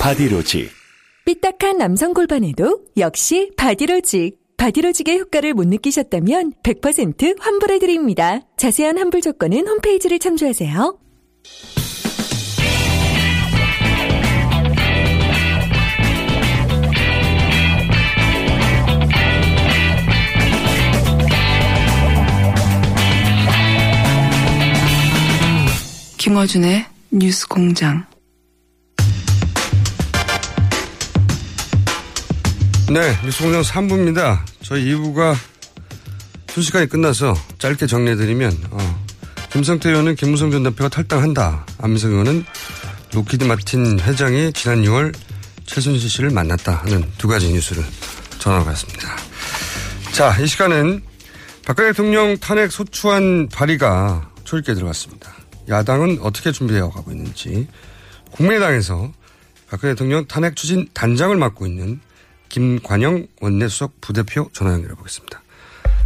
바디로직. 0.00 0.81
삐딱한 1.24 1.78
남성 1.78 2.14
골반에도 2.14 2.80
역시 2.96 3.52
바디로직. 3.56 4.40
바디로직의 4.56 5.20
효과를 5.20 5.54
못 5.54 5.66
느끼셨다면 5.68 6.52
100% 6.62 7.38
환불해드립니다. 7.40 8.40
자세한 8.56 8.98
환불 8.98 9.20
조건은 9.20 9.66
홈페이지를 9.66 10.18
참조하세요. 10.18 10.98
김어준의 26.18 26.84
뉴스 27.10 27.48
공장. 27.48 28.11
네, 32.90 33.16
뉴스공장 33.24 33.62
3부입니다. 33.62 34.40
저희 34.62 34.92
2부가 34.92 35.34
순식간에 36.50 36.86
끝나서 36.86 37.34
짧게 37.58 37.86
정리해드리면 37.86 38.58
어, 38.70 39.04
김성태 39.52 39.90
의원은 39.90 40.16
김무성 40.16 40.50
전 40.50 40.62
대표가 40.62 40.88
탈당한다. 40.88 41.66
안민석 41.78 42.10
의원은 42.10 42.44
록히드 43.14 43.44
마틴 43.44 43.98
회장이 44.00 44.52
지난 44.52 44.82
6월 44.82 45.14
최순실 45.64 46.10
씨를 46.10 46.30
만났다 46.30 46.72
하는 46.74 47.10
두 47.18 47.28
가지 47.28 47.50
뉴스를 47.52 47.82
전화받았습니다. 48.38 49.16
자, 50.12 50.36
이 50.38 50.46
시간은 50.46 51.02
박근혜 51.64 51.90
대통령 51.90 52.36
탄핵 52.38 52.70
소추안 52.72 53.48
발의가 53.48 54.30
초읽게 54.44 54.74
들어갔습니다. 54.74 55.32
야당은 55.68 56.18
어떻게 56.20 56.52
준비해 56.52 56.80
가고 56.80 57.10
있는지 57.12 57.68
국민의당에서 58.32 59.12
박근혜 59.70 59.94
대통령 59.94 60.26
탄핵 60.26 60.56
추진 60.56 60.88
단장을 60.92 61.34
맡고 61.36 61.66
있는 61.66 62.00
김관영 62.52 63.26
원내수석 63.40 64.00
부대표 64.00 64.48
전화 64.52 64.72
연결해 64.74 64.94
보겠습니다. 64.94 65.42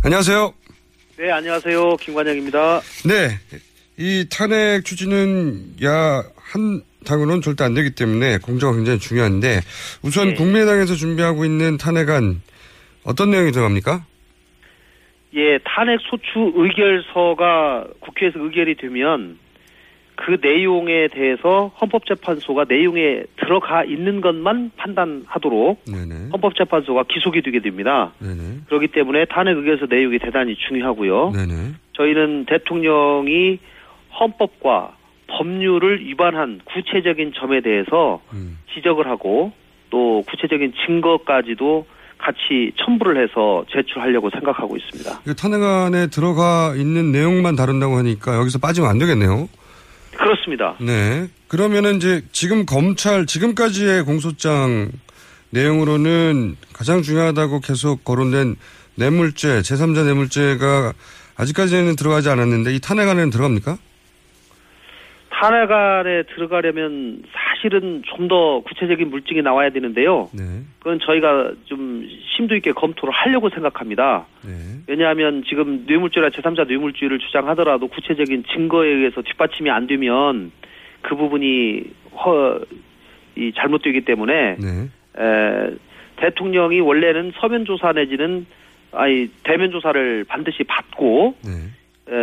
안녕하세요. 0.03 0.55
네, 1.19 1.31
안녕하세요. 1.31 1.97
김관영입니다. 1.97 2.81
네. 3.05 3.39
이 3.99 4.27
탄핵 4.31 4.85
추진은 4.85 5.77
야 5.83 6.23
한 6.47 6.81
당으로는 7.05 7.43
절대 7.43 7.65
안 7.65 7.75
되기 7.75 7.91
때문에 7.91 8.39
공정가 8.39 8.77
굉장히 8.77 8.99
중요한데 8.99 9.61
우선 10.03 10.31
네. 10.31 10.35
국민의당에서 10.35 10.95
준비하고 10.95 11.45
있는 11.45 11.77
탄핵안 11.77 12.41
어떤 13.05 13.31
내용이 13.31 13.53
들어갑니까? 13.53 14.05
예, 15.35 15.59
탄핵 15.65 16.01
소추 16.09 16.53
의결서가 16.55 17.89
국회에서 18.01 18.39
의결이 18.39 18.77
되면 18.77 19.39
그 20.17 20.39
내용에 20.43 21.09
대해서 21.09 21.71
헌법재판소가 21.81 22.65
내용에 22.69 23.25
들어가 23.37 23.85
있는 23.85 24.21
것만 24.21 24.73
판단하도록 24.77 25.85
헌법재판소가 26.33 27.05
기속이 27.05 27.43
되게 27.43 27.61
됩니다. 27.61 28.13
네네. 28.19 28.61
그렇기 28.67 28.89
때문에 28.89 29.27
탄핵 29.27 29.57
의결서 29.57 29.87
내용이 29.87 30.19
대단히 30.19 30.57
중요하고요. 30.57 31.33
네네. 31.33 31.75
저희는 31.93 32.47
대통령이 32.47 33.59
헌법과 34.19 34.97
법률을 35.29 36.01
위반한 36.01 36.61
구체적인 36.65 37.33
점에 37.35 37.61
대해서 37.61 38.23
지적을 38.75 39.07
하고 39.07 39.53
또 39.91 40.23
구체적인 40.29 40.73
증거까지도 40.87 41.87
같이 42.19 42.73
첨부를 42.77 43.23
해서 43.23 43.65
제출하려고 43.71 44.31
생각하고 44.31 44.77
있습니다. 44.77 45.21
이거 45.25 45.35
탄핵안에 45.35 46.07
들어가 46.07 46.75
있는 46.75 47.13
내용만 47.13 47.57
다룬다고 47.57 47.97
하니까 47.97 48.37
여기서 48.37 48.59
빠지면 48.59 48.89
안 48.89 48.99
되겠네요. 48.99 49.49
그렇습니다. 50.17 50.77
네. 50.81 51.29
그러면은 51.49 51.97
이제 51.97 52.23
지금 52.33 52.67
검찰 52.67 53.27
지금까지의 53.27 54.05
공소장 54.05 54.91
내용으로는 55.51 56.57
가장 56.73 57.03
중요하다고 57.03 57.61
계속 57.61 58.05
거론된 58.05 58.57
뇌물죄, 58.97 59.61
제3자 59.61 60.05
뇌물죄가 60.05 60.93
아직까지는 61.37 61.97
들어가지 61.97 62.29
않았는데 62.29 62.75
이 62.75 62.81
탄핵안에는 62.81 63.31
들어갑니까? 63.31 63.79
탄핵안에 65.41 66.23
들어가려면 66.35 67.23
사실은 67.33 68.03
좀 68.05 68.27
더 68.27 68.59
구체적인 68.61 69.09
물증이 69.11 69.43
나와야 69.43 69.71
되는데요. 69.71 70.29
그건 70.81 70.99
저희가 71.01 71.53
좀 71.67 72.05
심도 72.37 72.57
있게 72.57 72.73
검토를 72.73 73.15
하려고 73.15 73.51
생각합니다. 73.51 74.27
왜냐하면 74.89 75.45
지금 75.49 75.85
뇌물죄나 75.87 76.31
제3자 76.31 76.67
뇌물죄를 76.67 77.21
주장하더라도 77.21 77.87
구체적인 77.87 78.45
증거에 78.53 78.89
의해서 78.89 79.23
뒷받침이 79.23 79.71
안 79.71 79.87
되면 79.87 80.51
그 81.03 81.15
부분이 81.15 81.85
허, 82.17 82.61
이 83.37 83.53
잘못되기 83.55 84.01
때문에 84.05 84.57
에, 85.19 85.71
대통령이 86.17 86.81
원래는 86.81 87.33
서면 87.39 87.65
조사 87.65 87.93
내지는 87.93 88.45
아니 88.91 89.29
대면 89.45 89.71
조사를 89.71 90.25
반드시 90.25 90.65
받고 90.65 91.37
에, 91.47 91.51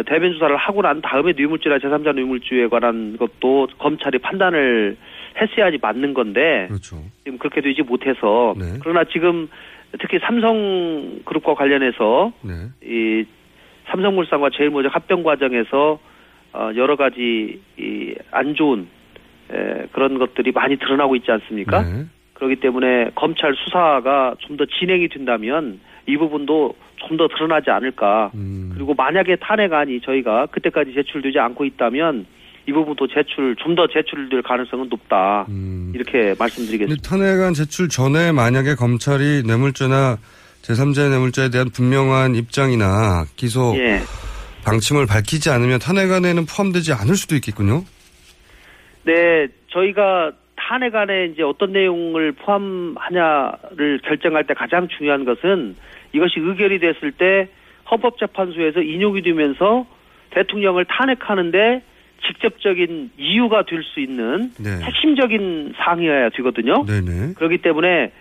대면 0.08 0.34
조사를 0.34 0.56
하고 0.56 0.82
난 0.82 1.02
다음에 1.02 1.34
뇌물죄나 1.36 1.78
제3자 1.80 2.14
뇌물죄에 2.16 2.68
관한 2.68 3.18
것도 3.18 3.68
검찰이 3.78 4.18
판단을 4.20 4.96
했어야지 5.40 5.78
맞는 5.82 6.14
건데 6.14 6.68
지금 7.24 7.38
그렇게 7.38 7.62
되지 7.62 7.82
못해서 7.82 8.54
그러나 8.82 9.04
지금 9.12 9.50
특히 10.00 10.20
삼성그룹과 10.20 11.56
관련해서 11.56 12.32
이 12.84 13.26
삼성물산과 13.88 14.50
제일모직 14.56 14.94
합병 14.96 15.24
과정에서 15.24 16.00
어, 16.54 16.72
여러 16.76 16.96
가지 16.96 17.60
이 17.78 18.14
안 18.32 18.56
좋은 18.56 18.88
에, 19.52 19.88
그런 19.92 20.18
것들이 20.18 20.52
많이 20.52 20.78
드러나고 20.78 21.16
있지 21.18 21.32
않습니까? 21.32 21.82
그렇기 22.44 22.58
때문에 22.62 23.12
검찰 23.16 23.56
수사가 23.56 24.36
좀 24.40 24.58
더 24.58 24.66
진행이 24.66 25.10
된다면 25.10 25.80
이 26.08 26.18
부분도 26.18 26.76
좀 27.08 27.18
더 27.18 27.28
드러나지 27.28 27.70
않을까. 27.70 28.32
그리고 28.74 28.94
만약에 28.94 29.36
탄핵안이 29.38 30.02
저희가 30.02 30.46
그때까지 30.48 30.94
제출되지 30.94 31.38
않고 31.40 31.66
있다면 31.66 32.26
이 32.68 32.72
부분도 32.72 33.08
제출 33.08 33.56
좀 33.58 33.76
더 33.76 33.88
제출될 33.88 34.42
가능성은 34.42 34.90
높다. 34.90 35.46
이렇게 35.94 36.34
말씀드리겠습니다. 36.40 37.10
탄핵안 37.10 37.54
제출 37.54 37.90
전에 37.90 38.32
만약에 38.32 38.76
검찰이 38.76 39.44
뇌물죄나 39.46 40.18
제3자 40.62 41.10
뇌물죄에 41.10 41.50
대한 41.50 41.70
분명한 41.70 42.36
입장이나 42.36 43.26
기소 43.36 43.74
예. 43.78 44.00
방침을 44.64 45.06
밝히지 45.08 45.50
않으면 45.50 45.80
탄핵안에는 45.80 46.46
포함되지 46.46 46.94
않을 46.94 47.16
수도 47.16 47.36
있겠군요. 47.36 47.84
네, 49.04 49.48
저희가 49.72 50.32
탄핵안에 50.56 51.26
이제 51.26 51.44
어떤 51.44 51.72
내용을 51.74 52.32
포함하냐를 52.34 54.00
결정할 54.04 54.46
때 54.46 54.54
가장 54.54 54.88
중요한 54.88 55.26
것은 55.26 55.76
이것이 56.14 56.40
의결이 56.40 56.80
됐을 56.80 57.12
때 57.12 57.50
헌법재판소에서 57.90 58.82
인용이 58.82 59.22
되면서 59.22 59.86
대통령을 60.32 60.86
탄핵하는데 60.86 61.82
직접적인 62.26 63.12
이유가 63.18 63.64
될 63.64 63.84
수 63.84 64.00
있는 64.00 64.50
핵심적인 64.66 65.74
사항이어야 65.76 66.30
되거든요. 66.30 66.86
네네. 66.86 67.34
그렇기 67.36 67.58
때문에 67.58 68.12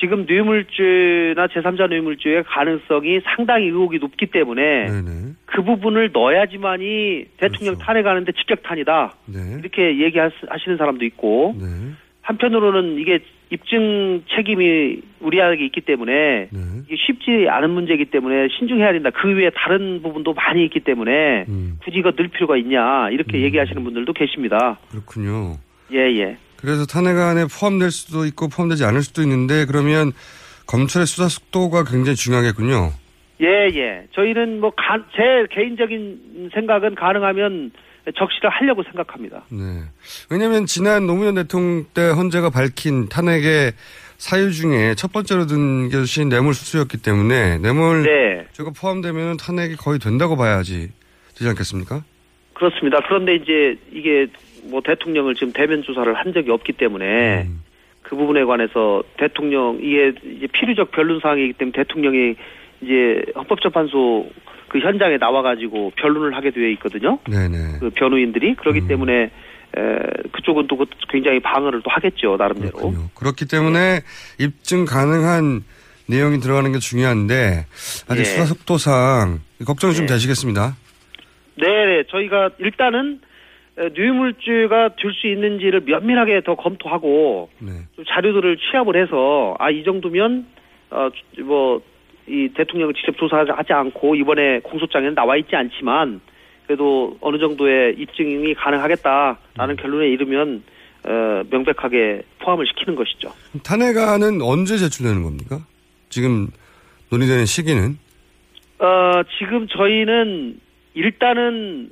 지금 0.00 0.24
뇌물죄나 0.26 1.46
제3자 1.48 1.88
뇌물죄의 1.88 2.44
가능성이 2.44 3.20
상당히 3.22 3.66
의혹이 3.66 3.98
높기 3.98 4.26
때문에 4.26 4.86
그 5.44 5.62
부분을 5.62 6.10
넣어야지만이 6.12 7.26
대통령 7.36 7.76
탄핵하는데 7.78 8.32
직격탄이다. 8.32 9.14
이렇게 9.60 10.00
얘기하시는 10.00 10.78
사람도 10.78 11.04
있고 11.04 11.54
한편으로는 12.22 12.98
이게 12.98 13.18
입증 13.52 14.22
책임이 14.34 15.02
우리에게 15.20 15.64
있기 15.66 15.80
때문에 15.82 16.48
이게 16.86 16.96
쉽지 16.96 17.48
않은 17.48 17.70
문제이기 17.70 18.06
때문에 18.06 18.48
신중해야 18.56 18.92
된다. 18.92 19.10
그 19.10 19.28
외에 19.34 19.50
다른 19.54 20.00
부분도 20.02 20.32
많이 20.34 20.64
있기 20.64 20.80
때문에 20.80 21.44
굳이 21.84 21.98
이거 21.98 22.12
넣을 22.16 22.28
필요가 22.28 22.56
있냐 22.56 23.10
이렇게 23.10 23.40
얘기하시는 23.42 23.82
분들도 23.84 24.12
계십니다. 24.14 24.78
그렇군요. 24.90 25.56
예 25.92 25.98
예. 25.98 26.36
그래서 26.60 26.86
탄핵안에 26.86 27.46
포함될 27.46 27.90
수도 27.90 28.24
있고 28.26 28.48
포함되지 28.48 28.84
않을 28.84 29.02
수도 29.02 29.22
있는데 29.22 29.64
그러면 29.66 30.12
검찰의 30.66 31.06
수사 31.06 31.28
속도가 31.28 31.84
굉장히 31.84 32.16
중요하겠군요. 32.16 32.92
예, 33.40 33.46
예. 33.74 34.06
저희는 34.12 34.60
뭐, 34.60 34.70
가, 34.70 34.98
제 35.16 35.46
개인적인 35.50 36.50
생각은 36.52 36.94
가능하면 36.94 37.72
적시를 38.16 38.50
하려고 38.50 38.82
생각합니다. 38.82 39.42
네. 39.50 39.82
왜냐하면 40.30 40.66
지난 40.66 41.06
노무현 41.06 41.34
대통령 41.34 41.84
때 41.94 42.08
헌재가 42.08 42.50
밝힌 42.50 43.08
탄핵의 43.08 43.72
사유 44.18 44.52
중에 44.52 44.94
첫 44.94 45.12
번째로 45.12 45.46
든 45.46 45.88
것이 45.88 46.24
뇌물 46.26 46.52
수수였기 46.54 46.98
때문에 46.98 47.58
뇌물 47.58 48.02
네. 48.02 48.46
죄가 48.52 48.70
포함되면 48.78 49.38
탄핵이 49.38 49.76
거의 49.76 49.98
된다고 49.98 50.36
봐야지 50.36 50.90
되지 51.34 51.48
않겠습니까? 51.48 52.02
그렇습니다. 52.52 52.98
그런데 53.08 53.36
이제 53.36 53.78
이게 53.90 54.26
뭐 54.64 54.80
대통령을 54.84 55.34
지금 55.34 55.52
대면 55.52 55.82
조사를 55.82 56.12
한 56.14 56.32
적이 56.32 56.50
없기 56.50 56.72
때문에 56.74 57.48
그 58.02 58.16
부분에 58.16 58.44
관해서 58.44 59.02
대통령 59.18 59.78
이게 59.80 60.12
이제 60.36 60.46
필요적 60.48 60.90
변론 60.90 61.20
사항이기 61.20 61.52
때문에 61.54 61.72
대통령이 61.76 62.34
이제 62.82 63.22
헌법재판소 63.36 64.30
그 64.68 64.78
현장에 64.78 65.16
나와가지고 65.18 65.92
변론을 65.96 66.34
하게 66.34 66.50
되어 66.50 66.68
있거든요. 66.70 67.18
네네. 67.28 67.78
그 67.80 67.90
변호인들이 67.90 68.54
그렇기 68.54 68.86
때문에 68.86 69.24
에, 69.24 69.80
그쪽은 70.32 70.66
또 70.66 70.76
그- 70.76 70.86
굉장히 71.08 71.40
방어를 71.40 71.80
또 71.82 71.90
하겠죠 71.90 72.36
나름대로. 72.36 72.92
그렇기 73.14 73.46
때문에 73.46 74.00
입증 74.38 74.84
가능한 74.84 75.62
내용이 76.08 76.40
들어가는 76.40 76.72
게 76.72 76.78
중요한데 76.78 77.66
아직 78.08 78.20
예. 78.20 78.24
수사 78.24 78.44
속도상 78.46 79.40
걱정이 79.64 79.94
좀 79.94 80.06
되시겠습니다. 80.06 80.76
네, 81.56 82.02
저희가 82.10 82.50
일단은 82.58 83.20
에, 83.80 83.88
뇌물죄가 83.88 84.90
될 84.96 85.12
수 85.12 85.26
있는지를 85.26 85.80
면밀하게 85.80 86.42
더 86.44 86.54
검토하고 86.54 87.48
좀 87.96 88.04
자료들을 88.08 88.56
취합을 88.58 89.00
해서 89.02 89.54
아 89.58 89.70
이 89.70 89.82
정도면 89.84 90.46
어뭐 90.90 91.82
이 92.28 92.48
대통령을 92.54 92.94
직접 92.94 93.16
조사하지 93.16 93.72
않고 93.72 94.14
이번에 94.14 94.60
공소장에는 94.60 95.14
나와 95.14 95.36
있지 95.36 95.56
않지만 95.56 96.20
그래도 96.66 97.16
어느 97.20 97.38
정도의 97.38 97.94
입증이 97.98 98.54
가능하겠다라는 98.54 99.76
결론에 99.76 100.08
이르면 100.08 100.62
어, 101.04 101.42
명백하게 101.50 102.22
포함을 102.40 102.66
시키는 102.66 102.94
것이죠. 102.94 103.32
탄핵안은 103.64 104.42
언제 104.42 104.76
제출되는 104.76 105.22
겁니까? 105.22 105.58
지금 106.10 106.48
논의되는 107.10 107.46
시기는 107.46 107.98
어, 108.78 109.22
지금 109.38 109.66
저희는 109.68 110.60
일단은 110.94 111.90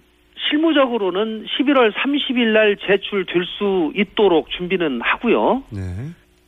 실무적으로는 0.48 1.46
11월 1.46 1.92
30일 1.92 2.52
날 2.52 2.76
제출될 2.76 3.44
수 3.44 3.92
있도록 3.94 4.50
준비는 4.50 5.00
하고요. 5.02 5.64
네. 5.70 5.80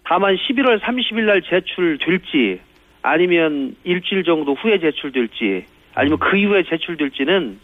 다만 0.04 0.36
11월 0.36 0.80
30일 0.80 1.22
날 1.22 1.42
제출될지 1.42 2.60
아니면 3.02 3.76
일주일 3.84 4.24
정도 4.24 4.54
후에 4.54 4.78
제출될지 4.78 5.64
아니면 5.94 6.18
그 6.18 6.36
이후에 6.36 6.64
제출될지는 6.64 7.58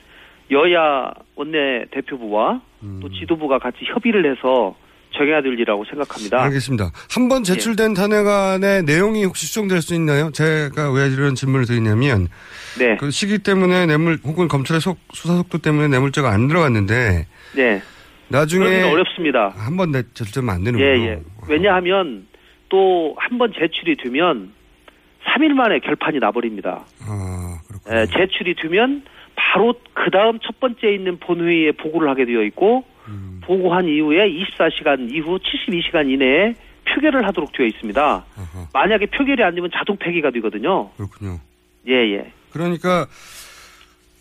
여야 0.50 1.12
원내 1.34 1.86
대표부와 1.90 2.60
또 3.00 3.08
지도부가 3.08 3.58
같이 3.58 3.84
협의를 3.84 4.30
해서 4.30 4.76
정해야 5.16 5.40
될 5.42 5.52
일이라고 5.54 5.84
생각합니다. 5.84 6.42
알겠습니다. 6.44 6.90
한 7.10 7.28
번 7.28 7.42
제출된 7.42 7.94
탄핵안의 7.94 8.82
내용이 8.84 9.24
혹시 9.24 9.46
수정될 9.46 9.80
수 9.82 9.94
있나요? 9.94 10.30
제가 10.32 10.92
왜 10.92 11.06
이런 11.08 11.34
질문을 11.34 11.66
드리냐면 11.66 12.28
네. 12.78 12.96
그 12.98 13.10
시기 13.10 13.38
때문에 13.38 13.86
뇌물 13.86 14.18
혹은 14.24 14.46
검찰의 14.48 14.80
속, 14.80 14.98
수사 15.12 15.34
속도 15.36 15.58
때문에 15.58 15.88
뇌물죄가 15.88 16.30
안 16.30 16.46
들어갔는데 16.48 17.26
네. 17.56 17.82
나중에 18.28 18.82
어렵습니다. 18.82 19.52
한 19.56 19.76
번 19.76 19.92
제출되면 19.92 20.54
안 20.54 20.64
되는군요. 20.64 20.86
예, 20.88 21.06
예. 21.12 21.20
왜냐하면 21.48 22.26
또 22.68 23.14
한 23.18 23.38
번 23.38 23.52
제출이 23.52 23.96
되면 23.96 24.52
3일 25.24 25.52
만에 25.52 25.78
결판이 25.80 26.18
나버립니다. 26.18 26.84
아, 27.06 27.58
예, 27.90 28.06
제출이 28.06 28.54
되면 28.60 29.02
바로 29.36 29.74
그 29.92 30.10
다음 30.10 30.38
첫 30.42 30.58
번째 30.60 30.92
있는 30.92 31.18
본회의에 31.18 31.72
보고를 31.72 32.08
하게 32.08 32.24
되어 32.24 32.42
있고 32.42 32.78
음. 32.78 32.95
보고한 33.46 33.86
이후에 33.88 34.28
24시간 34.28 35.10
이후 35.12 35.38
72시간 35.38 36.10
이내에 36.10 36.54
표결을 36.88 37.26
하도록 37.28 37.50
되어 37.52 37.66
있습니다. 37.66 38.24
만약에 38.72 39.06
표결이 39.06 39.42
안 39.42 39.54
되면 39.54 39.70
자동 39.72 39.96
폐기가 39.96 40.30
되거든요. 40.32 40.90
그렇군요. 40.96 41.38
예, 41.88 41.94
예. 42.14 42.32
그러니까 42.52 43.06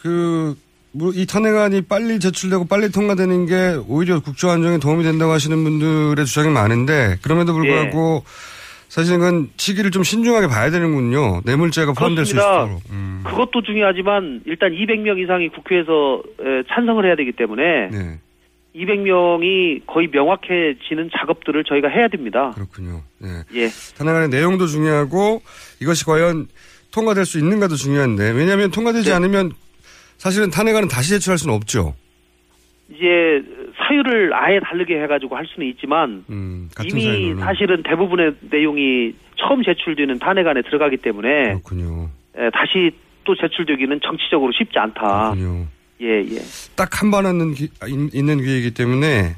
그, 0.01 0.55
뭐, 0.91 1.11
이 1.13 1.25
탄핵안이 1.25 1.81
빨리 1.83 2.19
제출되고 2.19 2.65
빨리 2.67 2.91
통과되는 2.91 3.45
게 3.47 3.77
오히려 3.87 4.19
국정 4.19 4.51
안정에 4.51 4.77
도움이 4.79 5.03
된다고 5.03 5.31
하시는 5.31 5.61
분들의 5.63 6.25
주장이 6.25 6.49
많은데 6.49 7.17
그럼에도 7.21 7.53
불구하고 7.53 8.23
예. 8.23 8.55
사실은 8.87 9.49
시기를 9.57 9.91
좀 9.91 10.03
신중하게 10.03 10.47
봐야 10.47 10.69
되는군요. 10.69 11.41
뇌물죄가 11.43 11.93
포함될 11.93 12.25
수 12.25 12.33
그렇습니다. 12.35 12.63
있도록. 12.65 12.81
음. 12.91 13.23
그것도 13.25 13.63
중요하지만 13.63 14.41
일단 14.45 14.71
200명 14.71 15.19
이상이 15.21 15.49
국회에서 15.49 16.21
에, 16.39 16.63
찬성을 16.69 17.03
해야 17.05 17.15
되기 17.15 17.31
때문에 17.33 17.89
네. 17.91 18.19
200명이 18.75 19.85
거의 19.87 20.09
명확해지는 20.11 21.09
작업들을 21.17 21.63
저희가 21.63 21.87
해야 21.87 22.07
됩니다. 22.07 22.51
그렇군요. 22.55 23.01
네. 23.19 23.29
예. 23.53 23.67
탄핵안의 23.97 24.29
내용도 24.29 24.67
중요하고 24.67 25.41
이것이 25.81 26.05
과연 26.05 26.47
통과될 26.91 27.25
수 27.25 27.39
있는가도 27.39 27.75
중요한데 27.75 28.31
왜냐하면 28.31 28.71
통과되지 28.71 29.09
네. 29.09 29.15
않으면 29.15 29.51
사실은 30.17 30.49
탄핵안은 30.49 30.87
다시 30.87 31.11
제출할 31.11 31.37
수는 31.37 31.53
없죠. 31.55 31.93
이제 32.89 33.43
사유를 33.77 34.31
아예 34.33 34.59
다르게 34.59 35.01
해가지고 35.01 35.35
할 35.35 35.45
수는 35.47 35.67
있지만 35.69 36.23
음, 36.29 36.69
이미 36.83 37.03
사유로는. 37.03 37.37
사실은 37.37 37.83
대부분의 37.83 38.35
내용이 38.51 39.13
처음 39.37 39.63
제출되는 39.63 40.19
탄핵안에 40.19 40.61
들어가기 40.61 40.97
때문에 40.97 41.43
그렇군요. 41.45 42.09
에, 42.37 42.49
다시 42.51 42.91
또 43.23 43.35
제출되기는 43.35 43.99
정치적으로 44.03 44.51
쉽지 44.51 44.77
않다. 44.77 45.31
그렇군요. 45.33 45.65
예, 46.01 46.07
예. 46.35 46.41
딱 46.75 47.01
한번 47.01 47.25
하는 47.25 47.53
기- 47.53 47.69
아, 47.79 47.87
있- 47.87 48.13
있는 48.13 48.37
기회이기 48.41 48.71
때문에 48.71 49.35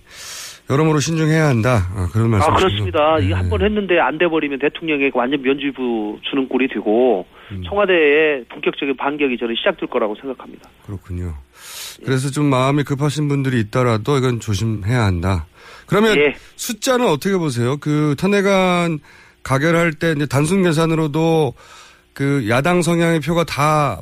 여러모로 0.70 1.00
신중해야 1.00 1.48
한다. 1.48 1.88
아, 1.96 2.10
그런 2.12 2.30
말씀. 2.30 2.52
아 2.52 2.56
그렇습니다. 2.56 3.20
이한번 3.20 3.62
했는데 3.64 4.00
안 4.00 4.18
돼버리면 4.18 4.60
대통령에게 4.60 5.12
완전 5.14 5.42
면죄부 5.42 6.20
주는 6.30 6.50
꼴이 6.50 6.68
되고 6.70 7.26
음. 7.52 7.64
청와대의 7.70 8.46
본격적인 8.50 8.98
반격이 8.98 9.38
저는 9.38 9.56
시작될 9.56 9.88
거라고 9.90 10.16
생각합니다. 10.16 10.70
그렇군요. 10.86 11.36
그래서 12.04 12.30
좀 12.32 12.46
마음이 12.46 12.84
급하신 12.84 13.28
분들이 13.30 13.60
있더라도 13.62 14.18
이건 14.18 14.40
조심해야 14.42 15.04
한다. 15.06 15.46
그러면 15.86 16.18
예. 16.18 16.34
숫자는 16.58 17.08
어떻게 17.08 17.38
보세요? 17.38 17.78
그 17.78 18.16
탄핵안 18.18 19.00
가결할 19.44 19.94
때 19.94 20.12
이제 20.18 20.26
단순 20.26 20.64
계산으로도 20.64 21.54
그 22.14 22.46
야당 22.50 22.82
성향의 22.82 23.22
표가 23.22 23.46
다 23.46 24.02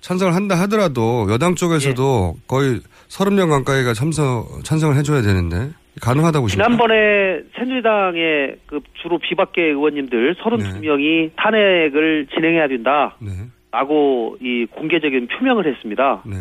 찬성을 0.00 0.34
한다 0.34 0.54
하더라도 0.62 1.26
여당 1.30 1.54
쪽에서도 1.54 2.34
예. 2.36 2.40
거의 2.46 2.80
30명 3.08 3.50
가까이가 3.50 3.92
참석, 3.94 4.64
찬성을 4.64 4.96
해줘야 4.96 5.22
되는데 5.22 5.70
가능하다고? 6.00 6.48
지난번에 6.48 7.42
새누리당의 7.56 8.56
그 8.66 8.80
주로 9.02 9.18
비박계 9.18 9.62
의원님들 9.62 10.36
32명이 10.36 11.30
탄핵을 11.36 12.26
진행해야 12.34 12.68
된다라고 12.68 14.36
이 14.40 14.66
공개적인 14.70 15.28
표명을 15.28 15.66
했습니다. 15.66 16.22
네. 16.26 16.36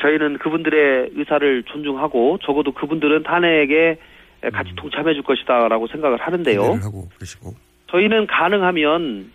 저희는 0.00 0.38
그분들의 0.38 1.10
의사를 1.14 1.62
존중하고 1.64 2.38
적어도 2.42 2.72
그분들은 2.72 3.22
탄핵에 3.22 3.98
같이 4.52 4.70
음. 4.70 4.76
동참해 4.76 5.14
줄 5.14 5.22
것이다라고 5.22 5.86
생각을 5.88 6.18
하는데요. 6.18 6.78
저희는 7.90 8.26
가능하면 8.26 9.30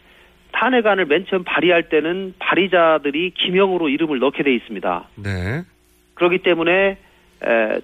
탄핵안을 0.51 1.05
맨 1.05 1.25
처음 1.27 1.43
발의할 1.43 1.89
때는 1.89 2.33
발의자들이 2.39 3.31
기명으로 3.31 3.89
이름을 3.89 4.19
넣게 4.19 4.43
돼 4.43 4.53
있습니다. 4.53 5.07
네. 5.15 5.63
그렇기 6.15 6.39
때문에 6.39 6.97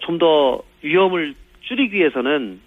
좀 0.01 0.20
더 0.20 0.61
위험을 0.84 1.34
줄이기 1.61 1.97
위해서는 1.97 2.59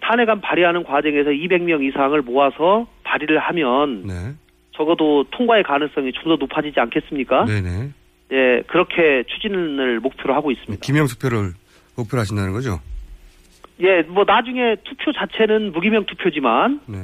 탄핵안 0.00 0.40
발의하는 0.40 0.84
과정에서 0.84 1.30
200명 1.30 1.82
이상을 1.84 2.20
모아서 2.22 2.86
발의를 3.04 3.38
하면 3.38 4.06
네. 4.06 4.14
적어도 4.72 5.24
통과의 5.30 5.62
가능성이 5.64 6.12
좀 6.12 6.24
더 6.30 6.36
높아지지 6.36 6.78
않겠습니까? 6.80 7.44
네네. 7.46 7.90
예, 8.32 8.62
그렇게 8.66 9.24
추진을 9.28 10.00
목표로 10.00 10.34
하고 10.34 10.50
있습니다. 10.50 10.80
기명 10.84 11.06
투표를 11.06 11.52
목표로 11.96 12.20
하신다는 12.20 12.52
거죠? 12.52 12.80
예, 13.80 14.02
뭐 14.02 14.24
나중에 14.26 14.76
투표 14.84 15.12
자체는 15.12 15.72
무기명 15.72 16.06
투표지만 16.06 16.80
네. 16.86 16.98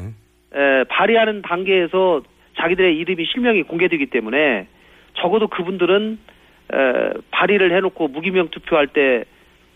에, 0.55 0.85
발의하는 0.85 1.43
단계에서 1.43 2.23
자기들의 2.57 2.97
이름이 2.99 3.25
실명이 3.27 3.63
공개되기 3.65 4.07
때문에 4.07 4.67
적어도 5.15 5.49
그분들은 5.49 6.19
에, 6.73 6.77
발의를 7.31 7.75
해놓고 7.77 8.09
무기명 8.09 8.49
투표할 8.51 8.89
때 8.89 9.25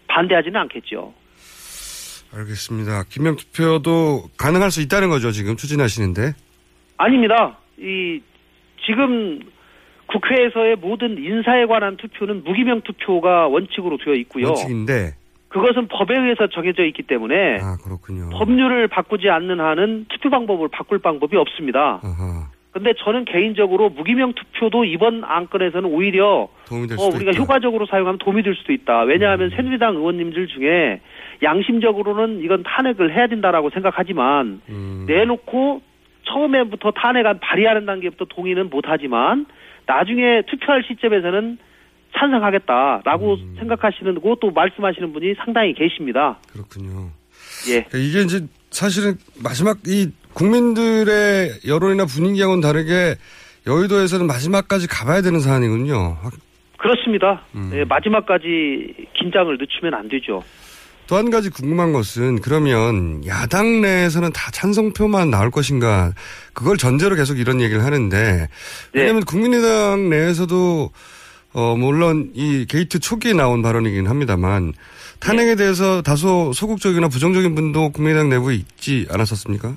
반대하지는 0.09 0.61
않겠죠. 0.63 1.13
알겠습니다. 2.35 3.05
기명 3.09 3.37
투표도 3.37 4.25
가능할 4.39 4.71
수 4.71 4.81
있다는 4.83 5.09
거죠, 5.09 5.31
지금 5.31 5.57
추진하시는데. 5.57 6.33
아닙니다. 6.99 7.59
이 7.79 8.21
지금 8.85 9.41
국회에서의 10.07 10.77
모든 10.77 11.19
인사에 11.19 11.67
관한 11.67 11.97
투표는 11.97 12.45
무기명 12.45 12.83
투표가 12.83 13.49
원칙으로 13.49 13.99
되어 13.99 14.15
있고요. 14.15 14.47
원칙인데. 14.49 15.15
그것은 15.49 15.89
법에 15.89 16.15
의해서 16.19 16.49
정해져 16.49 16.85
있기 16.85 17.03
때문에 17.05 17.59
아, 17.61 17.77
그렇군요. 17.83 18.29
법률을 18.31 18.89
바꾸지 18.89 19.29
않는 19.29 19.61
한은 19.61 20.07
투표 20.11 20.29
방법을 20.31 20.69
바꿀 20.69 20.99
방법이 20.99 21.37
없습니다. 21.37 22.01
근데 22.77 22.93
저는 22.99 23.25
개인적으로 23.25 23.89
무기명 23.89 24.35
투표도 24.35 24.85
이번 24.85 25.25
안건에서는 25.25 25.89
오히려 25.89 26.27
어, 26.31 26.51
우리가 26.71 27.31
있다. 27.31 27.39
음. 27.39 27.43
효과적으로 27.43 27.87
사용하면 27.87 28.19
도움이 28.19 28.43
될 28.43 28.55
수도 28.55 28.75
있다. 28.75 29.01
왜냐하면 29.05 29.49
새누리당 29.49 29.95
의원님들 29.95 30.47
중에 30.49 31.01
양심적으로는 31.43 32.43
이건 32.43 32.65
탄핵을 32.65 33.17
해야 33.17 33.29
된다라고 33.29 33.71
생각하지만 33.71 34.61
음. 34.69 35.07
내놓고 35.09 35.81
처음에부터 36.25 36.91
탄핵안 36.91 37.41
발의하는 37.41 37.87
단계부터 37.87 38.27
동의는 38.27 38.69
못하지만 38.69 39.47
나중에 39.87 40.43
투표할 40.47 40.85
시점에서는 40.87 41.57
찬성하겠다라고 42.15 43.35
음. 43.37 43.55
생각하시는 43.59 44.21
거또 44.21 44.51
말씀하시는 44.51 45.15
분이 45.15 45.33
상당히 45.39 45.73
계십니다. 45.73 46.39
그렇군요. 46.53 47.09
예. 47.71 47.87
이게 47.99 48.21
이제 48.21 48.41
사실은 48.69 49.15
마지막 49.43 49.79
이 49.87 50.11
국민들의 50.37 51.61
여론이나 51.67 52.05
분위기하고는 52.05 52.61
다르게 52.61 53.17
여의도에서는 53.67 54.27
마지막까지 54.27 54.87
가봐야 54.87 55.23
되는 55.23 55.41
사안이군요. 55.41 56.19
확- 56.23 56.35
그렇습니다. 56.79 57.43
음. 57.55 57.71
예, 57.75 57.85
마지막까지 57.85 59.09
긴장을 59.19 59.57
늦추면 59.59 59.95
안 59.95 60.09
되죠. 60.09 60.43
또 61.09 61.17
한 61.17 61.31
가지 61.31 61.49
궁금한 61.51 61.93
것은 61.93 62.41
그러면 62.41 63.25
야당 63.27 63.81
내에서는 63.81 64.33
다 64.33 64.51
찬성표만 64.51 65.31
나올 65.31 65.51
것인가 65.53 66.13
그걸 66.53 66.77
전제로 66.77 67.15
계속 67.15 67.39
이런 67.39 67.61
얘기를 67.61 67.85
하는데 67.85 68.49
왜냐하면 68.93 69.23
국민의당 69.25 70.11
내에서도 70.11 70.91
어 71.55 71.77
물론 71.77 72.33
이 72.35 72.67
게이트 72.69 72.99
초기에 72.99 73.35
나온 73.35 73.63
발언이긴 73.63 74.09
합니다만 74.09 74.73
탄핵에 75.21 75.55
대해서 75.55 76.03
다소 76.03 76.53
소극적이나 76.53 77.07
부정적인 77.09 77.55
분도 77.55 77.91
국민의당 77.91 78.29
내부에 78.29 78.57
있지 78.57 79.07
않았었습니까? 79.09 79.77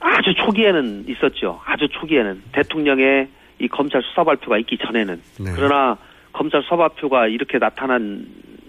아주 0.00 0.34
초기에는 0.34 1.04
있었죠. 1.08 1.60
아주 1.64 1.88
초기에는 1.88 2.42
대통령의 2.52 3.28
이 3.60 3.68
검찰 3.68 4.02
수사 4.02 4.24
발표가 4.24 4.58
있기 4.58 4.78
전에는 4.78 5.20
네. 5.40 5.52
그러나 5.54 5.96
검찰 6.32 6.62
수사 6.62 6.76
발표가 6.76 7.26
이렇게 7.26 7.58
나타난 7.58 8.26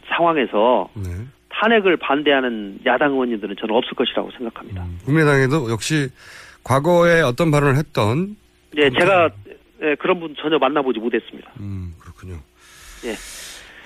상황에서 0.08 0.90
네. 0.96 1.10
탄핵을 1.50 1.98
반대하는 1.98 2.80
야당 2.86 3.12
의원님들은 3.12 3.56
저는 3.60 3.76
없을 3.76 3.94
것이라고 3.94 4.32
생각합니다. 4.32 4.86
국민의당에도 5.06 5.70
역시 5.70 6.10
과거에 6.64 7.22
어떤 7.22 7.52
발언을 7.52 7.76
했던 7.78 8.36
예, 8.78 8.90
제가 8.90 9.30
예, 9.82 9.96
그런 9.96 10.20
분 10.20 10.36
전혀 10.42 10.58
만나보지 10.58 11.00
못했습니다. 11.00 11.52
음, 11.60 11.94
그렇군요. 12.00 12.36
예. 13.06 13.16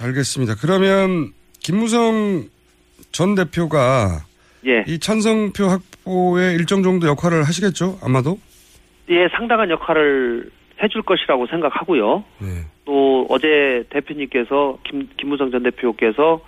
알겠습니다. 0.03 0.55
그러면 0.59 1.31
김무성 1.59 2.47
전 3.11 3.35
대표가 3.35 4.25
예. 4.65 4.83
이 4.87 4.99
찬성표 4.99 5.65
확보에 5.65 6.53
일정 6.53 6.83
정도 6.83 7.07
역할을 7.07 7.43
하시겠죠? 7.43 7.99
아마도? 8.03 8.37
예, 9.09 9.27
상당한 9.35 9.69
역할을 9.69 10.49
해줄 10.81 11.01
것이라고 11.01 11.47
생각하고요. 11.47 12.23
네. 12.39 12.47
또 12.85 13.25
어제 13.29 13.83
대표님께서 13.89 14.77
김, 14.83 15.07
김무성 15.17 15.51
전 15.51 15.63
대표께서 15.63 16.41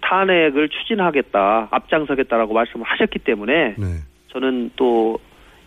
탄핵을 0.00 0.68
추진하겠다, 0.68 1.68
앞장서겠다라고 1.70 2.52
말씀을 2.54 2.84
하셨기 2.86 3.18
때문에 3.20 3.74
네. 3.78 3.86
저는 4.32 4.70
또 4.76 5.18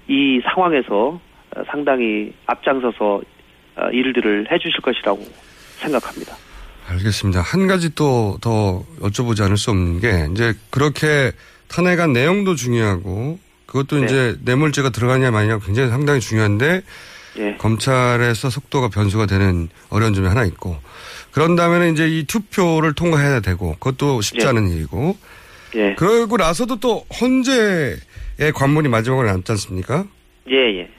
이 0.07 0.41
상황에서 0.43 1.19
어, 1.55 1.63
상당히 1.69 2.33
앞장서서 2.45 3.21
어, 3.75 3.89
일들을 3.91 4.47
해주실 4.51 4.81
것이라고 4.81 5.19
생각합니다. 5.77 6.35
알겠습니다. 6.89 7.41
한 7.41 7.67
가지 7.67 7.93
또 7.93 8.37
더 8.41 8.83
여쭤보지 9.01 9.43
않을 9.43 9.57
수 9.57 9.71
없는 9.71 9.99
게 9.99 10.27
이제 10.31 10.53
그렇게 10.71 11.31
탄핵안 11.67 12.13
내용도 12.13 12.55
중요하고 12.55 13.39
그것도 13.65 13.99
네. 13.99 14.05
이제 14.05 14.35
뇌물죄가 14.43 14.89
들어가냐 14.89 15.31
마냐 15.31 15.59
굉장히 15.59 15.89
상당히 15.89 16.19
중요한데 16.19 16.81
예. 17.39 17.55
검찰에서 17.57 18.49
속도가 18.49 18.89
변수가 18.89 19.25
되는 19.27 19.69
어려운 19.89 20.13
점이 20.13 20.27
하나 20.27 20.43
있고 20.45 20.77
그런 21.31 21.55
다음에는 21.55 21.93
이제 21.93 22.07
이 22.07 22.23
투표를 22.23 22.93
통과해야 22.93 23.41
되고 23.41 23.73
그것도 23.73 24.21
쉽지 24.21 24.45
예. 24.45 24.49
않은 24.49 24.69
일이고 24.69 25.17
예. 25.75 25.95
그러고 25.95 26.37
나서도 26.37 26.79
또 26.79 27.05
헌재의 27.21 28.51
관문이 28.55 28.87
마지막으로 28.87 29.27
남지 29.27 29.51
않습니까? 29.51 30.05
예, 30.49 30.79
예. 30.79 30.89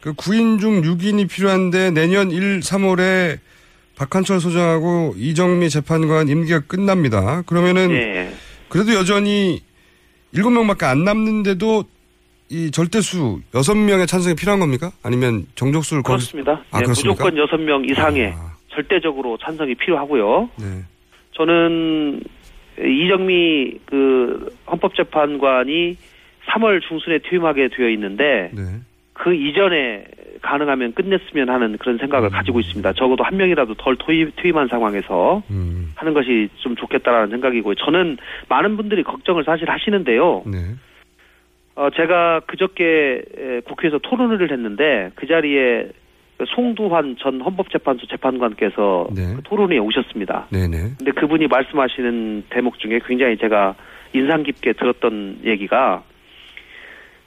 그 0.00 0.14
9인 0.14 0.60
중 0.60 0.82
6인이 0.82 1.28
필요한데 1.28 1.90
내년 1.90 2.30
1, 2.30 2.60
3월에 2.60 3.38
박한철 3.96 4.40
소장하고 4.40 5.14
이정미 5.16 5.68
재판관 5.70 6.28
임기가 6.28 6.60
끝납니다. 6.60 7.42
그러면은 7.46 7.90
예. 7.90 8.32
그래도 8.68 8.94
여전히 8.94 9.62
7명밖에 10.34 10.84
안 10.84 11.04
남는데도 11.04 11.84
이 12.50 12.70
절대수 12.70 13.40
6명의 13.52 14.06
찬성이 14.06 14.34
필요한 14.34 14.60
겁니까? 14.60 14.90
아니면 15.02 15.46
정족수를 15.54 16.02
그렇습니다. 16.02 16.62
아, 16.70 16.80
예, 16.80 16.84
그렇습니까? 16.84 17.24
아. 17.24 17.30
무조건 17.30 17.38
여섯 17.38 17.56
명 17.56 17.84
이상의 17.84 18.34
절대적으로 18.68 19.38
찬성이 19.38 19.74
필요하고요. 19.74 20.50
네. 20.58 20.82
저는 21.32 22.22
이정미 22.78 23.78
그 23.86 24.54
헌법재판관이 24.70 25.96
3월 26.48 26.80
중순에 26.88 27.20
퇴임하게 27.28 27.68
되어 27.76 27.88
있는데 27.90 28.50
네. 28.52 28.62
그 29.12 29.34
이전에 29.34 30.04
가능하면 30.42 30.92
끝냈으면 30.92 31.48
하는 31.48 31.78
그런 31.78 31.98
생각을 31.98 32.28
음. 32.28 32.32
가지고 32.32 32.60
있습니다. 32.60 32.92
적어도 32.92 33.24
한 33.24 33.36
명이라도 33.36 33.74
덜 33.74 33.96
퇴임, 33.96 34.30
퇴임한 34.36 34.68
상황에서 34.68 35.42
음. 35.50 35.92
하는 35.94 36.12
것이 36.12 36.48
좀 36.56 36.76
좋겠다라는 36.76 37.30
생각이고 37.30 37.74
저는 37.76 38.18
많은 38.48 38.76
분들이 38.76 39.02
걱정을 39.02 39.44
사실 39.44 39.70
하시는데요. 39.70 40.42
네. 40.46 40.58
어, 41.74 41.88
제가 41.90 42.40
그저께 42.40 43.22
에, 43.38 43.60
국회에서 43.60 43.98
토론을 43.98 44.50
했는데 44.50 45.10
그 45.14 45.26
자리에 45.26 45.88
송두환 46.46 47.16
전 47.18 47.40
헌법재판소 47.40 48.06
재판관께서 48.06 49.08
네. 49.14 49.34
그 49.36 49.42
토론에 49.44 49.78
오셨습니다. 49.78 50.48
네네. 50.50 50.94
근데 50.98 51.12
그분이 51.12 51.46
말씀하시는 51.46 52.44
대목 52.50 52.78
중에 52.78 53.00
굉장히 53.06 53.36
제가 53.38 53.74
인상 54.12 54.42
깊게 54.42 54.72
들었던 54.74 55.38
얘기가 55.44 56.02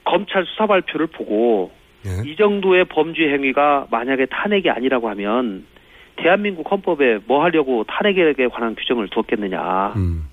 검찰 0.04 0.44
수사 0.44 0.66
발표를 0.66 1.08
보고 1.08 1.72
네. 2.06 2.30
이 2.30 2.36
정도의 2.36 2.84
범죄 2.84 3.28
행위가 3.28 3.88
만약에 3.90 4.26
탄핵이 4.26 4.70
아니라고 4.70 5.08
하면 5.10 5.64
대한민국 6.16 6.70
헌법에 6.70 7.18
뭐 7.26 7.42
하려고 7.42 7.84
탄핵에 7.84 8.48
관한 8.48 8.74
규정을 8.76 9.08
두었겠느냐. 9.08 9.94
음. 9.96 10.28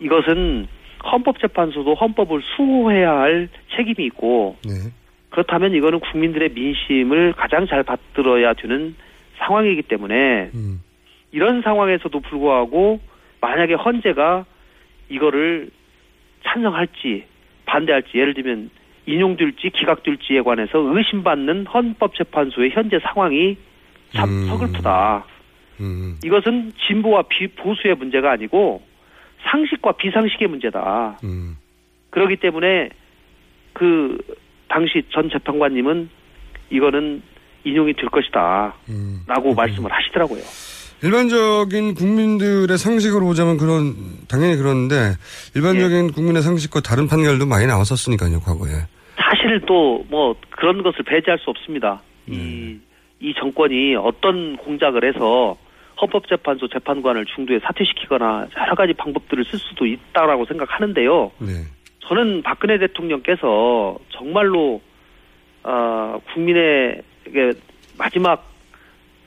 이것은 0.00 0.66
헌법재판소도 1.04 1.94
헌법을 1.94 2.40
수호해야 2.56 3.12
할 3.12 3.48
책임이 3.76 4.06
있고 4.06 4.56
네. 4.64 4.90
그렇다면 5.30 5.74
이거는 5.74 6.00
국민들의 6.00 6.50
민심을 6.50 7.34
가장 7.34 7.66
잘 7.66 7.82
받들어야 7.82 8.54
되는 8.54 8.94
상황이기 9.38 9.82
때문에 9.82 10.50
음. 10.54 10.82
이런 11.30 11.62
상황에서도 11.62 12.18
불구하고 12.20 13.00
만약에 13.40 13.74
헌재가 13.74 14.44
이거를 15.08 15.70
찬성할지 16.44 17.24
반대할지 17.66 18.18
예를 18.18 18.34
들면 18.34 18.70
인용될지 19.12 19.70
기각될지에 19.70 20.42
관해서 20.42 20.78
의심받는 20.78 21.66
헌법재판소의 21.66 22.70
현재 22.70 22.98
상황이 23.00 23.56
참 24.14 24.28
음. 24.28 24.46
서글프다. 24.46 25.24
음. 25.80 26.18
이것은 26.24 26.72
진보와 26.86 27.22
비, 27.28 27.48
보수의 27.48 27.94
문제가 27.96 28.32
아니고 28.32 28.82
상식과 29.42 29.92
비상식의 29.92 30.48
문제다. 30.48 31.18
음. 31.24 31.56
그렇기 32.10 32.36
때문에 32.36 32.90
그 33.72 34.18
당시 34.68 35.02
전 35.10 35.30
재판관님은 35.30 36.08
이거는 36.70 37.22
인용이 37.64 37.94
될 37.94 38.06
것이다. 38.06 38.74
음. 38.88 39.20
라고 39.26 39.54
말씀을 39.54 39.90
하시더라고요. 39.90 40.42
일반적인 41.02 41.94
국민들의 41.94 42.76
상식으로 42.76 43.24
보자면 43.24 43.56
그런 43.56 43.94
당연히 44.28 44.56
그런데 44.56 45.14
일반적인 45.54 46.08
예. 46.08 46.12
국민의 46.12 46.42
상식과 46.42 46.80
다른 46.80 47.08
판결도 47.08 47.46
많이 47.46 47.66
나왔었으니까요 47.66 48.40
과거에. 48.40 48.72
사실 49.30 49.60
또 49.60 50.04
뭐 50.10 50.34
그런 50.50 50.82
것을 50.82 51.04
배제할 51.04 51.38
수 51.38 51.50
없습니다. 51.50 52.02
네. 52.26 52.34
이, 52.36 52.78
이 53.20 53.34
정권이 53.34 53.94
어떤 53.96 54.56
공작을 54.56 55.04
해서 55.04 55.56
헌법재판소 56.00 56.68
재판관을 56.68 57.26
중도에 57.26 57.60
사퇴시키거나 57.60 58.48
여러 58.58 58.74
가지 58.74 58.92
방법들을 58.94 59.44
쓸 59.44 59.58
수도 59.58 59.86
있다라고 59.86 60.46
생각하는데요. 60.46 61.32
네. 61.38 61.48
저는 62.00 62.42
박근혜 62.42 62.78
대통령께서 62.78 63.98
정말로 64.10 64.80
어, 65.62 66.20
국민에게 66.32 67.52
마지막 67.98 68.50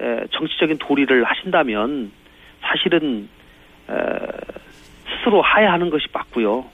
에, 0.01 0.25
정치적인 0.31 0.79
도리를 0.79 1.23
하신다면 1.23 2.11
사실은 2.61 3.29
에, 3.89 3.93
스스로 5.07 5.41
하야하는 5.41 5.89
것이 5.91 6.07
맞고요. 6.11 6.65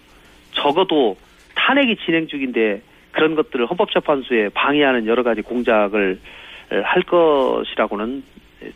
적어도 0.53 1.17
탄핵이 1.55 1.97
진행 1.97 2.27
중인데 2.27 2.81
그런 3.11 3.35
것들을 3.35 3.65
헌법재판소에 3.69 4.49
방해하는 4.49 5.07
여러 5.07 5.23
가지 5.23 5.41
공작을 5.41 6.19
에, 6.71 6.79
할 6.81 7.01
것이라고는 7.03 8.23
에, 8.63 8.71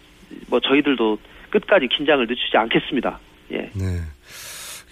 뭐 0.47 0.59
저희들도 0.59 1.17
끝까지 1.49 1.87
긴장을 1.87 2.25
늦추지 2.27 2.57
않겠습니다. 2.57 3.19
예, 3.51 3.69
네. 3.73 4.01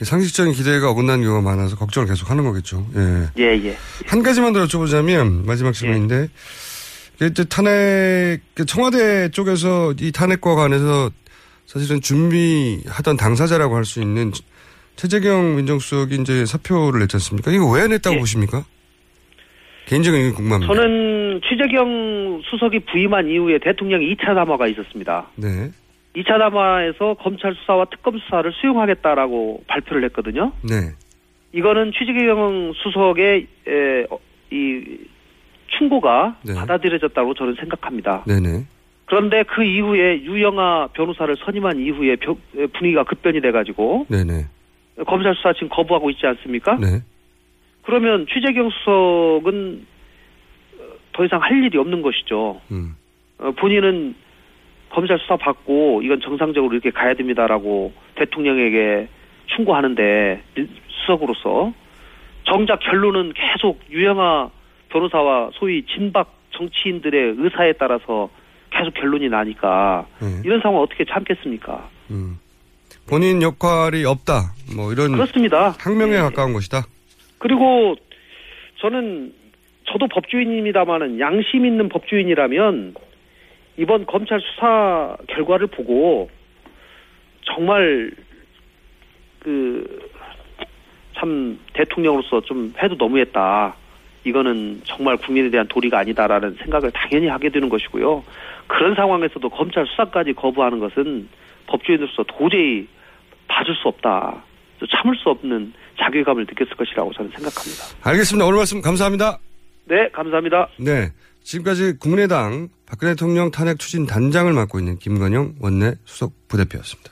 상식적인 0.01 0.53
기대가 0.53 0.89
어긋나는 0.89 1.23
경우가 1.23 1.41
많아서 1.41 1.75
걱정을 1.75 2.07
계속 2.07 2.29
하는 2.29 2.43
거겠죠. 2.43 2.85
예. 2.95 3.27
예, 3.43 3.63
예. 3.65 3.77
한 4.07 4.23
가지만 4.23 4.51
더 4.53 4.63
여쭤보자면 4.65 5.45
마지막 5.45 5.73
질문인데 5.73 6.27
이게 7.17 7.25
이제 7.27 7.43
탄핵 7.45 8.41
그 8.55 8.65
청와대 8.65 9.29
쪽에서 9.29 9.93
이 9.99 10.11
탄핵과 10.11 10.55
관해서 10.55 11.11
사실은 11.67 12.01
준비하던 12.01 13.15
당사자라고 13.17 13.75
할 13.75 13.85
수 13.85 14.01
있는 14.01 14.31
최재경 14.95 15.55
민정수석이 15.55 16.15
이제 16.21 16.45
사표를 16.45 16.99
냈지 16.99 17.15
않습니까? 17.15 17.51
이거 17.51 17.69
왜 17.69 17.87
냈다고 17.87 18.17
보십니까? 18.19 18.65
개인적인 19.91 20.21
의견 20.21 20.35
궁금합니다. 20.35 20.73
저는 20.73 21.41
최재경 21.43 22.43
수석이 22.45 22.79
부임한 22.91 23.27
이후에 23.27 23.59
대통령이 23.59 24.15
2차 24.15 24.33
담화가 24.33 24.67
있었습니다. 24.67 25.27
네. 25.35 25.69
2차 26.15 26.39
담화에서 26.39 27.15
검찰 27.15 27.53
수사와 27.55 27.85
특검 27.91 28.17
수사를 28.17 28.49
수용하겠다라고 28.53 29.65
발표를 29.67 30.05
했거든요. 30.05 30.53
네. 30.63 30.91
이거는 31.51 31.91
최재경 31.93 32.71
수석의 32.73 33.47
에, 33.67 34.03
어, 34.09 34.17
이 34.49 34.97
충고가 35.77 36.37
네. 36.43 36.53
받아들여졌다고 36.53 37.33
저는 37.33 37.55
생각합니다. 37.55 38.23
네네. 38.25 38.63
그런데 39.07 39.43
그 39.43 39.61
이후에 39.61 40.21
유영아 40.21 40.87
변호사를 40.93 41.35
선임한 41.43 41.79
이후에 41.81 42.13
에, 42.13 42.67
분위기가 42.67 43.03
급변이 43.03 43.41
돼가지고 43.41 44.05
네네. 44.09 44.45
검찰 45.05 45.35
수사 45.35 45.51
지금 45.51 45.67
거부하고 45.67 46.09
있지 46.11 46.25
않습니까? 46.27 46.77
네. 46.77 47.01
그러면 47.83 48.25
최재경 48.29 48.69
수석은 48.69 49.85
어, 50.79 50.83
더 51.13 51.25
이상 51.25 51.41
할 51.41 51.63
일이 51.63 51.77
없는 51.77 52.01
것이죠. 52.01 52.61
음. 52.71 52.95
어, 53.39 53.51
본인은 53.51 54.15
검찰 54.89 55.17
수사 55.19 55.37
받고 55.37 56.01
이건 56.03 56.19
정상적으로 56.21 56.73
이렇게 56.73 56.91
가야 56.91 57.13
됩니다라고 57.13 57.93
대통령에게 58.15 59.07
충고하는데 59.55 60.43
민- 60.55 60.69
수석으로서 60.89 61.73
정작 62.43 62.79
결론은 62.79 63.33
계속 63.33 63.79
유영아 63.89 64.49
변호사와 64.89 65.51
소위 65.53 65.83
진박 65.85 66.33
정치인들의 66.51 67.35
의사에 67.37 67.73
따라서 67.73 68.29
계속 68.69 68.93
결론이 68.93 69.29
나니까 69.29 70.05
네. 70.21 70.41
이런 70.45 70.59
상황 70.61 70.81
어떻게 70.81 71.05
참겠습니까? 71.05 71.89
음. 72.11 72.37
본인 73.09 73.41
역할이 73.41 74.05
없다. 74.05 74.53
뭐 74.75 74.91
이런 74.91 75.11
그렇습니다. 75.13 75.75
항명에 75.79 76.17
가까운 76.17 76.53
것이다. 76.53 76.83
그리고 77.41 77.95
저는 78.77 79.33
저도 79.85 80.07
법주인입니다만은 80.07 81.19
양심 81.19 81.65
있는 81.65 81.89
법주인이라면 81.89 82.95
이번 83.77 84.05
검찰 84.05 84.39
수사 84.39 85.17
결과를 85.27 85.67
보고 85.67 86.29
정말 87.43 88.11
그 89.39 90.11
참 91.21 91.59
대통령으로서 91.73 92.41
좀 92.41 92.73
해도 92.81 92.95
너무했다. 92.97 93.75
이거는 94.23 94.81
정말 94.85 95.17
국민에 95.17 95.51
대한 95.51 95.67
도리가 95.67 95.99
아니다라는 95.99 96.55
생각을 96.55 96.91
당연히 96.91 97.27
하게 97.27 97.49
되는 97.49 97.69
것이고요. 97.69 98.23
그런 98.65 98.95
상황에서도 98.95 99.47
검찰 99.49 99.85
수사까지 99.85 100.33
거부하는 100.33 100.79
것은 100.79 101.29
법조인으로서 101.67 102.23
도저히 102.23 102.87
봐줄 103.47 103.75
수 103.75 103.87
없다. 103.87 104.43
참을 104.89 105.15
수 105.15 105.29
없는 105.29 105.73
자괴감을 106.03 106.45
느꼈을 106.49 106.75
것이라고 106.75 107.13
저는 107.13 107.31
생각합니다. 107.31 107.83
알겠습니다. 108.01 108.45
오늘 108.45 108.57
말씀 108.57 108.81
감사합니다. 108.81 109.39
네, 109.85 110.09
감사합니다. 110.13 110.67
네. 110.79 111.11
지금까지 111.43 111.97
국민의당 111.99 112.69
박근혜 112.85 113.13
대통령 113.13 113.51
탄핵 113.51 113.79
추진 113.79 114.05
단장을 114.05 114.51
맡고 114.53 114.79
있는 114.79 114.97
김건영 114.99 115.55
원내 115.59 115.95
수석 116.05 116.33
부대표였습니다. 116.47 117.11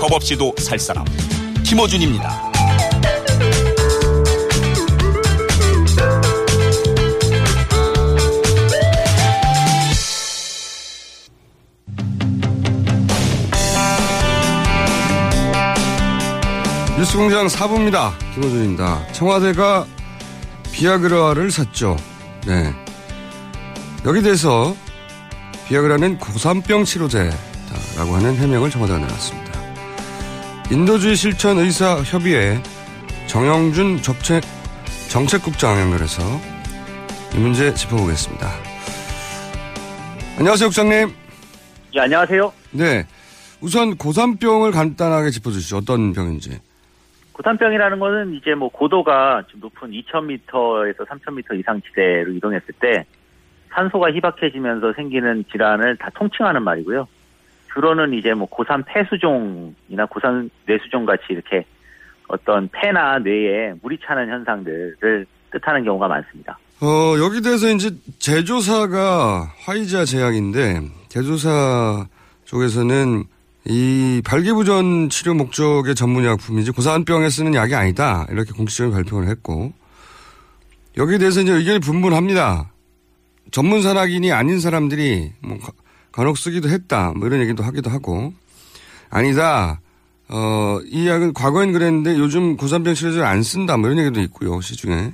법 0.00 0.12
없이도 0.12 0.54
살 0.58 0.78
사람 0.78 1.04
김어준입니다. 1.64 2.51
뉴스공장 17.02 17.48
4부입니다. 17.48 18.12
김호준입니다. 18.32 19.08
청와대가 19.12 19.84
비아그라를 20.70 21.50
샀죠. 21.50 21.96
네. 22.46 22.72
여기 24.06 24.22
대해서 24.22 24.76
비아그라는 25.66 26.18
고산병 26.18 26.84
치료제다라고 26.84 28.14
하는 28.14 28.36
해명을 28.36 28.70
청와대가 28.70 29.00
내놨습니다. 29.00 29.52
인도주의 30.70 31.16
실천 31.16 31.58
의사 31.58 31.96
협의회 32.02 32.62
정영준 33.26 34.00
정책, 34.02 34.44
정책국장 35.08 35.80
연결해서 35.80 36.22
이 37.34 37.38
문제 37.38 37.74
짚어보겠습니다. 37.74 38.48
안녕하세요, 40.38 40.68
국장님. 40.68 41.12
예, 41.94 42.00
안녕하세요. 42.00 42.52
네. 42.70 43.06
우선 43.60 43.96
고산병을 43.96 44.70
간단하게 44.70 45.30
짚어주시죠. 45.30 45.78
어떤 45.78 46.12
병인지. 46.12 46.60
고산병이라는 47.42 47.98
거는 47.98 48.34
이제 48.34 48.54
뭐 48.54 48.68
고도가 48.68 49.42
좀 49.48 49.60
높은 49.60 49.90
2,000m에서 49.90 51.06
3,000m 51.06 51.58
이상 51.58 51.80
지대로 51.82 52.30
이동했을 52.32 52.68
때 52.80 53.04
산소가 53.70 54.12
희박해지면서 54.12 54.92
생기는 54.92 55.44
질환을 55.50 55.96
다 55.96 56.08
통칭하는 56.14 56.62
말이고요. 56.62 57.08
주로는 57.72 58.12
이제 58.14 58.32
뭐 58.34 58.46
고산 58.46 58.84
폐수종이나 58.84 60.06
고산 60.08 60.50
뇌수종 60.66 61.04
같이 61.04 61.24
이렇게 61.30 61.64
어떤 62.28 62.68
폐나 62.70 63.18
뇌에 63.18 63.74
물이 63.82 63.98
차는 64.04 64.28
현상들을 64.28 65.26
뜻하는 65.50 65.84
경우가 65.84 66.06
많습니다. 66.06 66.58
어, 66.80 67.14
여기 67.18 67.40
대해서 67.40 67.68
이제 67.68 67.90
제조사가 68.18 69.52
화이자 69.64 70.04
제약인데 70.04 70.80
제조사 71.08 72.06
쪽에서는 72.44 73.24
이 73.64 74.20
발기부전 74.24 75.08
치료 75.08 75.34
목적의 75.34 75.94
전문 75.94 76.24
의약품이지 76.24 76.72
고산병에 76.72 77.30
쓰는 77.30 77.54
약이 77.54 77.74
아니다 77.74 78.26
이렇게 78.30 78.52
공식적인 78.52 78.92
발표를 78.92 79.28
했고 79.28 79.72
여기에 80.96 81.18
대해서 81.18 81.40
이제 81.40 81.52
의견이 81.52 81.78
분분합니다. 81.78 82.70
전문 83.50 83.82
산악인이 83.82 84.32
아닌 84.32 84.60
사람들이 84.60 85.32
뭐 85.40 85.58
간혹 86.10 86.36
쓰기도 86.36 86.68
했다 86.68 87.12
뭐 87.16 87.28
이런 87.28 87.40
얘기도 87.40 87.62
하기도 87.62 87.90
하고 87.90 88.34
아니다. 89.10 89.80
어, 90.28 90.80
이 90.86 91.06
약은 91.06 91.34
과거엔 91.34 91.72
그랬는데 91.72 92.18
요즘 92.18 92.56
고산병 92.56 92.94
치료제를 92.94 93.24
안 93.24 93.42
쓴다 93.42 93.76
뭐 93.76 93.90
이런 93.90 94.02
얘기도 94.04 94.20
있고요 94.22 94.60
시중에 94.62 95.12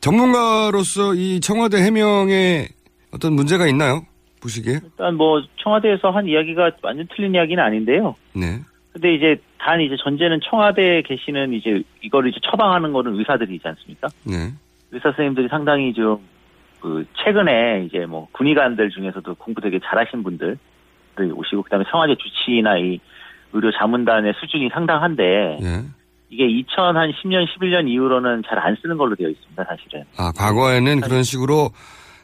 전문가로서 0.00 1.14
이 1.14 1.40
청와대 1.40 1.82
해명에 1.82 2.68
어떤 3.10 3.34
문제가 3.34 3.66
있나요? 3.66 4.06
보시기에? 4.40 4.80
일단 4.82 5.16
뭐 5.16 5.42
청와대에서 5.56 6.10
한 6.10 6.26
이야기가 6.26 6.70
완전 6.82 7.06
틀린 7.14 7.34
이야기는 7.34 7.62
아닌데요. 7.62 8.14
네. 8.34 8.60
근데 8.92 9.14
이제 9.14 9.36
단 9.58 9.80
이제 9.80 9.96
전제는 10.02 10.40
청와대에 10.48 11.02
계시는 11.02 11.52
이제 11.52 11.82
이거를 12.02 12.30
이제 12.30 12.40
처방하는 12.50 12.92
거는 12.92 13.18
의사들이지 13.18 13.66
않습니까? 13.68 14.08
네. 14.24 14.52
의사 14.90 15.10
선생님들이 15.10 15.48
상당히 15.48 15.92
좀 15.92 16.18
그 16.80 17.04
최근에 17.22 17.84
이제 17.84 18.06
뭐 18.06 18.26
군의관들 18.32 18.90
중에서도 18.90 19.34
공부 19.36 19.60
되게 19.60 19.78
잘하신 19.78 20.22
분들 20.22 20.58
오시고 21.34 21.62
그다음에 21.64 21.84
청와대 21.90 22.16
주치의나 22.16 22.78
이 22.78 22.98
의료 23.52 23.70
자문단의 23.72 24.32
수준이 24.40 24.70
상당한데 24.72 25.58
네. 25.60 25.84
이게 26.30 26.46
2010년 26.46 27.46
11년 27.46 27.88
이후로는 27.88 28.42
잘 28.48 28.58
안 28.58 28.76
쓰는 28.80 28.96
걸로 28.96 29.14
되어 29.16 29.28
있습니다, 29.28 29.64
사실은. 29.64 30.04
아, 30.16 30.32
과거에는 30.32 31.00
그런 31.00 31.22
식으로 31.22 31.70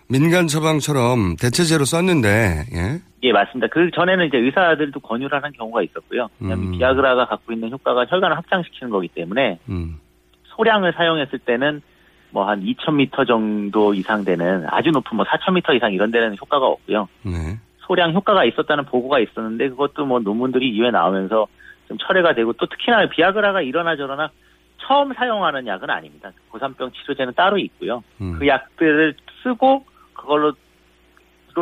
민간 0.09 0.47
처방처럼 0.47 1.37
대체제로 1.37 1.85
썼는데, 1.85 2.29
예? 2.29 3.01
예, 3.23 3.33
맞습니다. 3.33 3.67
그 3.69 3.91
전에는 3.91 4.27
이제 4.27 4.39
의사들도 4.39 5.01
권유를 5.01 5.37
하는 5.37 5.53
경우가 5.53 5.83
있었고요. 5.83 6.29
왜냐하면 6.39 6.69
음. 6.69 6.79
비아그라가 6.79 7.27
갖고 7.27 7.53
있는 7.53 7.71
효과가 7.71 8.07
혈관을 8.09 8.37
확장시키는 8.37 8.91
거기 8.91 9.09
때문에 9.09 9.59
음. 9.69 9.99
소량을 10.45 10.93
사용했을 10.97 11.41
때는 11.41 11.83
뭐 12.31 12.47
한 12.49 12.63
2,000m 12.63 13.27
정도 13.27 13.95
이상 13.95 14.25
되는 14.25 14.67
아주 14.69 14.91
높은 14.91 15.17
뭐 15.17 15.25
4,000m 15.25 15.77
이상 15.77 15.93
이런 15.93 16.11
데는 16.11 16.37
효과가 16.41 16.67
없고요. 16.67 17.09
네. 17.23 17.59
소량 17.79 18.13
효과가 18.13 18.45
있었다는 18.45 18.85
보고가 18.85 19.21
있었는데 19.21 19.71
그것도 19.71 20.07
뭐 20.07 20.19
논문들이 20.19 20.69
이후에 20.69 20.91
나오면서 20.91 21.47
좀 21.89 21.97
철회가 21.99 22.35
되고 22.35 22.53
또 22.53 22.67
특히나 22.67 23.09
비아그라가 23.09 23.63
이러나 23.63 23.97
저러나 23.97 24.29
처음 24.79 25.15
사용하는 25.15 25.67
약은 25.67 25.89
아닙니다. 25.89 26.31
고산병 26.51 26.93
치료제는 26.93 27.33
따로 27.35 27.59
있고요. 27.59 28.03
음. 28.21 28.39
그 28.39 28.47
약들을 28.47 29.15
쓰고 29.43 29.85
그걸로 30.17 30.53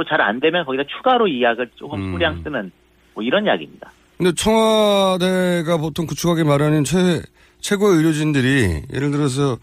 잘 0.09 0.21
안 0.21 0.41
되면 0.41 0.65
거기다 0.65 0.85
추가로 0.97 1.29
이 1.29 1.43
약을 1.43 1.71
조금 1.77 2.01
음. 2.01 2.13
소량 2.13 2.43
쓰는 2.43 2.73
뭐 3.15 3.23
이런 3.23 3.47
약입니다. 3.47 3.93
근데 4.17 4.33
청와대가 4.33 5.77
보통 5.79 6.07
구축하게 6.07 6.45
말하는 6.45 6.85
최, 6.85 7.21
최고의 7.61 7.99
의료진들이 7.99 8.83
예를 8.93 9.11
들어서 9.11 9.57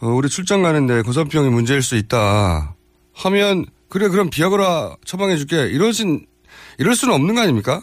어, 0.00 0.06
우리 0.08 0.28
출장 0.28 0.62
가는데 0.62 1.02
고산병이 1.02 1.50
문제일 1.50 1.82
수 1.82 1.96
있다 1.96 2.74
하면 3.16 3.64
그래 3.88 4.08
그럼 4.08 4.30
비아그라 4.30 4.96
처방해 5.04 5.36
줄게 5.36 5.66
이러진 5.68 6.26
이럴 6.78 6.94
수는 6.94 7.14
없는 7.14 7.34
거 7.34 7.40
아닙니까? 7.40 7.80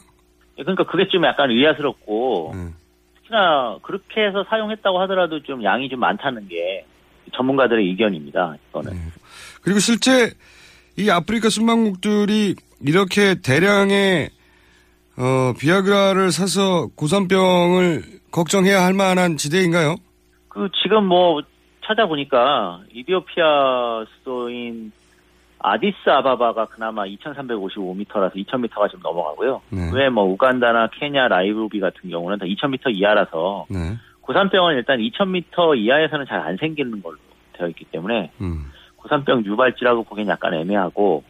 예, 0.59 0.63
그러니까 0.63 0.83
그게 0.85 1.07
좀 1.07 1.25
약간 1.25 1.49
의아스럽고 1.49 2.51
음. 2.53 2.73
특히나 3.15 3.79
그렇게 3.81 4.25
해서 4.27 4.45
사용했다고 4.47 4.99
하더라도 5.01 5.41
좀 5.43 5.63
양이 5.63 5.89
좀 5.89 5.99
많다는 5.99 6.47
게 6.47 6.85
전문가들의 7.33 7.85
의견입니다. 7.87 8.55
이거는. 8.69 8.91
그리고 9.63 9.79
실제 9.79 10.31
이 10.97 11.09
아프리카 11.09 11.49
순방국들이 11.49 12.55
이렇게 12.81 13.35
대량의 13.41 14.29
어, 15.17 15.53
비아그라를 15.59 16.31
사서 16.31 16.87
고산병을 16.95 18.03
걱정해야 18.31 18.83
할 18.83 18.93
만한 18.93 19.37
지대인가요? 19.37 19.95
그 20.49 20.69
지금 20.83 21.05
뭐 21.05 21.41
찾아보니까 21.85 22.81
이디오피아 22.93 24.05
수도인 24.17 24.91
아디스 25.59 26.09
아바바가 26.09 26.65
그나마 26.65 27.05
2,355m라서 27.05 28.33
2,000m가 28.35 28.89
좀 28.91 28.99
넘어가고요. 29.01 29.61
네. 29.69 29.89
왜뭐 29.93 30.23
우간다나 30.25 30.87
케냐, 30.99 31.27
라이브비 31.29 31.79
같은 31.79 32.09
경우는 32.09 32.37
다 32.39 32.45
2,000m 32.45 32.93
이하라서 32.95 33.67
네. 33.69 33.77
고산병은 34.21 34.75
일단 34.75 34.99
2,000m 34.99 35.77
이하에서는 35.77 36.25
잘 36.27 36.41
안 36.41 36.57
생기는 36.57 37.01
걸로 37.01 37.15
되어 37.53 37.67
있기 37.69 37.85
때문에 37.85 38.31
음. 38.41 38.65
고산병 39.03 39.45
유발지라고 39.45 40.03
보기엔 40.03 40.27
약간 40.29 40.53
애매하고 40.55 41.23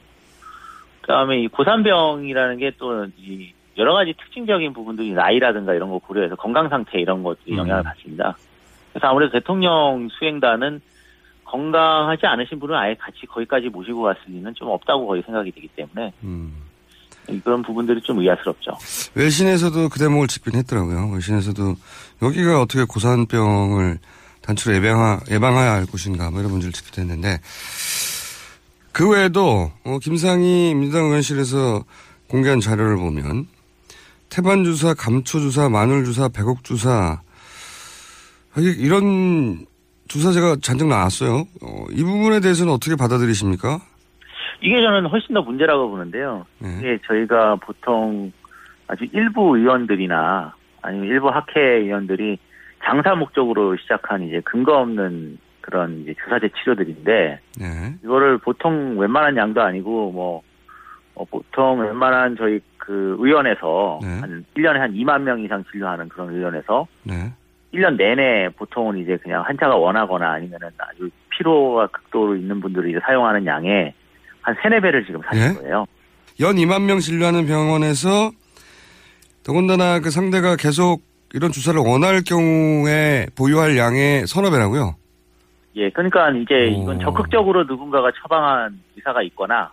그다음에 1.01 1.41
이 1.41 1.47
고산병이라는 1.49 2.57
게 2.57 2.71
또 2.77 3.05
이 3.17 3.51
여러 3.77 3.93
가지 3.93 4.13
특징적인 4.13 4.73
부분들이 4.73 5.13
나이라든가 5.13 5.73
이런 5.73 5.89
거 5.89 5.97
고려해서 5.97 6.35
건강 6.35 6.69
상태 6.69 6.99
이런 6.99 7.23
것들이 7.23 7.53
음. 7.53 7.57
영향을 7.59 7.83
받습니다. 7.83 8.37
그래서 8.91 9.07
아무래도 9.07 9.31
대통령 9.31 10.07
수행단은 10.11 10.79
건강하지 11.45 12.25
않으신 12.25 12.59
분은 12.59 12.75
아예 12.75 12.93
같이 12.95 13.25
거기까지 13.27 13.69
모시고 13.69 14.03
갔을 14.03 14.21
리는 14.27 14.53
좀 14.53 14.69
없다고 14.69 15.07
거의 15.07 15.23
생각이 15.23 15.51
되기 15.51 15.67
때문에 15.69 16.13
음. 16.23 16.53
그런 17.43 17.61
부분들이 17.63 18.01
좀 18.01 18.19
의아스럽죠. 18.19 18.77
외신에서도 19.15 19.89
그 19.89 19.97
대목을 19.97 20.27
짚긴 20.27 20.55
했더라고요. 20.55 21.11
외신에서도 21.13 21.75
여기가 22.21 22.61
어떻게 22.61 22.83
고산병을 22.83 23.97
단추로 24.43 24.75
예방하, 24.75 25.19
예방해야 25.31 25.71
할 25.73 25.85
곳인가 25.85 26.29
뭐 26.29 26.39
이런 26.39 26.51
문제를 26.51 26.73
짚기도 26.73 27.01
했는데 27.01 27.39
그 28.91 29.09
외에도 29.09 29.71
어, 29.85 29.97
김상희 29.99 30.75
민주당 30.75 31.05
의원실에서 31.05 31.83
공개한 32.29 32.59
자료를 32.59 32.97
보면 32.97 33.47
태반 34.29 34.63
주사, 34.63 34.93
감초 34.93 35.39
주사, 35.39 35.69
마늘 35.69 36.03
주사, 36.05 36.27
백옥 36.27 36.63
주사 36.63 37.21
이런 38.57 39.65
주사제가 40.07 40.57
잔뜩 40.61 40.87
나왔어요. 40.87 41.45
어, 41.61 41.85
이 41.91 42.03
부분에 42.03 42.39
대해서는 42.39 42.71
어떻게 42.73 42.95
받아들이십니까? 42.95 43.79
이게 44.61 44.75
저는 44.75 45.07
훨씬 45.07 45.33
더 45.33 45.41
문제라고 45.41 45.89
보는데요. 45.89 46.45
네. 46.59 46.77
이게 46.79 46.99
저희가 47.07 47.55
보통 47.57 48.31
아주 48.87 49.05
일부 49.11 49.57
의원들이나 49.57 50.53
아니면 50.81 51.07
일부 51.07 51.29
학회 51.29 51.59
의원들이 51.59 52.37
장사 52.83 53.15
목적으로 53.15 53.75
시작한 53.77 54.23
이제 54.23 54.41
근거 54.43 54.77
없는 54.79 55.37
그런 55.61 56.01
이제 56.01 56.13
주사제 56.23 56.49
치료들인데 56.59 57.39
네. 57.59 57.93
이거를 58.03 58.37
보통 58.37 58.97
웬만한 58.97 59.37
양도 59.37 59.61
아니고 59.61 60.11
뭐 60.11 60.41
어, 61.15 61.25
보통 61.25 61.79
웬만한 61.79 62.35
저희 62.37 62.59
그 62.77 63.15
의원에서 63.19 63.99
네. 64.01 64.19
한 64.19 64.45
1년에 64.55 64.77
한 64.77 64.93
2만 64.93 65.21
명 65.21 65.41
이상 65.41 65.63
진료하는 65.71 66.09
그런 66.09 66.33
의원에서 66.33 66.85
네. 67.03 67.31
1년 67.73 67.95
내내 67.95 68.49
보통은 68.49 68.97
이제 68.99 69.17
그냥 69.17 69.43
환자가 69.43 69.75
원하거나 69.75 70.31
아니면은 70.33 70.69
아주 70.77 71.09
피로가 71.29 71.87
극도로 71.87 72.35
있는 72.35 72.59
분들이 72.59 72.91
이제 72.91 72.99
사용하는 73.05 73.45
양의 73.45 73.93
한 74.41 74.55
세네 74.61 74.81
배를 74.81 75.05
지금 75.05 75.21
사는 75.21 75.41
예? 75.41 75.53
거예요. 75.59 75.85
연 76.41 76.55
2만 76.55 76.83
명 76.83 76.99
진료하는 76.99 77.47
병원에서 77.47 78.31
더군다나 79.43 79.99
그 79.99 80.11
상대가 80.11 80.55
계속 80.55 81.01
이런 81.33 81.51
주사를 81.51 81.79
원할 81.79 82.21
경우에 82.21 83.25
보유할 83.35 83.75
양의 83.75 84.27
서너 84.27 84.51
배라고요? 84.51 84.95
예, 85.75 85.89
그러니까 85.89 86.29
이제 86.29 86.53
오. 86.75 86.83
이건 86.83 86.99
적극적으로 86.99 87.63
누군가가 87.63 88.11
처방한 88.21 88.79
의사가 88.95 89.23
있거나 89.23 89.71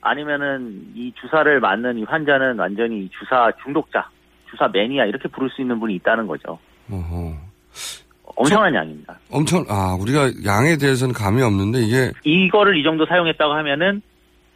아니면은 0.00 0.92
이 0.94 1.12
주사를 1.20 1.60
맞는 1.60 1.98
이 1.98 2.02
환자는 2.04 2.58
완전히 2.58 3.04
이 3.04 3.10
주사 3.16 3.52
중독자, 3.62 4.08
주사 4.50 4.66
매니아 4.66 5.04
이렇게 5.04 5.28
부를 5.28 5.48
수 5.50 5.62
있는 5.62 5.78
분이 5.78 5.94
있다는 5.96 6.26
거죠. 6.26 6.58
어허. 6.90 7.34
엄청난 8.36 8.74
양입니다. 8.74 9.18
엄청, 9.30 9.64
아, 9.68 9.96
우리가 10.00 10.30
양에 10.44 10.76
대해서는 10.76 11.12
감이 11.12 11.42
없는데 11.42 11.80
이게, 11.80 12.10
이거를 12.24 12.76
이 12.78 12.82
정도 12.82 13.04
사용했다고 13.06 13.52
하면은 13.52 14.02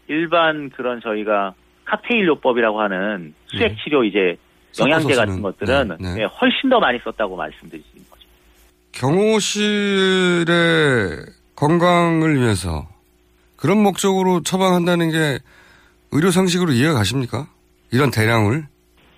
일반 0.09 0.70
그런 0.70 1.01
저희가 1.01 1.55
칵테일 1.85 2.27
요법이라고 2.27 2.81
하는 2.81 3.35
수액 3.47 3.77
치료 3.82 4.05
이제 4.05 4.36
영양제 4.78 5.14
같은 5.14 5.42
것들은 5.42 5.88
네, 5.88 5.96
네. 6.01 6.22
예, 6.22 6.24
훨씬 6.24 6.70
더 6.70 6.80
많이 6.80 6.98
썼다고 6.98 7.36
말씀드릴 7.36 7.82
수 7.82 7.96
있는 7.96 8.10
거죠. 8.10 8.26
경호실의 8.92 10.46
건강을 11.56 12.40
위해서 12.40 12.86
그런 13.56 13.82
목적으로 13.82 14.42
처방한다는 14.42 15.10
게 15.10 15.38
의료 16.12 16.30
상식으로 16.30 16.72
이해가 16.72 16.94
가십니까? 16.94 17.46
이런 17.92 18.10
대량을? 18.10 18.64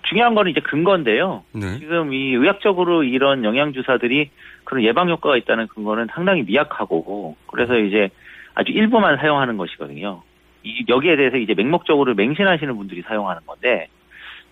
중요한 0.09 0.35
거는 0.35 0.53
이제 0.53 0.61
근거인데요. 0.61 1.43
네. 1.53 1.79
지금 1.79 2.13
이 2.13 2.35
의학적으로 2.35 3.03
이런 3.03 3.45
영양 3.45 3.73
주사들이 3.73 4.31
그런 4.65 4.85
예방 4.85 5.09
효과가 5.09 5.37
있다는 5.37 5.67
근거는 5.69 6.09
상당히 6.15 6.43
미약하고 6.43 7.37
그래서 7.47 7.77
이제 7.77 8.09
아주 8.55 8.73
일부만 8.73 9.17
사용하는 9.19 9.57
것이거든요. 9.57 10.23
이 10.63 10.85
여기에 10.89 11.17
대해서 11.17 11.37
이제 11.37 11.55
맹목적으로 11.55 12.15
맹신하시는 12.15 12.77
분들이 12.77 13.03
사용하는 13.03 13.43
건데 13.47 13.89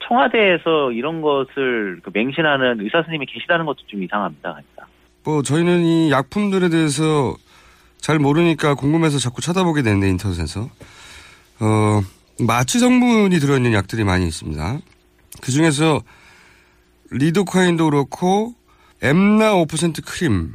청와대에서 0.06 0.92
이런 0.92 1.22
것을 1.22 2.00
그 2.02 2.10
맹신하는 2.12 2.80
의사 2.80 2.98
선생님이 2.98 3.26
계시다는 3.26 3.64
것도 3.66 3.78
좀 3.86 4.02
이상합니다. 4.02 4.50
그러니까. 4.52 4.86
뭐, 5.24 5.42
저희는 5.42 5.80
이 5.84 6.10
약품들에 6.10 6.68
대해서 6.68 7.34
잘 7.98 8.18
모르니까 8.18 8.74
궁금해서 8.74 9.18
자꾸 9.18 9.40
찾아보게 9.40 9.82
되는데, 9.82 10.08
인터넷에서. 10.08 10.68
어, 11.60 12.00
마취 12.40 12.78
성분이 12.78 13.38
들어있는 13.38 13.72
약들이 13.72 14.04
많이 14.04 14.26
있습니다. 14.26 14.78
그 15.42 15.52
중에서 15.52 16.00
리도카인도 17.10 17.88
그렇고, 17.88 18.54
엠나 19.02 19.54
5% 19.54 20.04
크림, 20.04 20.52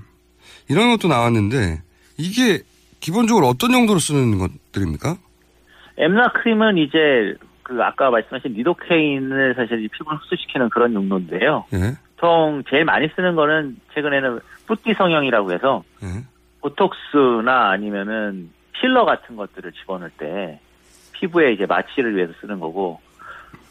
이런 0.69 0.91
것도 0.91 1.07
나왔는데, 1.07 1.81
이게 2.17 2.61
기본적으로 2.99 3.47
어떤 3.47 3.73
용도로 3.73 3.99
쓰는 3.99 4.37
것들입니까? 4.37 5.17
엠나 5.97 6.31
크림은 6.33 6.77
이제 6.77 7.33
그 7.69 7.83
아까 7.83 8.09
말씀하신 8.09 8.53
리도케인을 8.53 9.53
사실 9.53 9.83
이 9.83 9.87
피부를 9.89 10.17
흡수시키는 10.17 10.69
그런 10.69 10.91
용도인데요. 10.95 11.65
예. 11.73 11.95
보통 12.15 12.63
제일 12.67 12.83
많이 12.83 13.07
쓰는 13.15 13.35
거는 13.35 13.77
최근에는 13.93 14.39
쁘띠 14.65 14.95
성형이라고 14.95 15.51
해서 15.53 15.83
예. 16.01 16.07
보톡스나 16.61 17.69
아니면은 17.69 18.49
필러 18.71 19.05
같은 19.05 19.35
것들을 19.35 19.71
집어넣을 19.73 20.09
때 20.17 20.59
피부에 21.13 21.53
이제 21.53 21.67
마취를 21.67 22.15
위해서 22.15 22.33
쓰는 22.41 22.59
거고 22.59 22.99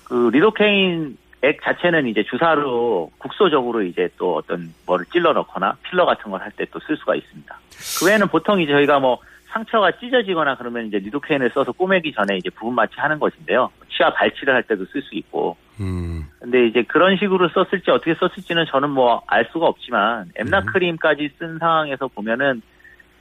그 0.05 0.31
리도케인 0.33 1.19
액 1.43 1.61
자체는 1.63 2.07
이제 2.07 2.23
주사로 2.23 3.11
국소적으로 3.19 3.83
이제 3.83 4.09
또 4.17 4.37
어떤 4.37 4.73
뭐를 4.87 5.07
찔러 5.07 5.33
넣거나 5.33 5.77
필러 5.83 6.07
같은 6.07 6.31
걸 6.31 6.41
할 6.41 6.53
때 6.53 6.65
또 6.67 6.79
쓸 6.87 6.97
수가 6.97 7.17
있습니다. 7.17 7.59
그 7.99 8.07
외에는 8.07 8.29
보통 8.29 8.61
이제 8.61 8.71
저희가 8.73 9.01
뭐 9.01 9.19
상처가 9.51 9.91
찢어지거나 9.99 10.57
그러면 10.57 10.87
이제 10.87 10.99
리도케인을 10.99 11.51
써서 11.55 11.73
꼬매기 11.73 12.13
전에 12.13 12.37
이제 12.37 12.51
부분 12.51 12.75
마취하는 12.75 13.19
것인데요. 13.19 13.71
치아 13.91 14.13
발치를 14.13 14.55
할 14.55 14.63
때도 14.65 14.85
쓸 14.93 15.03
수 15.03 15.15
있고. 15.15 15.57
음. 15.81 16.27
근데 16.41 16.67
이제 16.67 16.83
그런 16.83 17.17
식으로 17.17 17.49
썼을지 17.49 17.91
어떻게 17.91 18.15
썼을지는 18.15 18.67
저는 18.71 18.91
뭐 18.91 19.23
알 19.27 19.49
수가 19.53 19.67
없지만 19.67 20.31
엠라 20.37 20.61
음. 20.61 20.67
크림까지 20.67 21.31
쓴 21.39 21.59
상황에서 21.59 22.09
보면은 22.09 22.63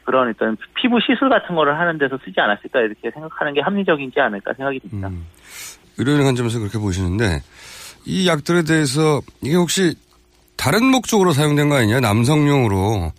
그런 0.04 0.30
어떤 0.30 0.56
피부 0.76 1.00
시술 1.02 1.30
같은 1.30 1.56
거를 1.56 1.78
하는 1.78 1.98
데서 1.98 2.18
쓰지 2.24 2.40
않았을까 2.40 2.80
이렇게 2.82 3.12
생각하는 3.12 3.54
게 3.54 3.62
합리적이지 3.62 4.20
않을까 4.20 4.54
생각이 4.54 4.80
듭니다. 4.80 5.10
음. 5.10 5.26
의료인 5.98 6.24
관점에서 6.24 6.60
그렇게 6.60 6.78
보시는데, 6.78 7.42
이 8.06 8.28
약들에 8.28 8.64
대해서 8.64 9.20
이게 9.42 9.56
혹시 9.56 9.96
다른 10.56 10.86
목적으로 10.86 11.32
사용된 11.32 11.70
거 11.70 11.76
아니냐? 11.76 12.00
남성용으로. 12.00 13.12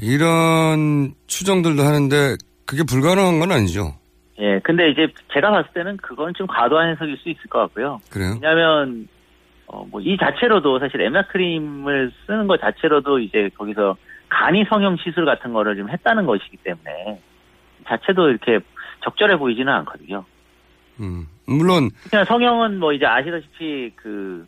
이런 0.00 1.14
추정들도 1.26 1.82
하는데, 1.82 2.36
그게 2.66 2.82
불가능한 2.88 3.40
건 3.40 3.52
아니죠. 3.52 3.94
예, 4.38 4.58
근데 4.60 4.90
이제 4.90 5.08
제가 5.34 5.50
봤을 5.50 5.70
때는 5.74 5.96
그건 5.98 6.32
좀 6.34 6.46
과도한 6.46 6.90
해석일 6.90 7.16
수 7.18 7.28
있을 7.28 7.42
것 7.50 7.58
같고요. 7.58 8.00
그래요? 8.10 8.38
왜냐하면 8.40 9.08
어, 9.66 9.84
뭐 9.90 10.00
이 10.00 10.16
자체로도 10.16 10.78
사실 10.78 11.00
엠나 11.00 11.22
크림을 11.26 12.10
쓰는 12.26 12.46
것 12.46 12.60
자체로도 12.60 13.18
이제 13.20 13.50
거기서 13.56 13.96
간이 14.28 14.64
성형 14.68 14.96
시술 14.96 15.24
같은 15.24 15.52
거를 15.52 15.76
좀 15.76 15.90
했다는 15.90 16.24
것이기 16.26 16.56
때문에 16.58 17.20
자체도 17.86 18.30
이렇게 18.30 18.60
적절해 19.04 19.36
보이지는 19.36 19.72
않거든요. 19.72 20.24
음. 21.00 21.26
물론, 21.46 21.90
그냥 22.08 22.24
성형은 22.24 22.78
뭐 22.78 22.92
이제 22.92 23.04
아시다시피 23.06 23.90
그 23.96 24.46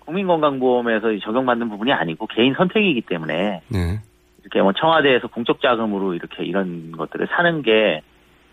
국민건강보험에서 0.00 1.18
적용받는 1.22 1.68
부분이 1.68 1.92
아니고 1.92 2.26
개인 2.26 2.54
선택이기 2.54 3.02
때문에 3.02 3.62
네. 3.68 4.00
이렇게 4.42 4.62
뭐 4.62 4.72
청와대에서 4.72 5.28
공적 5.28 5.60
자금으로 5.60 6.14
이렇게 6.14 6.44
이런 6.44 6.92
것들을 6.92 7.28
사는 7.36 7.62
게 7.62 8.02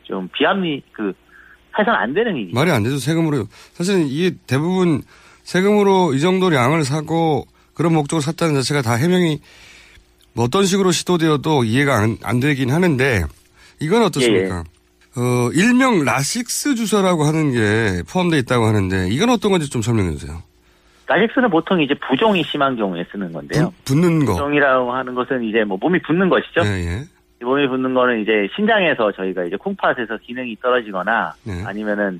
좀 0.08 0.30
비합리 0.34 0.82
그 0.92 1.14
해선 1.78 1.94
안 1.94 2.14
되는 2.14 2.36
일이죠. 2.36 2.56
말이 2.56 2.72
안 2.72 2.82
되죠. 2.82 2.98
세금으로. 2.98 3.46
사실은 3.74 4.08
이게 4.08 4.36
대부분 4.48 5.04
세금으로 5.44 6.14
이 6.14 6.20
정도 6.20 6.50
량을 6.50 6.84
사고 6.84 7.46
그런 7.74 7.94
목적으로 7.94 8.22
샀다는 8.22 8.56
자체가 8.56 8.82
다 8.82 8.94
해명이 8.96 9.40
뭐 10.34 10.46
어떤 10.46 10.66
식으로 10.66 10.92
시도되어도 10.92 11.64
이해가 11.66 11.96
안, 11.98 12.18
안 12.24 12.40
되긴 12.40 12.72
하는데 12.72 13.24
이건 13.80 14.04
어떻습니까? 14.04 14.64
어, 15.18 15.50
일명 15.54 16.04
라식스 16.04 16.76
주사라고 16.76 17.24
하는 17.24 17.52
게 17.52 18.04
포함되어 18.10 18.40
있다고 18.40 18.66
하는데 18.66 19.10
이건 19.10 19.30
어떤 19.30 19.52
건지 19.52 19.70
좀 19.70 19.82
설명해 19.82 20.14
주세요. 20.14 20.42
라식스는 21.08 21.50
보통 21.50 21.82
이제 21.82 21.94
부종이 21.96 22.44
심한 22.44 22.76
경우에 22.76 23.06
쓰는 23.12 23.32
건데요. 23.32 23.74
붓는 23.86 24.26
거. 24.26 24.34
부종이라고 24.34 24.92
하는 24.92 25.16
것은 25.16 25.44
이제 25.44 25.64
뭐 25.64 25.78
몸이 25.80 26.02
붓는 26.02 26.30
것이죠. 26.30 26.62
예, 26.66 26.86
예. 26.86 27.04
이 27.42 27.46
몸이 27.46 27.68
붓는 27.68 27.94
거는 27.94 28.22
이제 28.22 28.48
신장에서 28.56 29.12
저희가 29.14 29.46
이제 29.46 29.56
콩팥에서 29.56 30.18
기능이 30.18 30.58
떨어지거나 30.62 31.34
네. 31.44 31.64
아니면은 31.66 32.20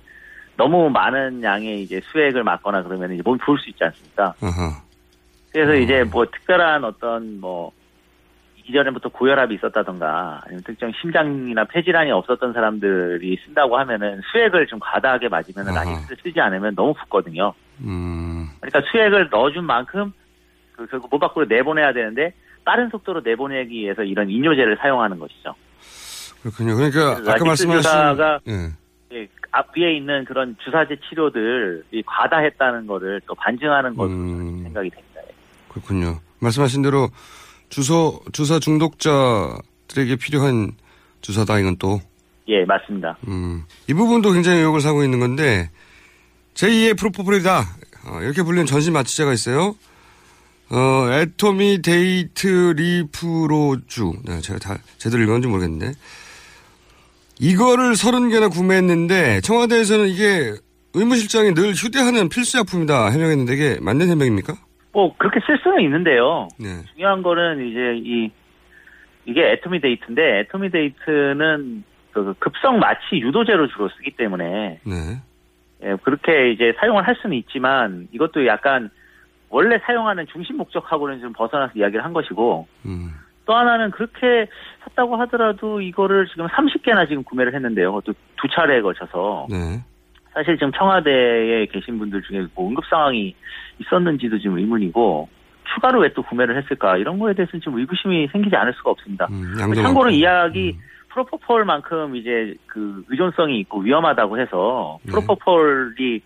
너무 0.56 0.90
많은 0.90 1.44
양의 1.44 1.84
이제 1.84 2.00
수액을 2.12 2.44
맞거나 2.44 2.84
그러면 2.84 3.14
이제 3.14 3.22
몸이 3.24 3.38
부을 3.40 3.58
수 3.60 3.70
있지 3.70 3.84
않습니까? 3.84 4.34
아하. 4.42 4.82
그래서 5.52 5.74
이제 5.76 6.04
뭐 6.04 6.26
특별한 6.26 6.84
어떤 6.84 7.40
뭐 7.40 7.72
이전에부터 8.68 9.10
고혈압이 9.10 9.56
있었다던가 9.56 10.42
아니면 10.44 10.62
특정 10.66 10.92
심장이나 11.02 11.64
폐질환이 11.66 12.12
없었던 12.12 12.54
사람들이 12.54 13.38
쓴다고 13.46 13.78
하면은 13.80 14.22
수액을 14.32 14.68
좀 14.68 14.78
과다하게 14.80 15.30
맞으면. 15.30 15.74
라식스를 15.74 16.18
쓰지 16.22 16.40
않으면 16.40 16.76
너무 16.76 16.94
붓거든요. 16.94 17.54
음. 17.82 18.37
그러니까 18.60 18.82
수액을 18.92 19.30
넣어준 19.30 19.64
만큼 19.64 20.14
그 20.74 20.86
결국 20.88 21.10
몸 21.10 21.20
밖으로 21.20 21.46
내보내야 21.46 21.94
되는데 21.94 22.34
빠른 22.64 22.90
속도로 22.90 23.22
내보내기 23.22 23.80
위해서 23.80 24.04
이런 24.04 24.30
이뇨제를 24.30 24.78
사용하는 24.82 25.20
것이죠. 25.20 25.56
그렇군요. 26.42 26.76
그러니까 26.76 27.32
아까 27.32 27.46
말씀하신 27.46 27.82
주사가 27.82 28.40
예. 28.48 28.72
예, 29.14 29.28
앞 29.52 29.76
위에 29.76 29.96
있는 29.96 30.26
그런 30.26 30.56
주사제 30.64 30.98
치료들이 31.08 32.04
과다했다는 32.06 32.88
거를 32.88 33.22
또 33.26 33.34
반증하는 33.36 33.96
것으로 33.96 34.16
음. 34.16 34.64
생각이 34.64 34.90
됩니다. 34.90 35.22
그렇군요. 35.70 36.20
말씀하신 36.40 36.82
대로 36.82 37.10
주소 37.70 38.22
주사 38.32 38.60
중독자들에게 38.60 40.16
필요한 40.22 40.72
주사다 41.22 41.60
이건 41.60 41.78
또 41.78 42.00
예, 42.48 42.64
맞습니다. 42.66 43.18
음, 43.28 43.64
이 43.90 43.94
부분도 43.94 44.32
굉장히 44.32 44.60
의혹을 44.60 44.80
사고 44.82 45.04
있는 45.04 45.20
건데 45.20 45.70
제2의 46.54 46.98
프로포폴이다 46.98 47.62
어, 48.08 48.22
이렇게 48.22 48.44
불리는 48.44 48.66
전신 48.66 48.94
마취제가 48.94 49.34
있어요. 49.34 49.76
어, 50.70 51.12
애토미 51.12 51.82
데이트 51.82 52.74
리프로주. 52.76 54.14
네, 54.26 54.40
제가 54.42 54.60
다 54.60 54.78
제대로 54.98 55.24
읽었는지 55.24 55.48
모르겠는데. 55.48 55.92
이거를 57.40 57.92
30개나 57.92 58.52
구매했는데 58.52 59.42
청와대에서는 59.42 60.08
이게 60.08 60.54
의무실장이 60.94 61.54
늘 61.54 61.74
휴대하는 61.74 62.30
필수약품이다 62.30 63.10
해명했는데 63.10 63.54
이게 63.54 63.78
맞는 63.82 64.10
해명입니까? 64.10 64.54
뭐 64.92 65.16
그렇게 65.18 65.40
쓸 65.46 65.60
수는 65.62 65.84
있는데요. 65.84 66.48
네. 66.60 66.82
중요한 66.94 67.22
거는 67.22 67.68
이제 67.68 67.80
이 68.04 68.32
이게 69.26 69.52
애토미 69.52 69.82
데이트인데 69.82 70.40
애토미 70.40 70.72
데이트는 70.72 71.84
그 72.12 72.34
급성 72.40 72.80
마취 72.80 73.20
유도제로 73.20 73.68
주로 73.68 73.90
쓰기 73.90 74.16
때문에 74.18 74.80
네. 74.84 75.22
예, 75.84 75.96
그렇게 76.04 76.52
이제 76.52 76.74
사용을 76.80 77.08
할 77.08 77.16
수는 77.22 77.36
있지만 77.38 78.08
이것도 78.12 78.46
약간 78.48 78.90
원래 79.50 79.80
사용하는 79.86 80.26
중심 80.32 80.58
목적하고는 80.58 81.22
좀 81.22 81.34
벗어나서 81.34 81.74
이야기를 81.76 82.04
한 82.04 82.14
것이고 82.14 82.68
음. 82.86 83.12
또 83.46 83.56
하나는 83.56 83.92
그렇게 83.92 84.48
샀다고 84.84 85.16
하더라도 85.18 85.80
이거를 85.82 86.28
지금 86.28 86.48
30개나 86.48 87.08
지금 87.08 87.24
구매를 87.24 87.54
했는데요. 87.54 87.94
그것도 87.94 88.14
두 88.36 88.48
차례에 88.50 88.82
걸쳐서 88.82 89.48
네. 89.50 89.82
사실 90.34 90.58
지금 90.58 90.72
청와대에 90.74 91.66
계신 91.68 91.98
분들 91.98 92.22
중에 92.24 92.46
뭐 92.56 92.68
응급 92.68 92.86
상황이 92.90 93.34
있었는지도 93.80 94.40
지금 94.40 94.58
의문이고 94.58 95.30
추가로 95.74 96.00
왜 96.02 96.10
또 96.10 96.24
구매를 96.24 96.58
했을까 96.62 96.98
이런 96.98 97.20
거에 97.20 97.34
대해서는 97.34 97.62
좀 97.62 97.78
의구심이 97.78 98.28
생기지 98.32 98.56
않을 98.56 98.74
수가 98.74 98.92
없습니다. 98.92 99.28
양도 99.60 99.76
참고로 99.76 100.06
많고. 100.06 100.10
이 100.10 100.24
약이 100.24 100.78
프로포폴만큼 101.28 102.16
이제 102.16 102.54
그 102.68 103.04
의존성이 103.10 103.60
있고 103.62 103.80
위험하다고 103.80 104.40
해서 104.40 105.00
네. 105.04 105.12
프로포폴이 105.12 106.22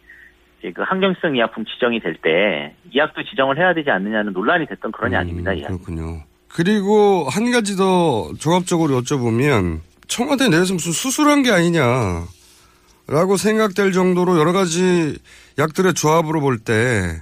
이제 0.59 0.71
그 0.73 0.81
항정성 0.83 1.33
의약품 1.33 1.63
지정이 1.65 1.99
될 2.01 2.15
때 2.21 2.73
이 2.91 2.97
약도 2.97 3.23
지정을 3.23 3.57
해야 3.57 3.73
되지 3.73 3.89
않느냐는 3.89 4.33
논란이 4.33 4.65
됐던 4.67 4.91
그런 4.91 5.11
게 5.11 5.15
아닙니다. 5.17 5.51
음, 5.51 5.61
그렇군요. 5.63 6.23
그리고 6.49 7.25
한 7.29 7.49
가지 7.51 7.77
더 7.77 8.29
종합적으로 8.37 8.99
여쭤보면 9.01 9.79
청와대 10.07 10.49
내에서 10.49 10.73
무슨 10.73 10.91
수술한 10.91 11.41
게 11.43 11.51
아니냐라고 11.51 13.37
생각될 13.37 13.93
정도로 13.93 14.37
여러 14.37 14.51
가지 14.51 15.17
약들의 15.57 15.93
조합으로 15.93 16.41
볼 16.41 16.59
때 16.59 17.21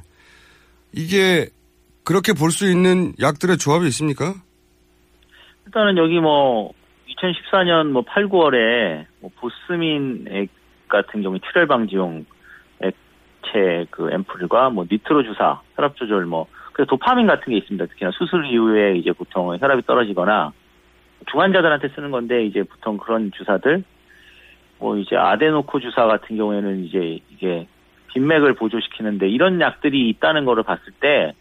이게 0.92 1.50
그렇게 2.04 2.34
볼 2.34 2.50
수 2.50 2.68
있는 2.70 3.14
약들의 3.22 3.58
조합이 3.58 3.86
있습니까? 3.90 4.34
일단은 5.68 5.98
여기 5.98 6.20
뭐 6.20 6.74
2014년 7.20 7.92
뭐 7.92 8.04
8, 8.04 8.28
9월에 8.28 9.06
뭐 9.22 9.32
보스민 9.38 10.26
액 10.30 10.50
같은 10.88 11.22
경우 11.22 11.38
출혈 11.40 11.68
방지용 11.68 12.26
액체 12.82 13.86
그 13.92 14.10
앰플과 14.12 14.70
뭐 14.72 14.86
니트로 14.90 15.24
주사, 15.24 15.62
혈압 15.76 15.96
조절 15.96 16.26
뭐 16.26 16.48
그래서 16.74 16.90
도파민 16.90 17.28
같은 17.28 17.52
게 17.52 17.58
있습니다. 17.58 17.86
특히나 17.88 18.12
수술 18.12 18.46
이후에 18.46 18.96
이제 18.96 19.12
보통 19.12 19.56
혈압이 19.58 19.86
떨어지거나 19.86 20.54
중환자들한테 21.30 21.90
쓰는 21.90 22.12
건데 22.12 22.46
이제 22.46 22.64
보통 22.64 22.98
그런 22.98 23.32
주사들 23.32 23.84
뭐 24.80 24.98
이제 24.98 25.16
아데노코 25.16 25.80
주사 25.82 26.06
같은 26.06 26.38
경우에는 26.38 26.86
이제 26.86 27.20
이게 27.30 27.68
빈맥을 28.14 28.54
보조시키는데 28.54 29.28
이런 29.28 29.60
약들이 29.60 30.10
있다는 30.10 30.46
거를 30.46 30.64
봤을 30.64 30.94
때 31.00 31.34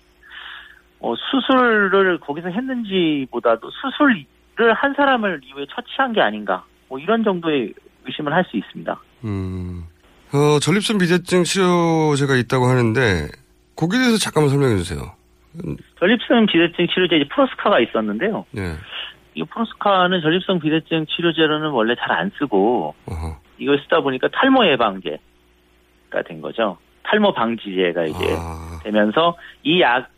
어, 1.01 1.15
수술을 1.15 2.19
거기서 2.19 2.49
했는지보다도 2.49 3.71
수술을 3.71 4.25
한 4.75 4.95
사람을 4.95 5.41
이후에 5.45 5.67
처치한 5.75 6.13
게 6.13 6.21
아닌가 6.21 6.65
뭐 6.89 6.99
이런 6.99 7.23
정도의 7.25 7.73
의심을 8.07 8.33
할 8.33 8.45
수 8.51 8.57
있습니다. 8.57 9.01
음. 9.25 9.85
어, 10.33 10.59
전립선 10.61 10.99
비대증 10.99 11.45
치료제가 11.45 12.37
있다고 12.37 12.67
하는데 12.67 13.29
거기에 13.77 13.99
대해서 14.01 14.19
잠깐만 14.19 14.51
설명해 14.51 14.77
주세요. 14.77 15.01
전립선 15.99 16.47
비대증 16.47 16.87
치료제 16.89 17.17
이제 17.17 17.29
프로스카가 17.29 17.81
있었는데요. 17.81 18.45
네. 18.51 18.75
이 19.35 19.43
프로스카는 19.45 20.21
전립선 20.21 20.59
비대증 20.61 21.07
치료제로는 21.07 21.71
원래 21.71 21.95
잘 21.97 22.11
안 22.13 22.31
쓰고 22.39 22.95
이걸 23.59 23.79
쓰다 23.85 24.01
보니까 24.01 24.29
탈모 24.29 24.67
예방제가 24.67 26.23
된 26.27 26.41
거죠. 26.41 26.79
탈모 27.05 27.33
방지제가 27.33 28.05
이제 28.05 28.19
되면서 28.85 29.37
이 29.65 29.81
약 29.81 30.09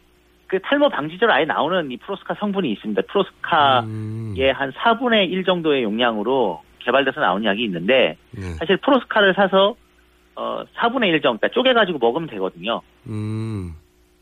그 0.50 0.58
탈모 0.62 0.88
방지제로 0.88 1.32
아예 1.32 1.44
나오는 1.44 1.92
이 1.92 1.96
프로스카 1.98 2.34
성분이 2.34 2.72
있습니다. 2.72 3.02
프로스카의 3.08 4.52
한 4.52 4.72
4분의 4.72 5.30
1 5.30 5.44
정도의 5.44 5.84
용량으로 5.84 6.60
개발돼서 6.80 7.20
나온 7.20 7.44
약이 7.44 7.62
있는데 7.66 8.16
네. 8.32 8.42
사실 8.58 8.76
프로스카를 8.78 9.32
사서 9.34 9.76
어 10.34 10.64
4분의 10.76 11.04
1 11.10 11.22
정도 11.22 11.38
그러니까 11.38 11.48
쪼개 11.54 11.72
가지고 11.72 11.98
먹으면 12.00 12.28
되거든요. 12.30 12.80
음. 13.06 13.74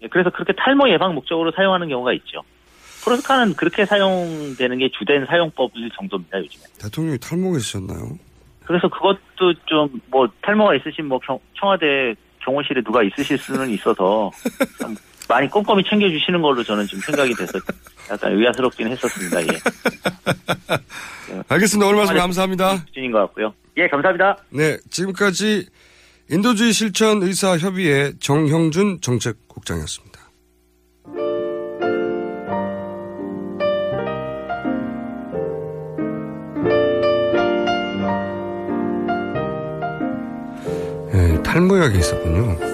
예, 0.03 0.09
그래서 0.09 0.29
그렇게 0.29 0.53
탈모 0.53 0.91
예방 0.91 1.15
목적으로 1.15 1.51
사용하는 1.53 1.89
경우가 1.89 2.13
있죠. 2.15 2.43
프로스카는 3.05 3.55
그렇게 3.55 3.87
사용되는 3.87 4.77
게 4.79 4.91
주된 4.99 5.25
사용법일 5.25 5.91
정도입니다, 5.97 6.39
요즘에. 6.41 6.65
대통령이 6.83 7.19
탈모가 7.19 7.57
있으셨나요? 7.57 8.19
그래서 8.67 8.87
그것도 8.89 9.55
좀 9.65 9.89
뭐 10.11 10.29
탈모가 10.43 10.75
있으신 10.75 11.07
뭐 11.07 11.19
경- 11.21 11.39
청와대 11.59 12.15
경호실에 12.41 12.83
누가 12.83 13.03
있으실 13.03 13.39
수는 13.39 13.71
있어서 13.71 14.31
참 14.79 14.95
많이 15.29 15.49
꼼꼼히 15.49 15.85
챙겨주시는 15.89 16.41
걸로 16.41 16.63
저는 16.65 16.87
지금 16.87 17.01
생각이 17.03 17.35
돼서 17.35 17.59
약간 18.11 18.33
의아스럽긴 18.33 18.89
했었습니다. 18.89 19.43
예. 19.43 19.47
알겠습니다. 21.49 21.87
오늘 21.87 21.99
말씀 21.99 22.17
감사합니다. 22.17 22.79
수준인 22.87 23.13
것 23.13 23.19
같고요. 23.21 23.53
예, 23.77 23.87
감사합니다. 23.89 24.39
네, 24.51 24.79
지금까지 24.91 25.67
인도주의 26.31 26.73
실천 26.73 27.23
의사 27.23 27.57
협의회 27.57 28.13
정형준 28.19 29.01
정책국장이었습니다. 29.01 30.19
네, 41.13 41.43
탈모 41.43 41.79
약이 41.79 41.99
있었군요. 41.99 42.68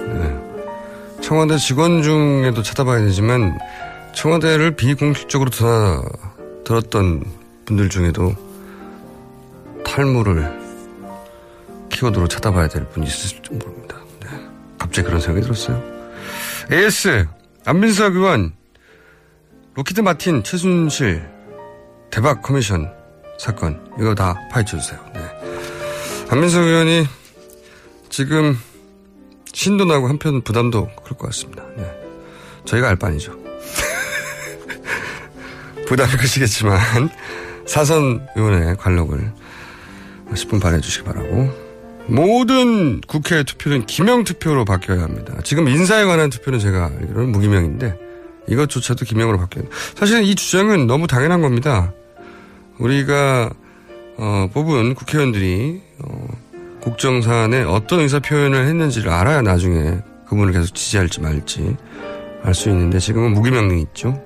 네. 1.25 1.27
청와대 1.27 1.57
직원 1.57 2.03
중에도 2.03 2.61
찾아봐야 2.61 3.03
되지만 3.05 3.57
청와대를 4.13 4.75
비공식적으로 4.75 5.49
드나, 5.49 6.03
들었던 6.63 7.23
분들 7.65 7.89
중에도 7.89 8.35
탈모를 9.83 10.65
키워드로 11.89 12.27
찾아봐야 12.27 12.67
될 12.67 12.87
분이 12.89 13.07
있을지 13.07 13.41
모릅니다. 13.51 13.97
네. 14.21 14.27
갑자기 14.77 15.07
그런 15.07 15.19
생각이 15.19 15.43
들었어요. 15.43 15.81
AS 16.71 17.25
안민석 17.65 18.15
의원 18.15 18.53
록히드 19.73 20.01
마틴 20.01 20.43
최순실 20.43 21.27
대박 22.11 22.43
커미션 22.43 22.91
사건 23.39 23.83
이거 23.99 24.13
다 24.13 24.35
파헤쳐 24.51 24.77
주세요. 24.77 24.99
네. 25.15 25.21
안민석 26.29 26.61
의원이 26.61 27.07
지금 28.09 28.55
신도 29.55 29.85
나고 29.85 30.09
한편 30.09 30.41
부담도 30.41 30.89
클 31.05 31.15
것 31.17 31.27
같습니다. 31.27 31.63
네. 31.77 31.89
저희가 32.65 32.89
알 32.89 32.97
바 32.97 33.05
아니죠. 33.05 33.31
부담이 35.87 36.11
크시겠지만 36.17 37.09
사선 37.65 38.27
의원의 38.35 38.75
관록을 38.77 39.31
10분 40.31 40.61
발휘해 40.61 40.81
주시기 40.81 41.05
바라고 41.05 41.49
모든 42.07 42.99
국회 43.01 43.43
투표는 43.43 43.85
기명 43.85 44.25
투표로 44.25 44.65
바뀌어야 44.65 45.01
합니다. 45.01 45.35
지금 45.43 45.69
인사에 45.69 46.03
관한 46.03 46.29
투표는 46.29 46.59
제가 46.59 46.87
알기로는 46.87 47.31
무기명인데 47.31 47.97
이것조차도 48.49 49.05
기명으로 49.05 49.37
바뀌어야 49.37 49.63
합니다. 49.63 49.77
사실 49.95 50.21
이 50.23 50.35
주장은 50.35 50.85
너무 50.85 51.07
당연한 51.07 51.41
겁니다. 51.41 51.93
우리가 52.77 53.51
어, 54.17 54.49
뽑은 54.53 54.95
국회의원들이 54.95 55.81
어, 56.03 56.27
국정 56.85 57.19
사안에 57.23 57.63
어떤 57.63 58.01
의사 58.01 58.19
표현을 58.19 58.67
했는지를 58.67 59.11
알아야 59.11 59.41
나중에 59.41 60.01
그분을 60.27 60.53
계속 60.53 60.75
지지할지 60.75 61.19
말지 61.19 61.75
알 62.43 62.53
수 62.53 62.69
있는데 62.69 62.99
지금은 62.99 63.33
무기명이 63.33 63.81
있죠. 63.81 64.23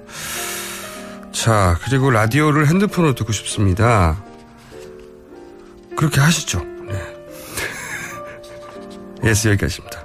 자 1.32 1.80
그리고 1.86 2.12
라디오를 2.12 2.68
핸드폰으로 2.68 3.16
듣고 3.16 3.32
싶습니다. 3.32 4.22
그렇게 5.96 6.20
하시죠. 6.20 6.62
네. 6.90 7.00
yes 9.30 9.48
여기까지입니다. 9.48 9.99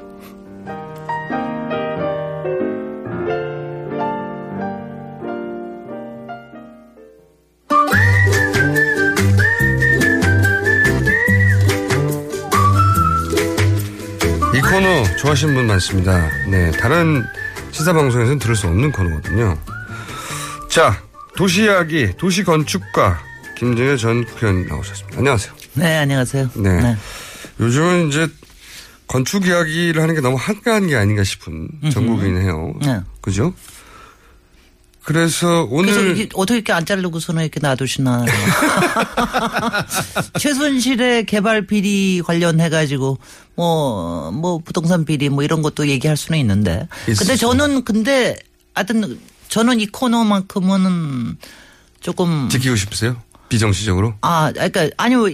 좋아하시는 15.35 15.55
분 15.55 15.67
많습니다. 15.67 16.31
네, 16.49 16.71
다른 16.73 17.25
시사 17.73 17.93
방송에서는 17.93 18.39
들을 18.39 18.55
수 18.57 18.69
없는 18.69 18.93
코너거든요. 18.93 19.59
자, 20.71 21.03
도시 21.37 21.65
이야기, 21.65 22.13
도시 22.17 22.45
건축가 22.45 23.21
김정혜 23.57 23.97
전 23.97 24.25
국회의원 24.25 24.67
나오셨습니다. 24.67 25.19
안녕하세요. 25.19 25.53
네, 25.75 25.97
안녕하세요. 25.99 26.51
네. 26.55 26.97
요즘은 27.61 28.09
이제 28.09 28.29
건축 29.07 29.47
이야기를 29.47 30.01
하는 30.01 30.15
게 30.15 30.21
너무 30.21 30.37
한가한 30.39 30.87
게 30.87 30.97
아닌가 30.97 31.25
싶은 31.25 31.69
전국이긴 31.93 32.41
해요. 32.41 32.75
네. 32.83 33.01
그죠? 33.21 33.55
그래서 35.05 35.69
오늘 35.71 35.93
그래서 35.93 36.11
이게 36.11 36.29
어떻게 36.35 36.57
이렇게 36.57 36.73
안 36.73 36.87
자르고서는 36.87 37.43
이렇게 37.43 37.61
놔두시나. 37.61 38.25
최순실의 40.41 41.27
개발 41.27 41.67
비리 41.67 42.23
관련해 42.25 42.71
가지고 42.71 43.19
뭐, 43.55 44.31
뭐 44.33 44.59
부동산 44.59 45.05
비리 45.05 45.29
뭐 45.29 45.45
이런 45.45 45.61
것도 45.61 45.89
얘기할 45.89 46.17
수는 46.17 46.39
있는데. 46.39 46.89
근데 47.05 47.13
있으시죠. 47.13 47.37
저는 47.37 47.85
근데 47.85 48.37
하여튼 48.75 49.21
저는 49.49 49.81
이 49.81 49.87
코너만큼은 49.87 51.37
조금 52.01 52.49
지키고 52.51 52.77
싶으세요? 52.77 53.17
비정치적으로? 53.49 54.15
아, 54.23 54.51
그러니까 54.53 54.89
아니요 54.97 55.27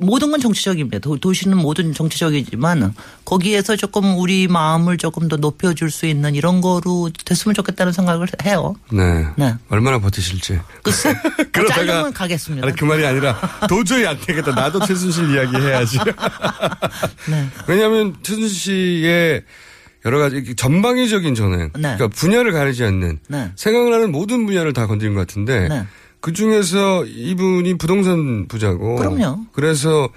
모든 0.00 0.30
건 0.30 0.40
정치적입니다. 0.40 0.98
도, 0.98 1.18
도시는 1.18 1.56
모든 1.58 1.92
정치적이지만 1.94 2.94
거기에서 3.24 3.76
조금 3.76 4.18
우리 4.18 4.48
마음을 4.48 4.96
조금 4.96 5.28
더 5.28 5.36
높여줄 5.36 5.90
수 5.90 6.06
있는 6.06 6.34
이런 6.34 6.60
거로 6.60 7.10
됐으면 7.24 7.54
좋겠다는 7.54 7.92
생각을 7.92 8.26
해요. 8.44 8.74
네. 8.90 9.26
네. 9.36 9.54
얼마나 9.68 9.98
버티실지. 10.00 10.58
글쎄, 10.82 11.14
그러다가- 11.52 12.12
가겠습니다. 12.12 12.66
아니, 12.66 12.76
그 12.76 12.84
말이 12.84 13.04
아니라 13.06 13.38
도저히 13.68 14.06
안 14.06 14.18
되겠다. 14.20 14.52
나도 14.52 14.84
최순실 14.86 15.30
이야기 15.34 15.56
해야지. 15.56 15.98
네. 17.30 17.48
왜냐하면 17.68 18.16
최순실 18.22 18.50
씨의 18.50 19.42
여러 20.06 20.18
가지 20.18 20.54
전방위적인 20.56 21.34
전행, 21.34 21.70
그러니까 21.72 22.08
분야를 22.08 22.52
가리지 22.52 22.84
않는 22.84 23.18
네. 23.28 23.52
생각나는 23.54 24.10
모든 24.12 24.46
분야를 24.46 24.72
다 24.72 24.86
건드린 24.86 25.14
것 25.14 25.20
같은데 25.20 25.68
네. 25.68 25.84
그 26.20 26.32
중에서 26.32 27.04
이분이 27.06 27.78
부동산 27.78 28.46
부자고 28.46 28.96
그럼요. 28.96 29.46
그래서 29.52 30.08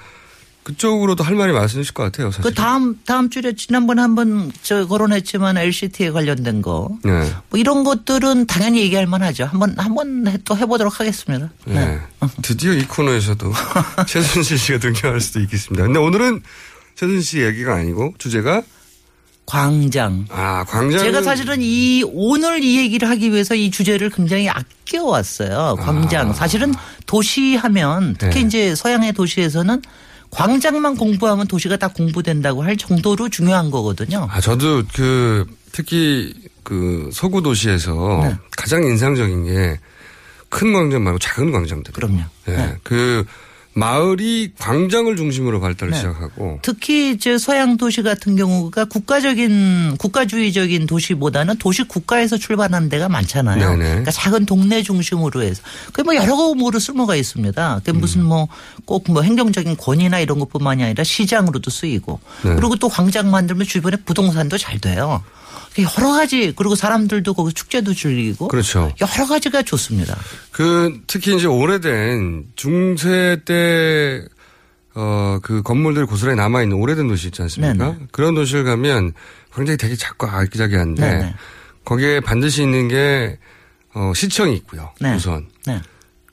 그쪽으로도 0.63 1.23
할 1.23 1.35
말이 1.35 1.51
많으실 1.51 1.93
것 1.93 2.03
같아요. 2.03 2.31
사실. 2.31 2.43
그 2.43 2.53
다음 2.53 2.99
다음 3.05 3.29
주에 3.29 3.53
지난번에 3.53 4.01
한번 4.01 4.51
저 4.61 4.87
거론했지만 4.87 5.57
LCT에 5.57 6.11
관련된 6.11 6.61
거. 6.61 6.89
네. 7.03 7.31
뭐 7.49 7.59
이런 7.59 7.83
것들은 7.83 8.47
당연히 8.47 8.81
얘기할 8.81 9.05
만하죠. 9.05 9.45
한번 9.45 9.75
한번 9.77 10.37
또 10.45 10.55
해보도록 10.55 10.99
하겠습니다. 10.99 11.49
네. 11.65 11.99
드디어 12.41 12.73
이 12.73 12.85
코너에서도 12.85 13.51
최순실 14.07 14.57
씨가 14.57 14.79
등장할 14.79 15.19
수도 15.19 15.41
있겠습니다. 15.41 15.83
근데 15.83 15.99
오늘은 15.99 16.41
최순실 16.95 17.23
씨 17.23 17.39
얘기가 17.41 17.75
아니고 17.75 18.13
주제가 18.17 18.61
광장. 19.45 20.25
아, 20.29 20.63
광장. 20.63 20.99
제가 20.99 21.21
사실은 21.21 21.57
이 21.59 22.03
오늘 22.13 22.63
이 22.63 22.77
얘기를 22.77 23.09
하기 23.09 23.31
위해서 23.31 23.55
이 23.55 23.69
주제를 23.71 24.09
굉장히 24.09 24.49
아껴왔어요. 24.49 25.75
광장. 25.79 26.33
사실은 26.33 26.73
도시하면 27.05 28.15
특히 28.17 28.41
네. 28.41 28.47
이제 28.47 28.75
서양의 28.75 29.13
도시에서는 29.13 29.81
광장만 30.29 30.95
공부하면 30.97 31.47
도시가 31.47 31.77
다 31.77 31.89
공부된다고 31.89 32.63
할 32.63 32.77
정도로 32.77 33.29
중요한 33.29 33.69
거거든요. 33.69 34.27
아, 34.31 34.41
저도 34.41 34.83
그 34.93 35.45
특히 35.71 36.33
그 36.63 37.09
서구 37.13 37.41
도시에서 37.41 38.21
네. 38.23 38.35
가장 38.55 38.83
인상적인 38.83 39.45
게 39.45 39.79
큰 40.53 40.71
광장 40.71 41.03
말고 41.03 41.17
작은 41.17 41.51
광장들. 41.51 41.93
그럼요. 41.93 42.21
네. 42.45 42.75
그 42.83 43.25
마을이 43.75 44.51
광장을 44.59 45.15
중심으로 45.15 45.59
발달을 45.59 45.91
네. 45.91 45.97
시작하고 45.97 46.59
특히 46.61 47.11
이제 47.11 47.37
서양 47.39 47.75
도시 47.77 48.03
같은 48.03 48.35
경우가 48.35 48.85
국가적인 48.85 49.97
국가주의적인 49.97 50.85
도시보다는 50.85 51.57
도시 51.57 51.83
국가에서 51.83 52.37
출발하는 52.37 52.89
데가 52.89 53.09
많잖아요. 53.09 53.71
네네. 53.71 53.83
그러니까 53.89 54.11
작은 54.11 54.45
동네 54.45 54.83
중심으로 54.83 55.41
해서 55.41 55.61
그 55.91 56.03
뭐 56.03 56.15
여러 56.15 56.53
모로 56.53 56.79
쓸모가 56.79 57.15
있습니다. 57.15 57.81
그 57.85 57.91
무슨 57.91 58.21
음. 58.21 58.47
뭐꼭뭐 58.85 59.21
행정적인 59.23 59.77
권위나 59.77 60.19
이런 60.19 60.37
것뿐만이 60.39 60.83
아니라 60.83 61.03
시장으로도 61.03 61.69
쓰이고 61.71 62.19
네. 62.43 62.55
그리고 62.55 62.75
또 62.75 62.89
광장 62.89 63.31
만들면 63.31 63.65
주변에 63.65 63.97
부동산도 64.05 64.57
잘 64.57 64.79
돼요. 64.79 65.23
여러 65.79 66.11
가지 66.13 66.53
그리고 66.55 66.75
사람들도 66.75 67.33
거기 67.33 67.53
축제도 67.53 67.93
즐기고 67.93 68.47
그렇죠. 68.47 68.93
여러 69.01 69.27
가지가 69.27 69.63
좋습니다. 69.63 70.17
그 70.51 71.01
특히 71.07 71.35
이제 71.35 71.47
오래된 71.47 72.45
중세 72.55 73.39
때 73.45 74.25
어, 74.95 75.39
그 75.41 75.63
건물들이 75.63 76.05
고스란히 76.05 76.37
남아있는 76.37 76.77
오래된 76.77 77.07
도시 77.07 77.27
있지 77.27 77.41
않습니까? 77.41 77.73
네네. 77.73 78.07
그런 78.11 78.35
도시를 78.35 78.63
가면 78.63 79.13
굉장히 79.55 79.77
되게 79.77 79.95
작고 79.95 80.27
아기자기한데 80.27 81.01
네네. 81.01 81.35
거기에 81.85 82.19
반드시 82.19 82.61
있는 82.63 82.87
게 82.87 83.39
어, 83.95 84.11
시청이 84.15 84.55
있고요. 84.57 84.91
네. 84.99 85.15
우선. 85.15 85.47
네. 85.65 85.81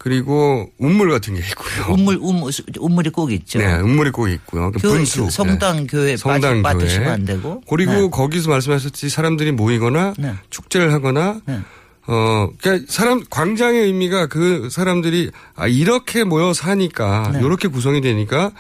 그리고 0.02 0.70
운물 0.78 1.10
같은 1.10 1.34
게 1.34 1.40
있고요. 1.40 1.94
운물 1.94 2.16
운물 2.22 2.50
운물이 2.78 3.10
꼭 3.10 3.30
있죠. 3.32 3.58
네, 3.58 3.74
운물이 3.74 4.12
꼭 4.12 4.28
있고요. 4.28 4.72
그 4.72 4.78
교회, 4.78 4.94
분수. 4.94 5.28
성당 5.28 5.86
교회 5.86 6.16
성당 6.16 6.62
빠지, 6.62 6.86
교회. 6.86 7.06
안 7.06 7.26
되고. 7.26 7.60
그리고 7.68 7.92
네. 7.92 8.08
거기서 8.08 8.48
말씀하셨듯이 8.48 9.10
사람들이 9.10 9.52
모이거나 9.52 10.14
네. 10.16 10.36
축제를 10.48 10.94
하거나 10.94 11.42
네. 11.44 11.60
어, 12.06 12.48
그러니까 12.58 12.86
사람 12.88 13.22
광장의 13.28 13.82
의미가 13.82 14.28
그 14.28 14.70
사람들이 14.70 15.32
아 15.54 15.66
이렇게 15.66 16.24
모여 16.24 16.54
사니까 16.54 17.32
네. 17.34 17.40
이렇게 17.40 17.68
구성이 17.68 18.00
되니까 18.00 18.52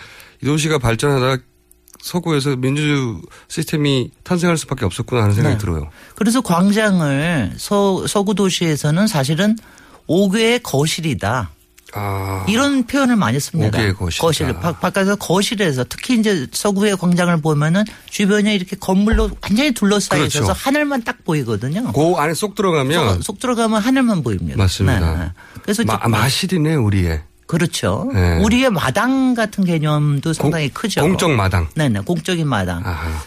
이 0.42 0.44
도시가 0.44 0.76
발전하다 0.78 1.42
서구에서 2.02 2.56
민주 2.56 3.18
시스템이 3.48 4.10
탄생할 4.24 4.58
수밖에 4.58 4.84
없었구나 4.84 5.22
하는 5.22 5.34
생각이 5.34 5.54
네. 5.54 5.58
들어요. 5.58 5.88
그래서 6.16 6.42
광장을 6.42 7.54
서, 7.56 8.06
서구 8.06 8.34
도시에서는 8.34 9.06
사실은 9.06 9.56
옥외의 10.10 10.60
거실이다. 10.64 11.50
아. 11.92 12.46
이런 12.48 12.84
표현을 12.84 13.14
많이 13.14 13.38
씁니다. 13.38 13.78
옥외의. 13.78 13.94
거실. 13.94 14.52
바, 14.54 14.72
바깥에서 14.72 15.14
거실에서 15.16 15.84
특히 15.88 16.18
이제 16.18 16.48
서구의 16.50 16.96
광장을 16.96 17.40
보면은 17.40 17.84
주변에 18.08 18.54
이렇게 18.56 18.76
건물로 18.76 19.30
완전히 19.40 19.72
둘러싸여 19.72 20.18
그렇죠. 20.18 20.38
있어서 20.40 20.52
하늘만 20.52 21.04
딱 21.04 21.24
보이거든요. 21.24 21.92
그 21.92 22.14
안에 22.16 22.34
쏙 22.34 22.56
들어가면 22.56 23.14
속, 23.14 23.22
속 23.22 23.38
들어가면 23.38 23.80
하늘만 23.80 24.24
보입니다. 24.24 24.56
맞습니다. 24.56 25.14
네, 25.14 25.24
네. 25.24 25.30
그래서 25.62 25.84
마, 25.84 25.96
마실이네 26.08 26.74
우리의. 26.74 27.22
그렇죠. 27.50 28.08
네. 28.14 28.38
우리의 28.44 28.70
마당 28.70 29.34
같은 29.34 29.64
개념도 29.64 30.32
상당히 30.34 30.68
크죠. 30.68 31.00
공적 31.00 31.32
마당. 31.32 31.66
네네, 31.74 32.02
공적인 32.02 32.46
마당. 32.46 32.84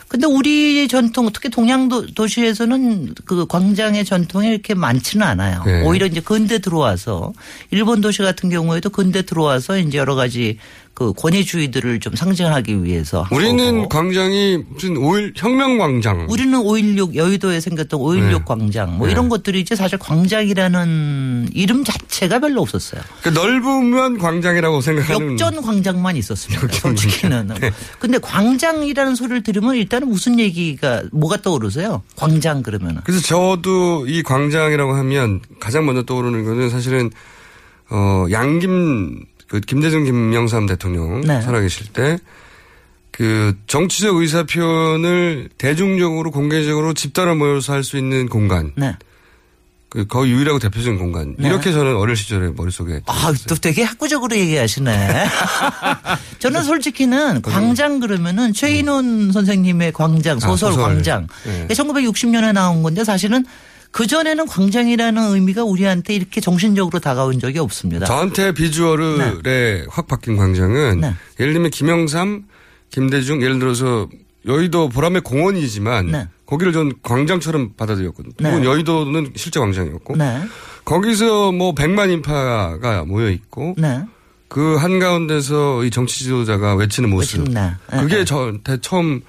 근데 0.08 0.26
우리 0.26 0.88
전통, 0.88 1.30
특히 1.34 1.50
동양도 1.50 2.14
도시에서는 2.14 3.16
그 3.26 3.45
광장의 3.45 4.06
전통이 4.06 4.48
이렇게 4.48 4.76
많지는 4.76 5.28
않아요. 5.28 5.64
네. 5.66 5.84
오히려 5.84 6.06
이제 6.06 6.22
근대 6.22 6.60
들어와서 6.60 7.34
일본 7.70 8.00
도시 8.00 8.22
같은 8.22 8.50
경우에도 8.50 8.90
근대 8.90 9.24
들어와서 9.24 9.78
이제 9.78 9.98
여러 9.98 10.16
가지 10.16 10.58
그 10.94 11.11
권위주의들을 11.14 11.99
좀 11.99 12.15
상징하기 12.15 12.84
위해서. 12.84 13.24
한 13.24 13.36
우리는. 13.38 13.90
광장이 13.90 14.64
무슨 14.70 14.98
오일 14.98 15.34
혁명 15.36 15.80
광장. 15.80 16.28
우리는 16.30 16.57
5.16 16.60 17.15
여의도에 17.15 17.60
생겼던 17.61 17.99
5.16 17.99 18.30
네. 18.30 18.40
광장 18.45 18.98
뭐 18.98 19.07
네. 19.07 19.14
이런 19.14 19.28
것들이 19.28 19.60
이제 19.60 19.76
사실 19.76 19.98
광장이라는 19.98 21.49
이름 21.53 21.84
자체가 21.84 22.38
별로 22.40 22.61
없었어요. 22.61 23.02
그 23.24 23.30
넓으면 23.30 24.20
광장이라고 24.20 24.82
생각하는. 24.82 25.32
역전 25.32 25.61
광장만 25.64 26.15
있었습니다. 26.18 26.68
솔직히는. 26.68 27.49
근데 27.98 28.20
광장이라는 28.20 29.15
소리를 29.15 29.41
들으면 29.41 29.76
일단은 29.76 30.07
무슨 30.10 30.40
얘기가 30.40 31.03
뭐가 31.11 31.38
떠오르세요? 31.38 32.03
광장 32.15 32.61
그러면은. 32.61 33.02
그래서 33.03 33.22
저도 33.24 34.06
이 34.07 34.22
광장이라고 34.22 34.94
하면 34.94 35.41
가장 35.60 35.88
먼저 35.88 36.03
떠오르는 36.03 36.45
거는 36.45 36.70
사실은 36.70 37.10
어 37.90 38.26
양김 38.32 39.26
그 39.53 39.59
김대중 39.59 40.03
김영삼 40.03 40.65
대통령 40.65 41.21
네. 41.21 41.39
살아계실 41.41 41.93
때 41.93 42.17
그 43.13 43.55
정치적 43.67 44.15
의사 44.15 44.43
표현을 44.43 45.47
대중적으로 45.59 46.31
공개적으로 46.31 46.95
집단을 46.95 47.35
모여서 47.35 47.71
할 47.71 47.84
수 47.84 47.97
있는 47.97 48.27
공간. 48.27 48.71
네. 48.75 48.95
그 49.88 50.07
거의 50.07 50.31
유일하고 50.31 50.57
대표적인 50.57 50.97
공간. 50.97 51.35
네. 51.38 51.47
이렇게 51.47 51.71
저는 51.71 51.95
어릴 51.95 52.15
시절에 52.15 52.49
머릿속에 52.55 53.01
아, 53.05 53.31
또 53.47 53.53
되게 53.53 53.84
학구적으로 53.84 54.35
얘기하시네. 54.35 55.25
저는 56.39 56.63
솔직히는 56.63 57.43
광장 57.43 57.99
그러면은 57.99 58.51
최인원 58.51 59.31
선생님의 59.31 59.91
광장, 59.93 60.39
소설, 60.39 60.69
아, 60.69 60.71
소설. 60.71 60.84
광장. 60.84 61.27
네. 61.45 61.67
1960년에 61.67 62.51
나온 62.53 62.81
건데 62.81 63.03
사실은 63.03 63.45
그전에는 63.94 64.48
광장이라는 64.48 65.36
의미가 65.36 65.64
우리한테 65.64 66.15
이렇게 66.15 66.41
정신적으로 66.41 66.99
다가온 66.99 67.40
적이 67.40 67.60
없습니다. 67.60 68.06
저한테 68.06 68.52
비주얼에 68.52 69.86
확 69.88 70.07
바뀐 70.07 70.36
광장은 70.36 70.99
네. 70.99 71.14
예를 71.40 71.53
들면 71.53 71.72
김영삼, 71.72 72.45
김대중 72.90 73.41
예를 73.41 73.60
들어서 73.60 74.10
여의도 74.45 74.90
보람의 74.90 75.22
공원이지만 75.22 76.11
네. 76.11 76.28
거기를 76.48 76.74
전 76.74 76.91
광장처럼 77.03 77.74
받아들였거든요. 77.78 78.34
네. 78.40 78.49
물론 78.49 78.65
여의도는 78.65 79.34
실제 79.36 79.60
광장이었고 79.60 80.18
네. 80.18 80.41
거기서 80.86 81.52
뭐 81.52 81.74
백만 81.76 82.10
인파가 82.10 83.06
모여 83.06 83.30
있고 83.30 83.76
네. 83.78 84.03
그 84.48 84.76
한가운데서 84.76 85.84
이 85.84 85.91
정치 85.91 86.24
지도자가 86.24 86.76
외치는 86.76 87.10
모습 87.11 87.40
외칩니다. 87.40 87.80
네. 87.91 87.99
그게 87.99 88.18
네. 88.18 88.26
저한테 88.26 88.78
처음 88.82 89.22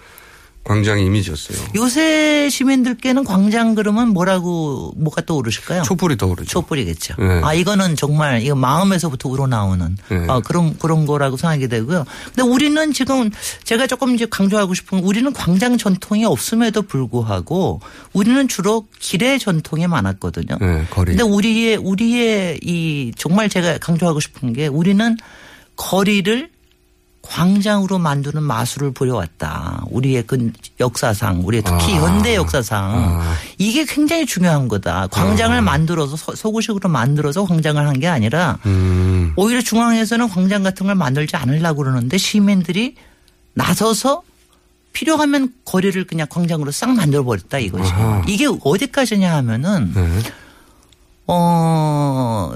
광장의 0.65 1.05
이미지였어요. 1.05 1.59
요새 1.77 2.49
시민들께는 2.51 3.25
광장 3.25 3.75
그러면 3.75 4.09
뭐라고 4.09 4.93
뭐가 4.97 5.23
떠오르실까요? 5.27 5.83
촛불이 5.83 6.17
떠오르죠. 6.17 6.49
촛불이겠죠. 6.49 7.15
네. 7.19 7.41
아 7.43 7.53
이거는 7.53 7.97
정말 7.97 8.43
이거 8.43 8.55
마음에서부터 8.55 9.29
우러나오는 9.29 9.97
네. 10.09 10.27
아, 10.27 10.41
그런 10.41 10.77
그런 10.79 11.05
거라고 11.05 11.37
생각이 11.37 11.69
되고요. 11.69 12.05
근데 12.35 12.43
우리는 12.43 12.93
지금 12.95 13.31
제가 13.65 13.87
조금 13.87 14.15
이제 14.15 14.27
강조하고 14.27 14.73
싶은 14.73 14.99
건 15.01 15.07
우리는 15.07 15.31
광장 15.35 15.77
전통이 15.77 16.25
없음에도 16.25 16.83
불구하고 16.83 17.81
우리는 18.15 18.49
주로 18.49 18.87
길의 18.99 19.39
전통이 19.39 19.87
많았거든요. 19.87 20.57
네, 20.61 20.87
거리. 20.89 21.11
근데 21.11 21.23
우리의 21.25 21.77
우리의 21.77 22.61
이 22.63 23.13
정말 23.19 23.51
제가 23.51 23.77
강조하고 23.79 24.21
싶은 24.21 24.55
게 24.55 24.67
우리는 24.67 25.17
거리를 25.77 26.54
광장으로 27.27 27.99
만드는 27.99 28.43
마술을 28.43 28.93
부려왔다. 28.93 29.85
우리의 29.91 30.25
그 30.27 30.53
역사상, 30.79 31.41
우리의 31.45 31.63
특히 31.65 31.95
아. 31.97 32.03
현대 32.03 32.35
역사상 32.37 33.23
이게 33.59 33.85
굉장히 33.87 34.27
중요한 34.27 34.69
거다. 34.69 35.07
광장을 35.09 35.61
만들어서 35.63 36.17
서- 36.17 36.35
서구식으로 36.35 36.89
만들어서 36.91 37.45
광장을 37.47 37.85
한 37.87 37.95
게 37.95 38.09
아니라 38.09 38.59
음. 38.67 39.33
오히려 39.37 39.63
중앙에서는 39.63 40.29
광장 40.29 40.63
같은 40.63 40.87
걸 40.87 40.95
만들지 40.97 41.37
않으려고 41.37 41.83
그러는데 41.83 42.19
시민들이 42.19 42.97
나서서 43.55 44.23
필요하면 44.93 45.53
거리를 45.65 46.07
그냥 46.07 46.27
광장으로 46.29 46.71
싹 46.73 46.91
만들어 46.91 47.25
버렸다 47.25 47.59
이거지. 47.59 47.91
이게 48.29 48.47
어디까지냐 48.63 49.35
하면은 49.37 49.93
네. 49.95 50.19
어 51.27 52.53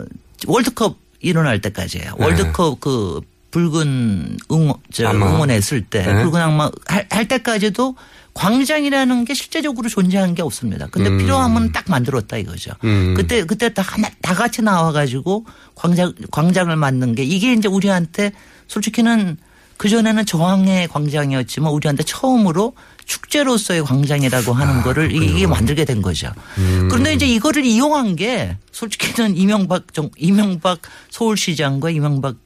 월드컵 0.47 0.97
일어날 1.21 1.61
때까지예요. 1.61 2.15
네. 2.19 2.25
월드컵 2.25 2.81
그 2.81 3.21
붉은 3.51 4.39
응원 4.53 4.75
저 4.93 5.09
악마. 5.09 5.27
응원했을 5.29 5.83
때 5.83 6.05
네. 6.05 6.23
붉은 6.23 6.41
악마 6.41 6.71
할, 6.87 7.07
할 7.11 7.29
때까지도 7.29 7.97
광장이라는 8.35 9.25
게 9.25 9.35
실제적으로 9.35 9.89
존재한 9.89 10.35
게 10.35 10.43
없습니다. 10.43 10.87
근데 10.91 11.11
음. 11.11 11.19
필요하면 11.19 11.73
딱 11.73 11.85
만들었다 11.89 12.37
이거죠. 12.37 12.73
음. 12.85 13.15
그때 13.17 13.45
그때 13.45 13.73
다, 13.75 13.83
하나- 13.83 14.11
다 14.23 14.35
같이 14.35 14.63
나와 14.63 14.93
가지고 14.93 15.45
광장 15.75 16.13
광장을 16.31 16.75
만든 16.77 17.15
게 17.15 17.25
이게 17.25 17.53
이제 17.53 17.67
우리한테 17.69 18.33
솔직히는 18.69 19.39
그 19.77 19.89
전에는 19.89 20.27
저항의 20.27 20.89
광장이었지만 20.89 21.73
우리한테 21.73 22.03
처음으로 22.03 22.75
축제로서의 23.07 23.83
광장이라고 23.85 24.53
하는 24.53 24.83
거를 24.83 25.13
이게 25.13 25.47
만들게 25.47 25.85
된 25.85 26.03
거죠. 26.03 26.31
음. 26.59 26.89
그런데 26.91 27.15
이제 27.15 27.27
이거를 27.27 27.65
이용한 27.65 28.17
게 28.17 28.57
솔직히는 28.73 29.37
이명박 29.37 29.95
정 29.95 30.11
이명박 30.17 30.81
서울시장과 31.11 31.91
이명박 31.91 32.37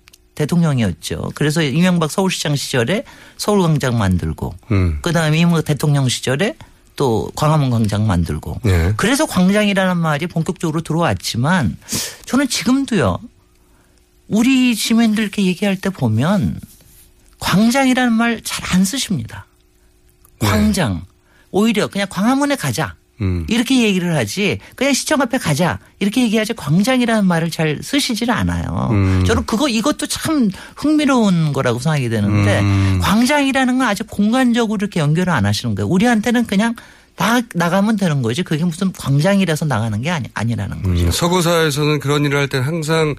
대통령이었죠. 0.46 1.32
그래서 1.34 1.62
이명박 1.62 2.10
서울시장 2.10 2.56
시절에 2.56 3.04
서울광장 3.36 3.96
만들고 3.98 4.54
음. 4.70 4.98
그다음에 5.02 5.38
이명박 5.38 5.64
대통령 5.64 6.08
시절에 6.08 6.56
또 6.96 7.30
광화문 7.34 7.70
광장 7.70 8.06
만들고 8.06 8.60
네. 8.64 8.92
그래서 8.96 9.26
광장이라는 9.26 9.96
말이 9.96 10.26
본격적으로 10.26 10.82
들어왔지만 10.82 11.76
저는 12.26 12.48
지금도요. 12.48 13.18
우리 14.28 14.74
시민들 14.74 15.24
이렇게 15.24 15.44
얘기할 15.44 15.76
때 15.76 15.90
보면 15.90 16.60
광장이라는 17.40 18.12
말 18.12 18.40
잘 18.44 18.62
안 18.74 18.84
쓰십니다. 18.84 19.46
광장. 20.38 21.04
오히려 21.50 21.88
그냥 21.88 22.06
광화문에 22.10 22.56
가자. 22.56 22.94
음. 23.22 23.46
이렇게 23.48 23.82
얘기를 23.82 24.14
하지 24.14 24.58
그냥 24.74 24.92
시청 24.92 25.20
앞에 25.22 25.38
가자 25.38 25.78
이렇게 26.00 26.22
얘기하지 26.22 26.54
광장이라는 26.54 27.24
말을 27.24 27.50
잘 27.50 27.78
쓰시질 27.82 28.30
않아요. 28.30 28.88
음. 28.90 29.24
저는 29.26 29.46
그거 29.46 29.68
이것도 29.68 30.06
참 30.06 30.50
흥미로운 30.76 31.52
거라고 31.52 31.78
생각이 31.78 32.08
되는데 32.08 32.60
음. 32.60 32.98
광장이라는 33.02 33.78
건 33.78 33.86
아직 33.86 34.06
공간적으로 34.08 34.76
이렇게 34.80 35.00
연결을 35.00 35.32
안 35.32 35.46
하시는 35.46 35.74
거예요. 35.74 35.86
우리한테는 35.88 36.46
그냥 36.46 36.74
나 37.16 37.40
나가면 37.54 37.96
되는 37.96 38.22
거지 38.22 38.42
그게 38.42 38.64
무슨 38.64 38.90
광장이라서 38.92 39.66
나가는 39.66 40.00
게 40.02 40.10
아니 40.10 40.28
아니라는 40.34 40.82
거죠. 40.82 41.04
음, 41.04 41.10
서구사에서는 41.10 42.00
그런 42.00 42.24
일을 42.24 42.38
할 42.38 42.48
때 42.48 42.58
항상 42.58 43.14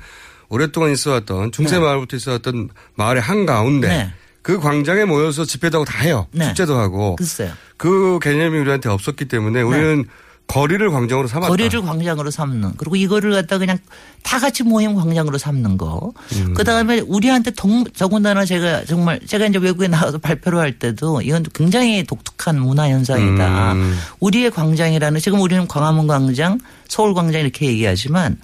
오랫동안 0.49 0.91
있어 0.91 1.11
왔던 1.11 1.51
중세 1.51 1.77
네. 1.77 1.84
마을부터 1.85 2.17
있어 2.17 2.31
왔던 2.31 2.69
마을의 2.95 3.21
한 3.21 3.45
가운데 3.45 3.88
네. 3.88 4.13
그 4.44 4.60
광장에 4.60 5.06
모여서 5.06 5.45
집회도 5.45 5.78
하고 5.80 5.86
다 5.86 6.03
해요. 6.03 6.28
네. 6.32 6.48
축제도 6.48 6.78
하고. 6.78 7.15
글쎄요. 7.15 7.52
그 7.78 8.20
개념이 8.22 8.60
우리한테 8.60 8.90
없었기 8.90 9.26
때문에 9.26 9.61
우리는 9.61 10.06
거리를 10.48 10.88
광장으로 10.91 11.28
삼았다. 11.28 11.48
거리를 11.48 11.82
광장으로 11.82 12.30
삼는 12.30 12.74
그리고 12.78 12.98
이거를 12.98 13.32
갖다 13.32 13.57
그냥 13.57 13.80
다 14.22 14.40
같이 14.40 14.64
모임 14.64 14.94
광장으로 14.95 15.38
삼는 15.38 15.78
거. 15.78 16.11
음. 16.34 16.53
그 16.53 16.65
다음에 16.65 16.99
우리한테 16.99 17.52
동, 17.52 17.86
더군다나 17.86 18.44
제가 18.44 18.84
정말 18.84 19.22
제가 19.26 19.45
이제 19.45 19.57
외국에 19.57 19.88
나가서 19.88 20.18
발표를 20.18 20.60
할 20.60 20.78
때도 20.78 21.22
이건 21.22 21.45
굉장히 21.53 22.03
독특한 22.03 22.60
문화 22.60 22.90
현상이다. 22.90 23.74
음. 23.74 23.98
우리의 24.20 24.52
광장이라는 24.52 25.20
지금 25.22 25.40
우리는 25.40 25.65
광화문 25.68 26.07
광장, 26.07 26.60
서울 26.90 27.14
광장 27.14 27.41
이렇게 27.41 27.65
얘기하지만 27.68 28.38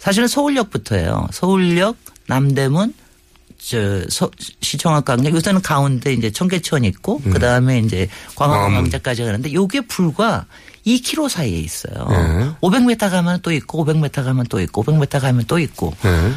사실은 0.00 0.26
서울역부터예요. 0.26 1.28
서울역, 1.32 1.96
남대문, 2.26 2.92
저 3.66 4.02
서, 4.10 4.30
시청 4.60 4.94
앞 4.94 5.04
광장 5.06 5.32
요새는 5.34 5.62
가운데 5.62 6.12
이제 6.12 6.30
청계천 6.30 6.84
있고 6.84 7.20
그 7.22 7.38
다음에 7.38 7.78
이제 7.78 8.08
광화문. 8.34 8.74
광장까지 8.82 9.24
가는데 9.24 9.52
요게 9.54 9.82
불과 9.82 10.44
2km 10.86 11.28
사이에 11.30 11.58
있어요. 11.58 12.06
네. 12.10 12.50
500m 12.60 13.10
가면 13.10 13.40
또 13.42 13.52
있고 13.52 13.84
500m 13.86 14.22
가면 14.22 14.46
또 14.50 14.60
있고 14.60 14.84
500m 14.84 15.20
가면 15.20 15.44
또 15.46 15.58
있고 15.58 15.94
네. 16.02 16.32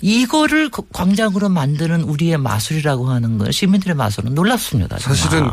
이거를 0.00 0.68
그 0.70 0.82
광장으로 0.92 1.48
만드는 1.48 2.02
우리의 2.02 2.38
마술이라고 2.38 3.10
하는 3.10 3.38
건 3.38 3.50
시민들의 3.50 3.96
마술은 3.96 4.34
놀랍습니다. 4.34 4.98
정말. 4.98 5.16
사실은 5.16 5.50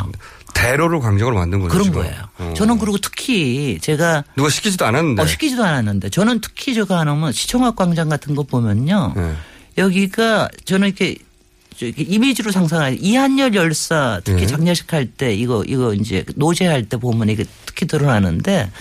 대로를 0.53 0.99
광장으로 0.99 1.35
만든 1.35 1.59
거죠. 1.59 1.71
그런 1.71 1.85
지금. 1.85 2.01
거예요. 2.03 2.15
어. 2.37 2.53
저는 2.55 2.77
그리고 2.77 2.99
특히 2.99 3.79
제가 3.81 4.23
누가 4.35 4.49
시키지도 4.49 4.85
않았는데. 4.85 5.23
어, 5.23 5.25
시키지도 5.25 5.63
않았는데 5.63 6.09
저는 6.11 6.41
특히 6.41 6.75
제가 6.75 6.99
하면 6.99 7.31
시청 7.31 7.65
앞 7.65 7.75
광장 7.75 8.09
같은 8.09 8.35
거 8.35 8.43
보면요. 8.43 9.13
네. 9.15 9.33
여기가 9.77 10.49
저는 10.65 10.87
이렇게 10.89 11.17
이미지로 11.97 12.51
상상할 12.51 12.97
이한열 13.01 13.53
열사 13.53 14.21
특히 14.23 14.41
네. 14.41 14.47
장례식 14.47 14.93
할 14.93 15.07
때 15.07 15.33
이거 15.35 15.63
이거 15.67 15.93
이제 15.93 16.23
노제할 16.35 16.85
때 16.85 16.95
보면 16.97 17.29
이게 17.29 17.43
특히 17.65 17.85
드러나는데 17.85 18.71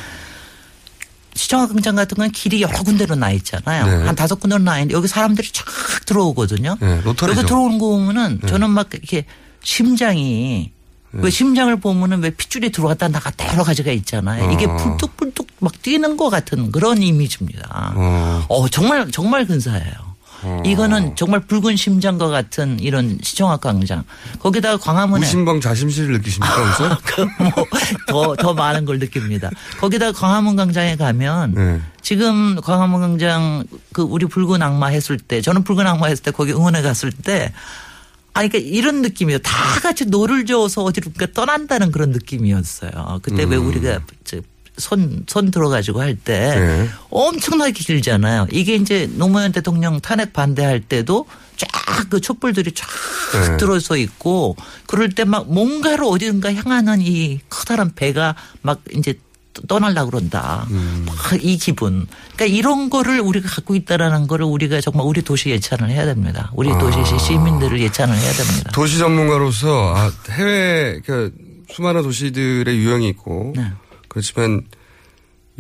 시청 1.35 1.67
광장 1.67 1.97
같은 1.97 2.17
건 2.17 2.31
길이 2.31 2.63
여러 2.63 2.73
군데로 2.85 3.17
나 3.17 3.33
있잖아요. 3.33 3.87
네. 3.87 4.07
한 4.07 4.15
다섯 4.15 4.37
군데로 4.39 4.63
나 4.63 4.77
있는데 4.79 4.95
여기 4.95 5.09
사람들이 5.09 5.49
쫙 5.51 5.65
들어오거든요. 6.07 6.77
네, 6.81 7.01
로터리죠. 7.03 7.41
여기 7.41 7.49
들어오는 7.49 7.79
거 7.81 7.87
보면은 7.89 8.39
네. 8.41 8.47
저는 8.47 8.71
막 8.71 8.89
이렇게 8.93 9.25
심장이 9.65 10.71
왜 11.11 11.31
심장을 11.31 11.75
보면은 11.81 12.23
왜 12.23 12.31
핏줄이 12.31 12.71
들어갔다 12.71 13.09
나갔다 13.09 13.53
여러 13.53 13.65
가지가 13.65 13.91
있잖아요. 13.91 14.53
이게 14.53 14.67
어. 14.67 14.77
불뚝불뚝 14.77 15.49
막 15.59 15.81
뛰는 15.83 16.17
것 16.17 16.31
같은 16.31 16.71
그런 16.71 17.03
이미지입니다. 17.03 17.93
어. 17.97 18.45
어, 18.49 18.69
정말 18.69 19.11
정말 19.11 19.45
근사해요. 19.47 19.93
이거는 20.65 21.17
정말 21.17 21.41
붉은 21.41 21.77
심장과 21.77 22.29
같은 22.29 22.79
이런 22.81 23.19
시청학 23.23 23.61
광장. 23.61 24.05
거기다가 24.39 24.77
광화문에 24.79 25.27
우심방 25.27 25.61
자심실을 25.61 26.13
느끼십니까, 26.13 26.63
여기서? 26.63 26.99
더, 28.09 28.37
더 28.37 28.55
많은 28.55 28.85
걸 28.85 28.99
느낍니다. 28.99 29.51
거기다가 29.81 30.13
광화문 30.13 30.57
광장에 30.57 30.97
가면 30.97 31.55
네. 31.55 31.81
지금 32.03 32.61
광화문 32.61 33.01
광장 33.01 33.65
그 33.93 34.03
우리 34.03 34.27
붉은 34.27 34.63
악마 34.63 34.89
했을 34.89 35.19
때 35.19 35.41
저는 35.41 35.65
붉은 35.65 35.87
악마 35.87 36.07
했을 36.07 36.23
때 36.23 36.31
거기 36.31 36.53
응원해 36.53 36.83
갔을 36.83 37.11
때 37.11 37.53
아니, 38.35 38.49
그러니까 38.49 38.71
이런 38.71 39.01
느낌이에요. 39.03 39.39
다 39.39 39.53
같이 39.81 40.07
노를 40.07 40.45
저어서 40.45 40.83
어디로 40.83 41.13
그러니까 41.15 41.41
떠난다는 41.41 41.93
그런 41.93 42.11
느낌이었어요. 42.11 43.21
그때 43.23 43.45
왜 43.45 43.57
음. 43.57 43.69
우리가 43.69 44.01
저 44.25 44.39
손, 44.77 45.25
손 45.29 45.51
들어가지고 45.51 46.01
할때 46.01 46.55
네. 46.59 46.89
엄청나게 47.11 47.73
길잖아요. 47.73 48.49
이게 48.51 48.75
이제 48.75 49.09
노무현 49.15 49.53
대통령 49.53 50.01
탄핵 50.01 50.33
반대할 50.33 50.81
때도 50.81 51.27
쫙 51.57 51.69
그 52.11 52.21
촛불들이 52.21 52.73
쫙 52.73 52.87
네. 53.33 53.57
들어서 53.57 53.97
있고 53.97 54.57
그럴 54.87 55.11
때 55.11 55.25
막 55.25 55.51
뭔가로 55.53 56.09
어딘가 56.11 56.53
향하는 56.53 57.01
이 57.01 57.41
커다란 57.49 57.93
배가 57.95 58.35
막 58.63 58.83
이제 58.93 59.15
떠날라 59.69 60.05
그런다. 60.07 60.67
음. 60.71 61.07
막이 61.07 61.57
기분. 61.59 62.07
그러니까 62.35 62.47
이런 62.47 62.91
거를 62.91 63.21
우리가 63.21 63.49
갖고 63.49 63.77
있다라는 63.77 64.27
거를 64.27 64.47
우리가 64.47 64.81
정말 64.81 65.07
우리 65.07 65.23
도시 65.23 65.51
예찬을 65.51 65.91
해야 65.91 66.05
됩니다. 66.05 66.51
우리 66.55 66.71
아. 66.73 66.79
도시 66.79 66.99
시민들을 67.19 67.81
예찬을 67.81 68.17
해야 68.17 68.33
됩니다. 68.33 68.73
도시 68.73 68.99
전문가로서 68.99 69.95
아, 69.97 70.13
해외 70.33 71.01
그 71.07 71.33
수많은 71.73 72.03
도시들의 72.03 72.77
유형이 72.77 73.09
있고 73.11 73.53
네. 73.57 73.71
그렇지만 74.15 74.63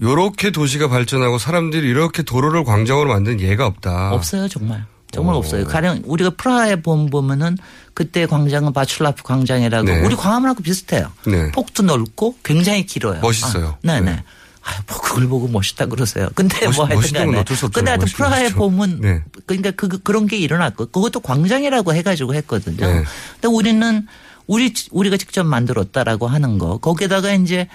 요렇게 0.01 0.51
도시가 0.51 0.89
발전하고 0.89 1.39
사람들이 1.39 1.89
이렇게 1.89 2.23
도로를 2.23 2.65
광장으로 2.65 3.09
만든 3.11 3.41
예가 3.41 3.67
없다. 3.67 4.13
없어요, 4.13 4.49
정말. 4.49 4.87
정말 5.13 5.35
오. 5.37 5.39
없어요. 5.39 5.65
가령 5.67 6.03
우리가 6.07 6.31
프라하에 6.31 6.77
본 6.83 7.09
보면은 7.11 7.57
그때 7.95 8.27
광장은 8.27 8.73
바출라프 8.73 9.23
광장이라고 9.23 9.85
네. 9.87 10.01
우리 10.05 10.17
광화문하고 10.17 10.63
비슷해요. 10.63 11.13
네. 11.27 11.53
폭도 11.53 11.85
넓고 11.85 12.39
굉장히 12.43 12.85
길어요. 12.87 13.21
멋있어요. 13.21 13.67
아, 13.69 13.79
네네. 13.83 14.01
네. 14.11 14.25
아유, 14.63 14.77
뭐 14.89 15.01
그걸 15.01 15.29
보고 15.29 15.47
멋있다 15.47 15.87
그러세요. 15.87 16.29
근데 16.35 16.65
멋있- 16.67 16.77
뭐 16.77 16.87
하여튼 16.87 17.13
간에. 17.13 17.45
근데 17.73 17.91
하여튼 17.91 18.09
프라하에. 18.09 18.49
보면 18.51 19.01
네. 19.01 19.23
그러니까 19.47 19.71
그, 19.73 19.87
그런 20.03 20.27
게 20.27 20.37
일어났고 20.39 20.87
그것도 20.87 21.21
광장이라고 21.21 21.95
해가지고 21.95 22.35
했거든요. 22.35 22.85
네. 22.85 23.05
근데 23.35 23.49
우리는 23.49 24.07
우리 24.49 24.75
우리가 24.91 25.17
직접 25.17 25.45
만들었다라고 25.45 26.27
하는 26.27 26.59
거 26.59 26.79
거기에다가 26.79 27.33
이제 27.35 27.69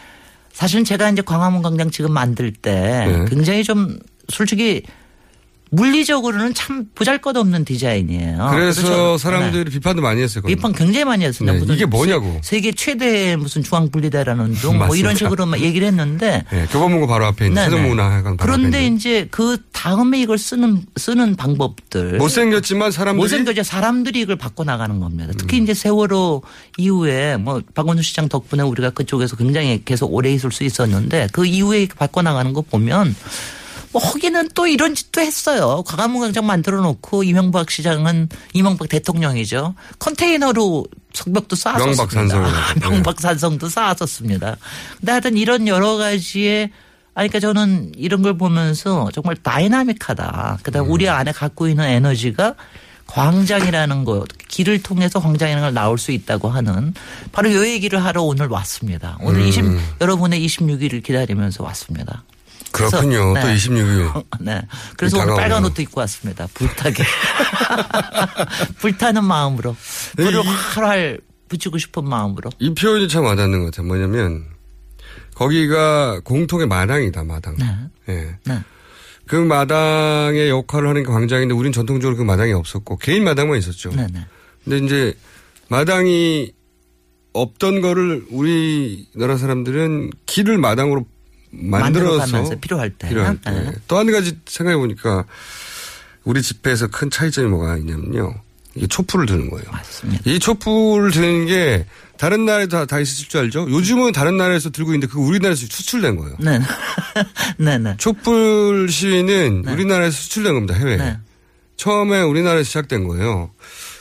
사실은 0.60 0.84
제가 0.84 1.10
이제 1.10 1.22
광화문 1.22 1.62
광장 1.62 1.90
지금 1.90 2.12
만들 2.12 2.52
때 2.52 3.06
네. 3.08 3.26
굉장히 3.30 3.64
좀 3.64 3.98
솔직히 4.28 4.84
물리적으로는 5.72 6.54
참 6.56 6.86
보잘것없는 6.96 7.64
디자인이에요. 7.66 8.48
그래서 8.52 8.82
저- 8.82 9.18
사람들이 9.18 9.66
네. 9.66 9.70
비판도 9.72 10.02
많이 10.02 10.22
했어요. 10.22 10.44
비판 10.44 10.74
굉장히 10.74 11.06
많이 11.06 11.24
했습니다. 11.26 11.54
네, 11.54 11.60
무슨 11.60 11.76
이게 11.76 11.86
뭐냐고. 11.86 12.40
세, 12.44 12.60
계 12.60 12.72
최대의 12.72 13.38
무슨 13.38 13.62
중앙 13.64 13.90
분리대라는 13.92 14.54
등뭐 14.56 14.96
이런. 14.96 15.16
식으로 15.16 15.46
막 15.46 15.60
얘기를 15.60 15.86
했는데 15.88 16.46
네, 16.52 16.66
교보문고 16.72 17.06
바로 17.08 17.26
앞에 17.26 17.48
있는 17.48 17.56
네네. 17.62 17.70
세종문화회관 17.76 18.38
바로 18.38 18.54
앞에 18.54 18.62
그런데. 18.62 18.88
이제 18.88 19.28
그 19.32 19.58
다음에 19.74 20.20
이걸 20.22 20.38
쓰는 20.38 20.84
쓰는 20.98 21.36
방법들 21.36 22.18
못생겼지만 22.18 22.92
사람들이 22.92 23.22
못생겨져 23.22 23.64
사람들이 23.64 24.22
이걸 24.22 24.38
바꿔 24.38 24.64
나가는 24.64 25.00
겁니다. 25.00 25.34
특히 25.38 25.58
음. 25.60 25.64
이제 25.64 25.74
세월호 25.74 26.42
이후에 26.78 27.38
뭐 27.38 27.62
박원순 27.76 28.02
시장 28.04 28.30
덕분에 28.30 28.64
우리가 28.64 28.92
그쪽에서 28.92 29.36
굉장히 29.36 29.82
계속 29.84 30.14
오래 30.14 30.32
있을 30.32 30.52
수 30.52 30.64
있었는데 30.64 31.28
그 31.34 31.46
이후에 31.46 31.88
바꿔 31.98 32.22
나가는 32.22 32.54
거 32.54 32.62
보면 32.62 33.14
뭐 33.92 34.02
허기는 34.02 34.50
또 34.54 34.68
이런 34.68 34.94
짓도 34.94 35.22
했어요. 35.22 35.84
광화문 35.86 36.22
광장 36.22 36.46
만들어 36.46 36.82
놓고 36.82 37.24
이명박 37.24 37.72
시장은 37.72 38.30
이명박 38.54 38.90
대통령이죠. 38.90 39.76
컨테이너로 39.98 40.86
성벽도 41.14 41.56
쌓았었습니다. 41.56 42.04
명박산성. 42.04 42.44
네. 42.44 42.90
명박산성도 42.90 43.70
쌓았었습니다. 43.70 44.58
근데 45.00 45.12
하여튼 45.12 45.38
이런 45.38 45.68
여러 45.68 45.98
가지의 45.98 46.72
아니, 47.16 47.28
그러니까 47.28 47.40
저는 47.40 47.92
이런 47.98 48.22
걸 48.22 48.38
보면서 48.38 49.10
정말 49.14 49.36
다이나믹하다. 49.36 50.60
그다음 50.64 50.86
음. 50.86 50.92
우리 50.92 51.10
안에 51.10 51.32
갖고 51.32 51.68
있는 51.68 51.84
에너지가 51.84 52.56
광장이라는 53.08 54.06
거, 54.06 54.24
길을 54.48 54.84
통해서 54.84 55.20
광장이라는 55.20 55.68
걸 55.68 55.74
나올 55.74 55.98
수 55.98 56.12
있다고 56.12 56.48
하는 56.48 56.94
바로 57.32 57.52
요 57.54 57.66
얘기를 57.66 58.04
하러 58.04 58.22
오늘 58.22 58.48
왔습니다. 58.48 59.18
오늘 59.22 59.42
음. 59.42 59.48
20, 59.48 59.66
여러분의 60.00 60.46
26일을 60.46 61.04
기다리면서 61.04 61.64
왔습니다. 61.64 62.24
그렇군요. 62.72 63.34
또 63.34 63.48
네. 63.48 63.56
26일. 63.56 64.26
네. 64.42 64.62
그래서 64.98 65.20
오늘. 65.20 65.36
빨간 65.36 65.66
옷도 65.66 65.82
입고 65.82 66.00
왔습니다. 66.02 66.48
불타게. 66.54 67.04
불타는 68.80 69.24
마음으로. 69.24 69.76
불을 70.16 70.42
활활 70.46 71.20
붙이고 71.48 71.78
싶은 71.78 72.08
마음으로. 72.08 72.50
이 72.60 72.74
표현이 72.74 73.08
참 73.08 73.26
와닿는 73.26 73.60
것 73.60 73.66
같아요. 73.66 73.88
뭐냐면 73.88 74.46
거기가 75.36 76.22
공통의 76.24 76.68
마당이다 76.68 77.24
마당. 77.24 77.56
네. 77.58 77.76
예. 78.10 78.36
네. 78.46 78.60
그 79.26 79.36
마당의 79.36 80.50
역할을 80.50 80.90
하는 80.90 81.04
게 81.04 81.12
광장인데 81.12 81.54
우린 81.54 81.72
전통적으로 81.72 82.18
그 82.18 82.24
마당이 82.24 82.52
없었고 82.54 82.98
개인 82.98 83.24
마당만 83.24 83.60
있었죠. 83.60 83.92
네, 83.92 84.08
네. 84.12 84.26
근데 84.64 84.86
이제 84.86 85.14
마당이 85.68 86.52
없던 87.34 87.82
거를 87.82 88.26
우리나라 88.32 89.38
사람들은 89.38 90.10
길을 90.26 90.58
마당으로 90.58 91.06
만들어서 91.52 92.56
필요할 92.60 92.92
때. 92.92 93.10
필요할 93.10 93.38
때. 93.42 93.52
네. 93.52 93.72
또한 93.88 94.12
가지 94.12 94.38
생각해 94.46 94.78
보니까 94.78 95.26
우리 96.24 96.42
집회에서 96.42 96.88
큰 96.88 97.10
차이점이 97.10 97.50
뭐가 97.50 97.78
있냐면요. 97.78 98.36
이게 98.76 98.88
촛불을 98.88 99.26
드는 99.26 99.50
거예요. 99.50 99.66
맞습니다. 99.72 100.30
이 100.30 100.40
촛불을 100.40 101.12
드는 101.12 101.48
게 101.48 101.86
다른 102.18 102.46
나라에 102.46 102.68
다, 102.68 102.86
다 102.86 103.00
있을 103.00 103.28
줄 103.28 103.42
알죠? 103.42 103.68
요즘은 103.70 104.12
다른 104.12 104.38
나라에서 104.38 104.70
들고 104.70 104.92
있는데 104.92 105.08
그거 105.08 105.22
우리나라에서 105.22 105.66
수출된 105.66 106.18
거예요. 106.18 106.36
네. 106.40 106.60
네, 107.58 107.78
네. 107.78 107.96
촛불 107.98 108.88
시위는 108.90 109.66
우리나라에서 109.68 110.16
수출된 110.16 110.54
겁니다, 110.54 110.76
해외에. 110.76 110.98
네. 110.98 111.18
처음에 111.78 112.22
우리나라에서 112.22 112.68
시작된 112.68 113.08
거예요. 113.08 113.52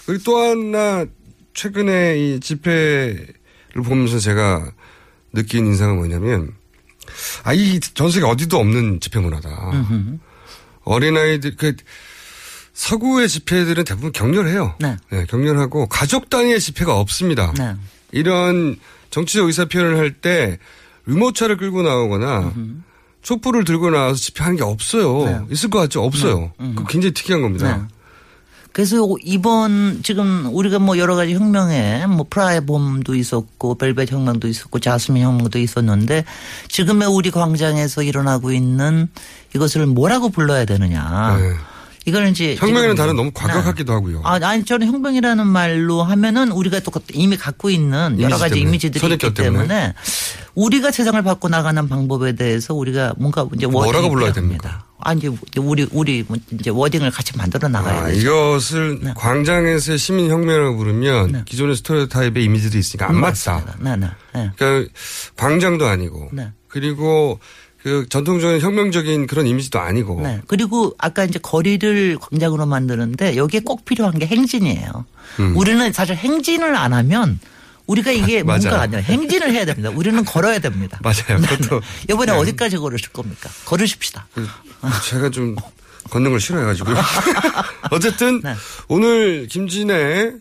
그리고 0.04 0.22
또 0.24 0.38
하나, 0.38 1.06
최근에 1.54 2.18
이 2.18 2.40
집회를 2.40 3.26
보면서 3.84 4.18
제가 4.18 4.72
느낀 5.32 5.66
인상은 5.66 5.96
뭐냐면, 5.96 6.52
아, 7.44 7.52
이 7.54 7.80
전 7.94 8.10
세계 8.10 8.26
어디도 8.26 8.58
없는 8.58 9.00
집회 9.00 9.18
문화다. 9.20 9.48
음흠. 9.72 10.18
어린아이들, 10.84 11.56
그, 11.56 11.74
서구의 12.72 13.28
집회들은 13.28 13.84
대부분 13.84 14.12
격렬해요. 14.12 14.76
네. 14.78 14.96
격렬하고 15.28 15.88
가족 15.88 16.30
단위의 16.30 16.60
집회가 16.60 16.96
없습니다. 16.98 17.52
네. 17.58 17.74
이런 18.12 18.76
정치적 19.10 19.46
의사 19.46 19.64
표현을 19.64 19.96
할 19.98 20.12
때 20.20 20.58
유모차를 21.08 21.56
끌고 21.56 21.82
나오거나 21.82 22.52
촛불을 23.22 23.64
들고 23.64 23.90
나와서 23.90 24.14
집회하는 24.20 24.56
게 24.58 24.62
없어요. 24.62 25.24
네. 25.24 25.40
있을 25.54 25.70
것 25.70 25.78
같죠? 25.80 26.02
없어요. 26.04 26.52
그거 26.56 26.84
굉장히 26.84 27.12
특이한 27.14 27.42
겁니다. 27.42 27.88
네. 28.78 28.84
그래서 28.84 29.16
이번 29.24 30.02
지금 30.04 30.48
우리가 30.54 30.78
뭐 30.78 30.98
여러 30.98 31.16
가지 31.16 31.34
혁명에 31.34 32.06
뭐 32.06 32.24
프라의 32.30 32.64
봄도 32.64 33.16
있었고 33.16 33.74
벨벳 33.74 34.12
혁명도 34.12 34.46
있었고 34.46 34.78
자스민 34.78 35.24
혁명도 35.24 35.58
있었는데 35.58 36.24
지금의 36.68 37.08
우리 37.08 37.32
광장에서 37.32 38.04
일어나고 38.04 38.52
있는 38.52 39.08
이것을 39.52 39.86
뭐라고 39.86 40.28
불러야 40.28 40.64
되느냐. 40.64 41.36
이거는 42.08 42.30
이제 42.30 42.48
네. 42.48 42.56
혁명이라는 42.56 42.96
단어 42.96 43.12
너무 43.12 43.30
과격하기도 43.32 43.92
하고요. 43.92 44.22
아, 44.24 44.38
아니 44.42 44.64
저는 44.64 44.86
혁명이라는 44.86 45.46
말로 45.46 46.02
하면은 46.02 46.50
우리가 46.52 46.80
또 46.80 46.90
이미 47.12 47.36
갖고 47.36 47.68
있는 47.70 48.18
여러 48.18 48.28
이미지 48.28 48.40
가지 48.40 48.54
때문에. 48.54 48.60
이미지들이 48.68 49.12
있기 49.12 49.34
때문에. 49.34 49.66
때문에 49.68 49.94
우리가 50.54 50.90
세상을 50.90 51.22
바꿔 51.22 51.48
나가는 51.48 51.88
방법에 51.88 52.34
대해서 52.34 52.74
우리가 52.74 53.14
뭔가 53.18 53.46
이제 53.54 53.66
뭐라고 53.66 54.08
불러야 54.08 54.32
필요합니다. 54.32 54.86
아 55.00 55.12
이제 55.12 55.30
우리 55.58 55.86
우리 55.92 56.24
뭐 56.26 56.36
이제 56.50 56.70
워딩을 56.70 57.10
같이 57.10 57.36
만들어 57.36 57.68
나가야 57.68 58.00
아, 58.00 58.06
되죠. 58.08 58.20
이것을 58.20 58.98
네. 59.02 59.14
광장에서의 59.16 59.98
시민 59.98 60.30
혁명이라고 60.30 60.76
부르면 60.76 61.44
기존의 61.44 61.76
스토리오타입의 61.76 62.42
이미지도 62.42 62.78
있으니까 62.78 63.08
안 63.08 63.20
맞다. 63.20 63.76
네, 63.80 63.96
네. 63.96 64.08
네. 64.34 64.50
그러니까 64.56 64.90
광장도 65.36 65.86
아니고 65.86 66.30
네. 66.32 66.52
그리고 66.66 67.38
그 67.82 68.06
전통적인 68.08 68.60
혁명적인 68.60 69.26
그런 69.26 69.46
이미지도 69.46 69.78
아니고 69.78 70.20
네. 70.22 70.40
그리고 70.46 70.94
아까 70.98 71.24
이제 71.24 71.38
거리를 71.38 72.18
광장으로 72.18 72.66
만드는데 72.66 73.36
여기에 73.36 73.60
꼭 73.60 73.84
필요한 73.84 74.18
게 74.18 74.26
행진이에요. 74.26 75.04
음. 75.40 75.56
우리는 75.56 75.92
사실 75.92 76.16
행진을 76.16 76.74
안 76.74 76.92
하면 76.92 77.38
우리가 77.86 78.10
이게 78.10 78.42
맞아요. 78.44 78.60
뭔가 78.62 78.82
아니라 78.82 79.00
행진을 79.00 79.52
해야 79.52 79.64
됩니다. 79.64 79.90
우리는 79.94 80.24
걸어야 80.24 80.58
됩니다. 80.58 80.98
맞아요. 81.04 81.40
그것도 81.40 81.80
이번에 82.10 82.32
네. 82.32 82.38
어디까지 82.38 82.78
걸으실 82.78 83.10
겁니까? 83.10 83.48
걸으십시다. 83.64 84.26
그 84.34 84.46
제가 85.08 85.30
좀 85.30 85.54
걷는 86.10 86.30
걸 86.30 86.40
싫어해가지고요. 86.40 86.96
어쨌든 87.92 88.40
네. 88.42 88.54
오늘 88.88 89.46
김진애 89.46 90.32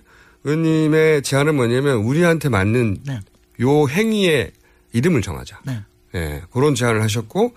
의원님의 0.44 1.22
제안은 1.24 1.56
뭐냐면 1.56 1.98
우리한테 1.98 2.50
맞는 2.50 3.00
네. 3.06 3.20
요 3.62 3.88
행위의 3.88 4.52
이름을 4.94 5.22
정하자. 5.22 5.60
네. 5.66 5.82
예, 6.18 6.42
그런 6.52 6.76
제안을 6.76 7.02
하셨고 7.04 7.54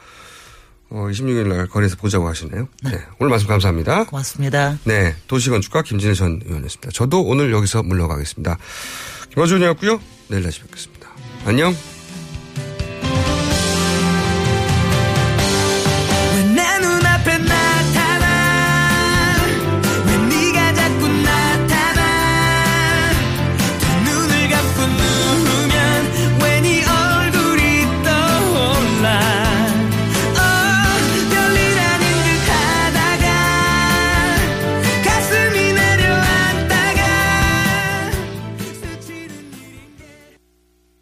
어, 0.91 1.07
26일 1.09 1.47
날 1.47 1.67
거리에서 1.69 1.97
보자고 1.97 2.29
하시네요. 2.29 2.69
네. 2.83 3.01
오늘 3.19 3.31
말씀 3.31 3.47
감사합니다. 3.47 4.05
고맙습니다. 4.05 4.79
네, 4.85 5.15
도시건축가 5.29 5.83
김진애 5.83 6.15
전 6.15 6.41
의원이었습니다. 6.45 6.91
저도 6.93 7.23
오늘 7.23 7.53
여기서 7.53 7.83
물러가겠습니다. 7.83 8.59
김어준이었고요. 9.33 10.01
내일 10.29 10.43
다시 10.43 10.61
뵙겠습니다. 10.61 11.09
안녕. 11.45 11.75